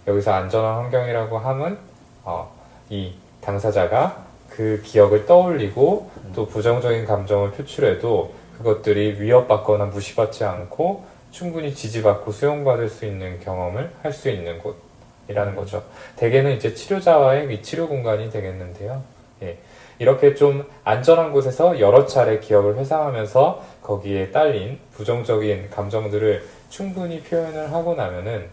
여기서 0.08 0.34
안전한 0.34 0.84
환경이라고 0.84 1.38
함은 1.38 1.78
어, 2.24 2.52
이 2.90 3.14
당사자가 3.42 4.24
그 4.50 4.82
기억을 4.84 5.26
떠올리고 5.26 6.12
또 6.36 6.48
부정적인 6.48 7.06
감정을 7.06 7.52
표출해도 7.52 8.34
그것들이 8.58 9.22
위협받거나 9.22 9.86
무시받지 9.86 10.44
않고 10.44 11.06
충분히 11.32 11.74
지지받고 11.74 12.32
수용받을 12.32 12.90
수 12.90 13.06
있는 13.06 13.40
경험을 13.40 13.92
할 14.02 14.12
수 14.12 14.30
있는 14.30 14.60
곳이라는 14.60 15.56
거죠. 15.56 15.84
대개는 16.16 16.56
이제 16.58 16.74
치료자와의 16.74 17.54
이 17.54 17.62
치료 17.62 17.88
공간이 17.88 18.30
되겠는데요. 18.30 19.04
예. 19.44 19.58
이렇게 20.00 20.34
좀 20.34 20.66
안전한 20.84 21.32
곳에서 21.34 21.80
여러 21.80 22.06
차례 22.06 22.40
기억을 22.40 22.78
회상하면서 22.78 23.64
거기에 23.84 24.32
딸린 24.32 24.80
부정적인 24.94 25.70
감정들을 25.70 26.48
충분히 26.70 27.22
표현을 27.22 27.72
하고 27.74 27.96
나면은 27.96 28.48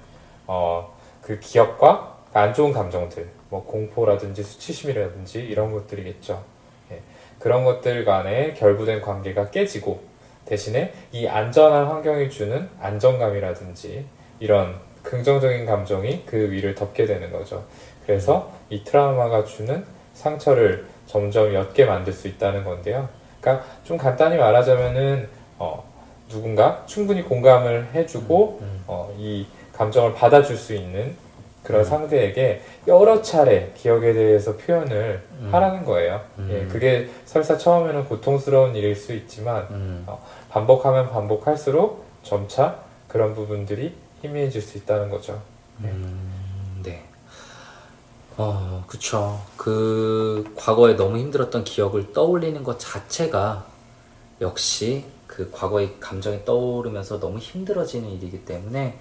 어, 0.46 0.96
그 1.22 1.38
기억과 1.40 2.16
안 2.32 2.52
좋은 2.52 2.72
감정들, 2.72 3.28
뭐 3.48 3.64
공포라든지 3.64 4.42
수치심이라든지 4.42 5.40
이런 5.40 5.72
것들이겠죠. 5.72 6.42
예. 6.92 7.00
그런 7.38 7.64
것들 7.64 8.04
간의 8.04 8.54
결부된 8.54 9.00
관계가 9.00 9.50
깨지고 9.50 10.00
대신에 10.46 10.92
이 11.12 11.26
안전한 11.26 11.86
환경이 11.86 12.30
주는 12.30 12.68
안정감이라든지 12.80 14.06
이런 14.40 14.76
긍정적인 15.02 15.66
감정이 15.66 16.24
그 16.24 16.50
위를 16.50 16.74
덮게 16.74 17.06
되는 17.06 17.30
거죠. 17.30 17.64
그래서 18.04 18.50
이 18.70 18.82
트라우마가 18.84 19.44
주는 19.44 19.84
상처를 20.14 20.86
점점 21.06 21.54
옅게 21.54 21.84
만들 21.84 22.12
수 22.12 22.28
있다는 22.28 22.64
건데요. 22.64 23.08
그러니까 23.40 23.66
좀 23.84 23.96
간단히 23.96 24.36
말하자면은 24.36 25.28
어, 25.58 25.84
누군가 26.28 26.82
충분히 26.86 27.22
공감을 27.22 27.88
해주고 27.94 28.58
음. 28.60 28.84
어, 28.86 29.14
이 29.16 29.46
감정을 29.72 30.14
받아줄 30.14 30.56
수 30.56 30.74
있는 30.74 31.14
그런 31.66 31.84
상대에게 31.84 32.62
여러 32.86 33.20
차례 33.22 33.72
기억에 33.76 34.12
대해서 34.12 34.56
표현을 34.56 35.22
음. 35.40 35.48
하라는 35.52 35.84
거예요. 35.84 36.20
음. 36.38 36.48
예, 36.52 36.72
그게 36.72 37.10
설사 37.24 37.58
처음에는 37.58 38.04
고통스러운 38.04 38.76
일일 38.76 38.94
수 38.94 39.12
있지만 39.12 39.66
음. 39.70 40.06
반복하면 40.48 41.10
반복할수록 41.10 42.06
점차 42.22 42.78
그런 43.08 43.34
부분들이 43.34 43.94
희미해질 44.22 44.62
수 44.62 44.78
있다는 44.78 45.10
거죠. 45.10 45.42
음, 45.80 46.80
네. 46.84 47.04
어, 48.36 48.84
그쵸. 48.86 49.40
그, 49.56 50.52
과거에 50.56 50.94
너무 50.94 51.18
힘들었던 51.18 51.64
기억을 51.64 52.12
떠올리는 52.12 52.62
것 52.62 52.78
자체가 52.78 53.66
역시 54.40 55.04
그 55.26 55.50
과거의 55.50 55.96
감정이 55.98 56.44
떠오르면서 56.44 57.18
너무 57.18 57.38
힘들어지는 57.38 58.08
일이기 58.10 58.44
때문에 58.44 58.98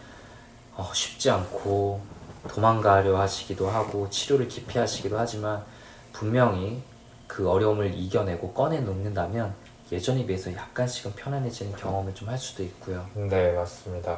어, 0.75 0.89
쉽지 0.93 1.29
않고 1.29 2.14
도망가려 2.47 3.17
하시기도 3.19 3.69
하고 3.69 4.09
치료를 4.09 4.47
기피하시기도 4.47 5.17
하지만 5.17 5.63
분명히 6.13 6.81
그 7.27 7.49
어려움을 7.49 7.93
이겨내고 7.93 8.53
꺼내놓는다면 8.53 9.53
예전에 9.91 10.25
비해서 10.25 10.51
약간씩은 10.53 11.13
편안해지는 11.15 11.75
경험을 11.75 12.13
좀 12.15 12.29
할 12.29 12.37
수도 12.37 12.63
있고요. 12.63 13.05
네, 13.13 13.51
맞습니다. 13.51 14.17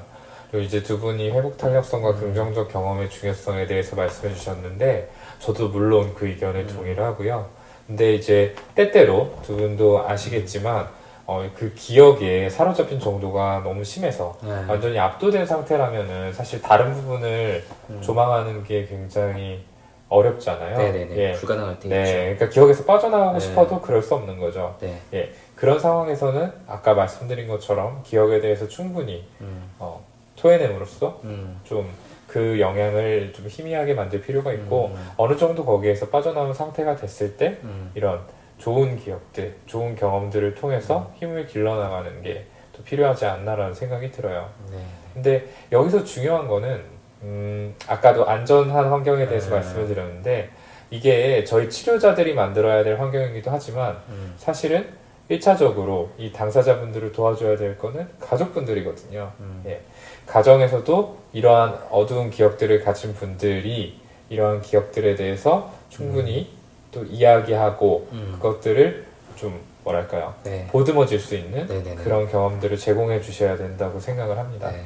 그리고 0.49 0.65
이제 0.65 0.81
두 0.81 0.97
분이 0.99 1.29
회복 1.31 1.57
탄력성과 1.57 2.13
긍정적 2.15 2.71
경험의 2.71 3.09
중요성에 3.09 3.67
대해서 3.67 3.95
말씀해 3.97 4.33
주셨는데, 4.33 5.11
저도 5.39 5.67
물론 5.69 6.13
그 6.15 6.27
의견에 6.27 6.65
동의를 6.67 7.03
하고요. 7.03 7.49
근데 7.85 8.15
이제 8.15 8.55
때때로 8.75 9.37
두 9.43 9.57
분도 9.57 10.07
아시겠지만, 10.07 10.87
어, 11.27 11.45
그 11.53 11.73
기억에 11.75 12.49
사로잡힌 12.49 13.01
정도가 13.01 13.61
너무 13.61 13.83
심해서 13.83 14.37
네. 14.41 14.49
완전히 14.65 14.97
압도된 14.97 15.45
상태라면은 15.45 16.31
사실 16.31 16.61
다른 16.61 16.93
부분을 16.93 17.65
음. 17.89 18.01
조망하는 18.01 18.63
게 18.63 18.85
굉장히 18.85 19.61
어렵잖아요. 20.07 20.77
네네네. 20.77 21.17
예. 21.17 21.33
불가능할 21.33 21.79
때 21.79 21.89
네, 21.89 22.01
있죠. 22.01 22.13
그러니까 22.13 22.49
기억에서 22.49 22.85
빠져나가고 22.85 23.33
네. 23.33 23.39
싶어도 23.41 23.81
그럴 23.81 24.01
수 24.01 24.15
없는 24.15 24.39
거죠. 24.39 24.77
네. 24.79 25.01
예, 25.13 25.33
그런 25.53 25.77
상황에서는 25.77 26.49
아까 26.65 26.93
말씀드린 26.93 27.49
것처럼 27.49 28.03
기억에 28.03 28.39
대해서 28.39 28.69
충분히 28.69 29.27
음, 29.41 29.69
어, 29.79 30.01
토해냄으로써 30.37 31.19
음, 31.25 31.59
좀그 31.65 32.61
영향을 32.61 33.33
좀 33.33 33.47
희미하게 33.49 33.95
만들 33.95 34.21
필요가 34.21 34.53
있고 34.53 34.91
음. 34.95 35.09
어느 35.17 35.35
정도 35.35 35.65
거기에서 35.65 36.07
빠져나온 36.07 36.53
상태가 36.53 36.95
됐을 36.95 37.35
때 37.35 37.57
음. 37.63 37.91
이런 37.93 38.21
좋은 38.57 38.97
기억들, 38.97 39.55
좋은 39.65 39.95
경험들을 39.95 40.55
통해서 40.55 41.11
힘을 41.19 41.45
길러나가는 41.47 42.21
게 42.21 42.45
또 42.77 42.83
필요하지 42.83 43.25
않나라는 43.25 43.73
생각이 43.73 44.11
들어요. 44.11 44.49
네. 44.71 44.77
근데 45.13 45.45
여기서 45.71 46.03
중요한 46.03 46.47
거는 46.47 46.81
음, 47.23 47.75
아까도 47.87 48.27
안전한 48.27 48.89
환경에 48.89 49.27
대해서 49.27 49.49
네. 49.49 49.55
말씀을 49.55 49.87
드렸는데 49.87 50.49
이게 50.91 51.43
저희 51.43 51.69
치료자들이 51.69 52.35
만들어야 52.35 52.83
될 52.83 52.99
환경이기도 52.99 53.49
하지만 53.49 53.97
음, 54.09 54.33
사실은 54.37 54.87
1차적으로 55.29 56.09
이 56.17 56.31
당사자분들을 56.31 57.11
도와줘야 57.11 57.57
될 57.57 57.77
거는 57.77 58.07
가족분들이거든요. 58.21 59.31
음. 59.39 59.63
예. 59.65 59.81
가정에서도 60.25 61.17
이러한 61.33 61.79
어두운 61.89 62.29
기억들을 62.29 62.83
가진 62.83 63.13
분들이 63.13 63.99
이러한 64.29 64.61
기억들에 64.61 65.15
대해서 65.15 65.73
충분히 65.89 66.55
또 66.97 67.05
이야기하고 67.05 68.07
음. 68.11 68.31
그것들을 68.37 69.05
좀 69.35 69.59
뭐랄까요 69.83 70.33
네. 70.43 70.67
보듬어질 70.71 71.19
수 71.19 71.35
있는 71.35 71.67
네네네. 71.67 71.95
그런 71.95 72.29
경험들을 72.29 72.77
제공해 72.77 73.21
주셔야 73.21 73.55
된다고 73.55 73.99
생각을 73.99 74.37
합니다. 74.37 74.71
네. 74.71 74.83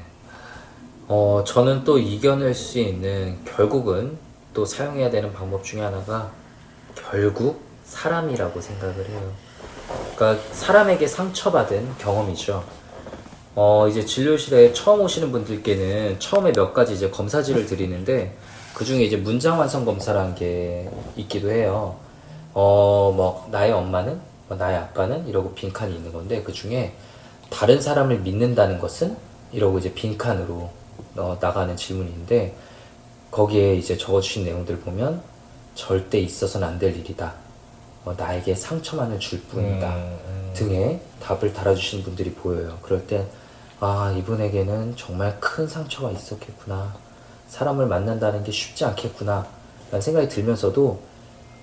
어, 1.08 1.44
저는 1.46 1.84
또 1.86 1.98
이겨낼 1.98 2.54
수 2.54 2.80
있는 2.80 3.38
결국은 3.46 4.18
또 4.54 4.66
사용해야 4.66 5.10
되는 5.10 5.32
방법 5.32 5.64
중에 5.64 5.82
하나가 5.82 6.30
결국 6.96 7.62
사람이라고 7.86 8.60
생각을 8.60 9.08
해요. 9.10 9.32
그러니까 10.16 10.44
사람에게 10.52 11.08
상처받은 11.08 11.98
경험이죠. 11.98 12.64
어, 13.56 13.88
이제 13.90 14.06
진료실에 14.06 14.74
처음 14.74 15.02
오시는 15.02 15.32
분들께는 15.32 16.20
처음에 16.20 16.52
몇 16.52 16.74
가지 16.74 16.94
이제 16.94 17.10
검사지를 17.10 17.66
드리는데 17.66 18.36
그 18.74 18.86
중에 18.86 19.04
이제 19.04 19.18
문장 19.18 19.60
완성 19.60 19.86
검사라는 19.86 20.36
게 20.36 20.90
있기도 21.16 21.52
해요. 21.52 21.98
어, 22.54 23.14
뭐, 23.16 23.48
나의 23.52 23.72
엄마는, 23.72 24.20
뭐 24.48 24.58
나의 24.58 24.78
아빠는 24.78 25.28
이러고 25.28 25.54
빈칸이 25.54 25.96
있는 25.96 26.12
건데 26.12 26.44
그 26.44 26.52
중에 26.52 26.94
다른 27.50 27.82
사람을 27.82 28.20
믿는다는 28.20 28.80
것은 28.80 29.16
이러고 29.52 29.80
이제 29.80 29.94
빈칸으로 29.94 30.70
어, 31.18 31.38
나가는 31.40 31.76
질문인데 31.76 32.56
거기에 33.32 33.76
이제 33.76 33.98
적어주신 33.98 34.46
내용들 34.46 34.80
보면 34.80 35.22
절대 35.76 36.20
있어서는 36.20 36.68
안 36.68 36.80
될 36.80 36.96
일이다. 36.98 37.34
어, 38.04 38.14
나에게 38.18 38.56
상처만을 38.56 39.20
줄 39.20 39.42
뿐이다. 39.44 39.88
음, 39.96 40.18
음. 40.28 40.52
등에 40.54 41.00
답을 41.22 41.54
달아주시는 41.54 42.04
분들이 42.04 42.34
보여요. 42.34 42.78
그럴 42.82 43.06
때, 43.08 43.26
아, 43.80 44.14
이분에게는 44.18 44.96
정말 44.98 45.40
큰 45.40 45.68
상처가 45.68 46.12
있었겠구나. 46.12 46.94
사람을 47.48 47.86
만난다는 47.86 48.44
게 48.44 48.52
쉽지 48.52 48.86
않겠구나. 48.86 49.46
라는 49.92 50.02
생각이 50.02 50.30
들면서도 50.30 51.00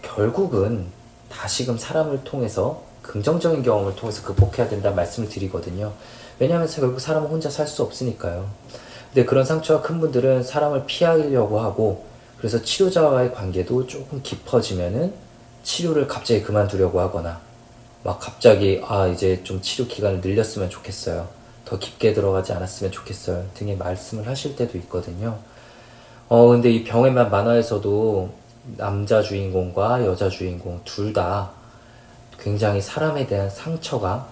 결국은 0.03 0.87
다시금 1.31 1.79
사람을 1.79 2.25
통해서 2.25 2.83
긍정적인 3.03 3.63
경험을 3.63 3.97
통해서 3.97 4.23
극복해야 4.23 4.69
된다는 4.69 4.97
말씀을 4.97 5.29
드리거든요. 5.29 5.93
왜냐하면 6.39 6.69
결국 6.69 7.01
사람은 7.01 7.29
혼자 7.29 7.51
살 7.51 7.67
수 7.67 7.83
없으니까요. 7.83 8.49
근데 9.13 9.25
그런 9.25 9.45
상처가 9.45 9.83
큰 9.83 10.01
분들은 10.01 10.43
사람을 10.43 10.85
피하려고 10.87 11.61
하고 11.61 12.05
그래서 12.37 12.63
치료자와의 12.63 13.33
관계도 13.35 13.87
조금 13.87 14.21
깊어지면은 14.23 15.13
치료를 15.63 16.07
갑자기 16.07 16.43
그만두려고 16.43 17.01
하거나 17.01 17.41
막 18.05 18.21
갑자기 18.21 18.81
아 18.87 19.09
이제 19.09 19.43
좀 19.43 19.61
치료 19.61 19.89
기간을 19.89 20.21
늘렸으면 20.21 20.71
좋겠어요. 20.71 21.29
더 21.65 21.79
깊게 21.79 22.13
들어가지 22.15 22.53
않았으면 22.53 22.93
좋겠어요. 22.93 23.45
등의 23.55 23.77
말씀을 23.77 24.27
하실 24.29 24.55
때도 24.57 24.79
있거든요. 24.79 25.39
어 26.29 26.47
근데 26.49 26.71
이 26.71 26.85
병에만 26.85 27.31
만화에서도 27.31 28.31
남자 28.77 29.23
주인공과 29.23 30.05
여자 30.05 30.29
주인공 30.29 30.81
둘 30.85 31.13
다 31.13 31.51
굉장히 32.39 32.81
사람에 32.81 33.27
대한 33.27 33.51
상처가 33.51 34.29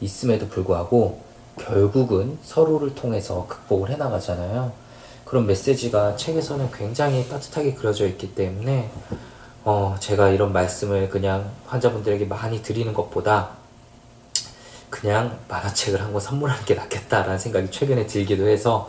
있음에도 0.00 0.48
불구하고 0.48 1.20
결국은 1.58 2.38
서로를 2.42 2.94
통해서 2.94 3.46
극복을 3.48 3.90
해나가잖아요. 3.90 4.72
그런 5.26 5.46
메시지가 5.46 6.16
책에서는 6.16 6.70
굉장히 6.72 7.28
따뜻하게 7.28 7.74
그려져 7.74 8.06
있기 8.06 8.34
때문에 8.34 8.90
어, 9.64 9.94
제가 10.00 10.30
이런 10.30 10.52
말씀을 10.54 11.10
그냥 11.10 11.50
환자분들에게 11.66 12.24
많이 12.24 12.62
드리는 12.62 12.92
것보다 12.94 13.50
그냥 14.88 15.38
만화책을 15.48 16.00
한 16.00 16.12
권 16.12 16.20
선물하는 16.20 16.64
게 16.64 16.74
낫겠다라는 16.74 17.38
생각이 17.38 17.70
최근에 17.70 18.06
들기도 18.06 18.48
해서 18.48 18.88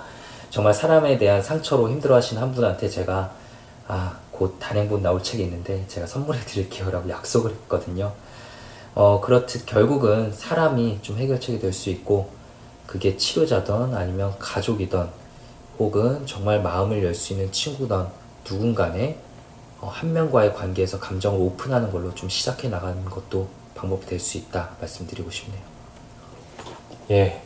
정말 0.50 0.74
사람에 0.74 1.18
대한 1.18 1.42
상처로 1.42 1.90
힘들어 1.90 2.16
하시는 2.16 2.42
한 2.42 2.54
분한테 2.54 2.90
제가 2.90 3.32
아, 3.88 4.18
곧 4.42 4.56
단행본 4.60 5.04
나올 5.04 5.22
책이 5.22 5.44
있는데 5.44 5.86
제가 5.88 6.08
선물해 6.08 6.44
드릴게요라고 6.46 7.08
약속을 7.08 7.52
했거든요. 7.52 8.12
어, 8.96 9.22
그렇듯 9.22 9.68
결국은 9.68 10.34
사람이 10.34 10.98
좀 11.04 11.20
해결책이 11.20 11.60
될 11.60 11.72
수 11.72 11.92
있고 11.92 12.32
그게 12.88 13.16
치료자든 13.18 13.94
아니면 13.94 14.34
가족이든 14.40 15.08
혹은 15.78 16.26
정말 16.26 16.60
마음을 16.64 17.04
열 17.04 17.14
수 17.14 17.34
있는 17.34 17.52
친구든 17.52 18.08
누군가의 18.50 19.18
어, 19.80 19.90
한 19.94 20.12
명과의 20.12 20.56
관계에서 20.56 21.00
감정을 21.00 21.40
오픈하는 21.40 21.92
걸로 21.92 22.16
좀 22.16 22.28
시작해 22.28 22.68
나가는 22.68 23.06
것도 23.06 23.48
방법이 23.76 24.08
될 24.08 24.20
수 24.20 24.40
있다 24.40 24.72
말씀드리고 24.80 25.30
싶네요. 25.30 25.62
예, 27.12 27.44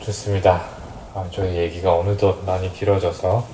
좋습니다. 0.00 0.60
아, 1.14 1.24
저희 1.32 1.54
얘기가 1.54 1.94
어느덧 1.96 2.44
많이 2.44 2.72
길어져서 2.74 3.46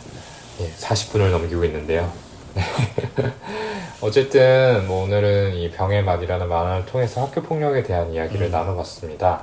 예, 0.61 0.71
40분을 0.79 1.31
넘기고 1.33 1.67
있는데요. 1.67 2.30
어쨌든 4.01 4.87
뭐 4.87 5.05
오늘은 5.05 5.55
이 5.55 5.71
병의 5.71 6.05
맛이라는 6.05 6.49
만화를 6.49 6.87
통해서 6.87 7.25
학교 7.25 7.43
폭력에 7.43 7.83
대한 7.83 8.13
이야기를 8.13 8.47
음. 8.47 8.51
나눠봤습니다. 8.51 9.43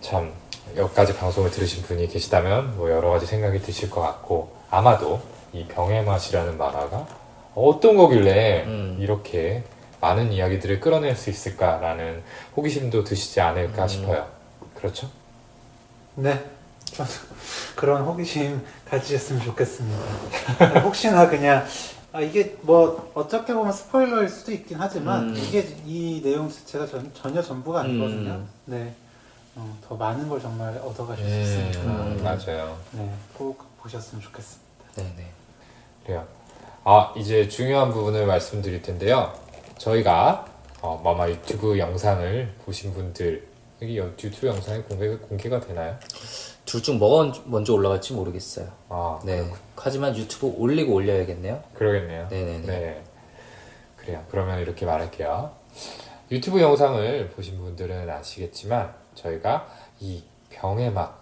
참 0.00 0.32
여기까지 0.76 1.14
방송을 1.14 1.50
들으신 1.50 1.82
분이 1.82 2.08
계시다면 2.08 2.76
뭐 2.76 2.90
여러 2.90 3.10
가지 3.10 3.26
생각이 3.26 3.60
드실 3.60 3.90
것 3.90 4.00
같고 4.00 4.54
아마도 4.70 5.20
이 5.52 5.64
병의 5.66 6.04
맛이라는 6.04 6.58
만화가 6.58 7.06
어떤 7.54 7.96
거길래 7.96 8.64
음. 8.66 8.96
이렇게 8.98 9.62
많은 10.00 10.32
이야기들을 10.32 10.80
끌어낼 10.80 11.16
수 11.16 11.30
있을까라는 11.30 12.22
호기심도 12.56 13.04
드시지 13.04 13.40
않을까 13.40 13.84
음. 13.84 13.88
싶어요. 13.88 14.26
그렇죠? 14.74 15.08
네. 16.16 16.38
저는 16.94 17.10
그런 17.76 18.02
호기심 18.02 18.64
가지셨으면 18.88 19.42
좋겠습니다. 19.42 19.98
혹시나 20.84 21.28
그냥 21.28 21.64
아 22.12 22.20
이게 22.20 22.56
뭐 22.62 23.10
어떻게 23.14 23.52
보면 23.52 23.72
스포일러일 23.72 24.28
수도 24.28 24.52
있긴 24.52 24.76
하지만 24.80 25.30
음. 25.30 25.36
이게 25.36 25.76
이 25.84 26.20
내용 26.22 26.48
자체가 26.48 26.86
전, 26.86 27.10
전혀 27.14 27.42
전부가 27.42 27.80
아니거든요. 27.80 28.30
음. 28.32 28.48
네, 28.66 28.94
어, 29.56 29.76
더 29.86 29.96
많은 29.96 30.28
걸 30.28 30.40
정말 30.40 30.76
얻어가실 30.78 31.24
수 31.24 31.32
음, 31.32 31.68
있으니까 31.70 32.22
맞아요. 32.22 32.78
네, 32.92 33.12
꼭 33.34 33.64
보셨으면 33.80 34.22
좋겠습니다. 34.22 34.64
네네. 34.96 35.26
그래요. 36.04 36.24
아, 36.84 37.12
이제 37.16 37.48
중요한 37.48 37.92
부분을 37.92 38.26
말씀드릴 38.26 38.82
텐데요. 38.82 39.32
저희가 39.78 40.46
어, 40.82 41.00
마마 41.02 41.28
유튜브 41.30 41.78
영상을 41.78 42.54
보신 42.64 42.94
분들 42.94 43.48
여기 43.82 43.98
여- 43.98 44.04
유튜브 44.22 44.46
영상이 44.46 44.82
공개, 44.82 45.08
공개가 45.16 45.58
되나요? 45.58 45.98
둘 46.64 46.82
중 46.82 46.98
뭐가 46.98 47.40
먼저 47.44 47.72
올라갈지 47.74 48.14
모르겠어요. 48.14 48.68
아, 48.88 49.20
네. 49.24 49.44
하지만 49.76 50.16
유튜브 50.16 50.46
올리고 50.56 50.94
올려야겠네요. 50.94 51.62
그러겠네요. 51.74 52.28
네네네. 52.30 52.66
네. 52.66 53.04
그래요. 53.96 54.24
그러면 54.30 54.60
이렇게 54.60 54.86
말할게요. 54.86 55.52
유튜브 56.30 56.60
영상을 56.60 57.30
보신 57.30 57.58
분들은 57.58 58.08
아시겠지만 58.08 58.94
저희가 59.14 59.68
이 60.00 60.22
병의 60.50 60.90
맛 60.92 61.12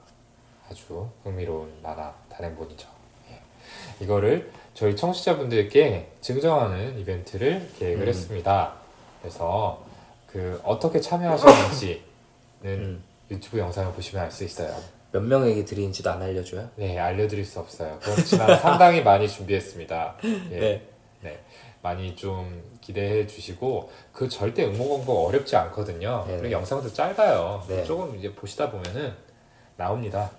아주 0.71 1.09
흥미로운 1.25 1.73
만화 1.83 2.13
단행본이죠. 2.31 2.89
예. 3.31 4.05
이거를 4.05 4.51
저희 4.75 4.95
청취자분들께 4.97 6.13
증정하는 6.21 6.99
이벤트를 7.01 7.69
계획을 7.79 8.05
음. 8.05 8.09
했습니다. 8.09 8.75
그래서 9.21 9.85
그 10.29 10.61
어떻게 10.65 11.01
참여하셨는지는 11.01 12.01
음. 12.65 13.03
유튜브 13.31 13.59
영상을 13.59 13.93
보시면 13.93 14.25
알 14.25 14.31
수 14.31 14.45
있어요. 14.45 14.75
몇 15.13 15.23
명에게 15.23 15.65
드리는지도 15.65 16.11
안 16.11 16.23
알려줘요? 16.23 16.71
네, 16.77 16.99
알려드릴 16.99 17.45
수 17.45 17.61
없어요. 17.61 17.99
그렇지만 18.03 18.59
상당히 18.61 19.03
많이 19.03 19.29
준비했습니다. 19.29 20.17
예. 20.53 20.59
네. 20.59 20.83
네, 21.21 21.41
많이 21.83 22.17
좀 22.17 22.63
기대해 22.81 23.27
주시고 23.27 23.91
그 24.13 24.29
절대 24.29 24.65
응모 24.65 24.89
공부 24.89 25.27
어렵지 25.27 25.55
않거든요. 25.55 26.25
네, 26.27 26.33
그리고 26.33 26.49
네. 26.49 26.53
영상도 26.53 26.93
짧아요. 26.93 27.63
네. 27.69 27.85
조금 27.85 28.19
이제 28.19 28.35
보시다 28.35 28.71
보면은 28.71 29.13
나옵니다. 29.77 30.31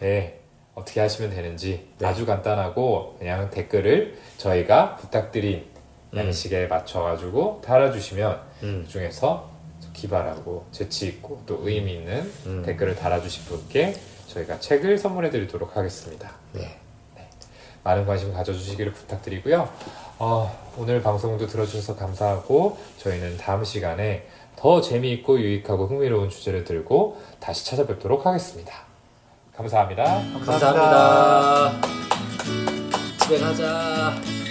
네, 0.00 0.40
어떻게 0.74 1.00
하시면 1.00 1.30
되는지 1.30 1.88
네. 1.98 2.06
아주 2.06 2.24
간단하고 2.24 3.16
그냥 3.18 3.50
댓글을 3.50 4.18
저희가 4.38 4.96
부탁드린 4.96 5.66
음. 6.14 6.18
양식에 6.18 6.66
맞춰가지고 6.66 7.60
달아주시면 7.64 8.40
음. 8.62 8.82
그 8.84 8.90
중에서 8.90 9.51
기발하고 9.92 10.66
재치 10.72 11.06
있고 11.08 11.42
또 11.46 11.60
의미 11.62 11.94
있는 11.94 12.32
음. 12.46 12.62
댓글을 12.64 12.96
달아주신 12.96 13.44
분께 13.44 13.94
저희가 14.28 14.60
책을 14.60 14.98
선물해 14.98 15.30
드리도록 15.30 15.76
하겠습니다. 15.76 16.32
네. 16.52 16.78
많은 17.84 18.06
관심 18.06 18.32
가져주시기를 18.32 18.92
부탁드리고요. 18.92 19.68
어, 20.18 20.72
오늘 20.78 21.02
방송도 21.02 21.46
들어주셔서 21.46 21.96
감사하고 21.96 22.78
저희는 22.98 23.36
다음 23.38 23.64
시간에 23.64 24.28
더 24.56 24.80
재미있고 24.80 25.40
유익하고 25.40 25.88
흥미로운 25.88 26.30
주제를 26.30 26.64
들고 26.64 27.20
다시 27.40 27.66
찾아뵙도록 27.66 28.24
하겠습니다. 28.24 28.72
감사합니다. 29.56 30.04
감사합니다. 30.44 31.80
집에 33.20 33.38
가자. 33.38 34.41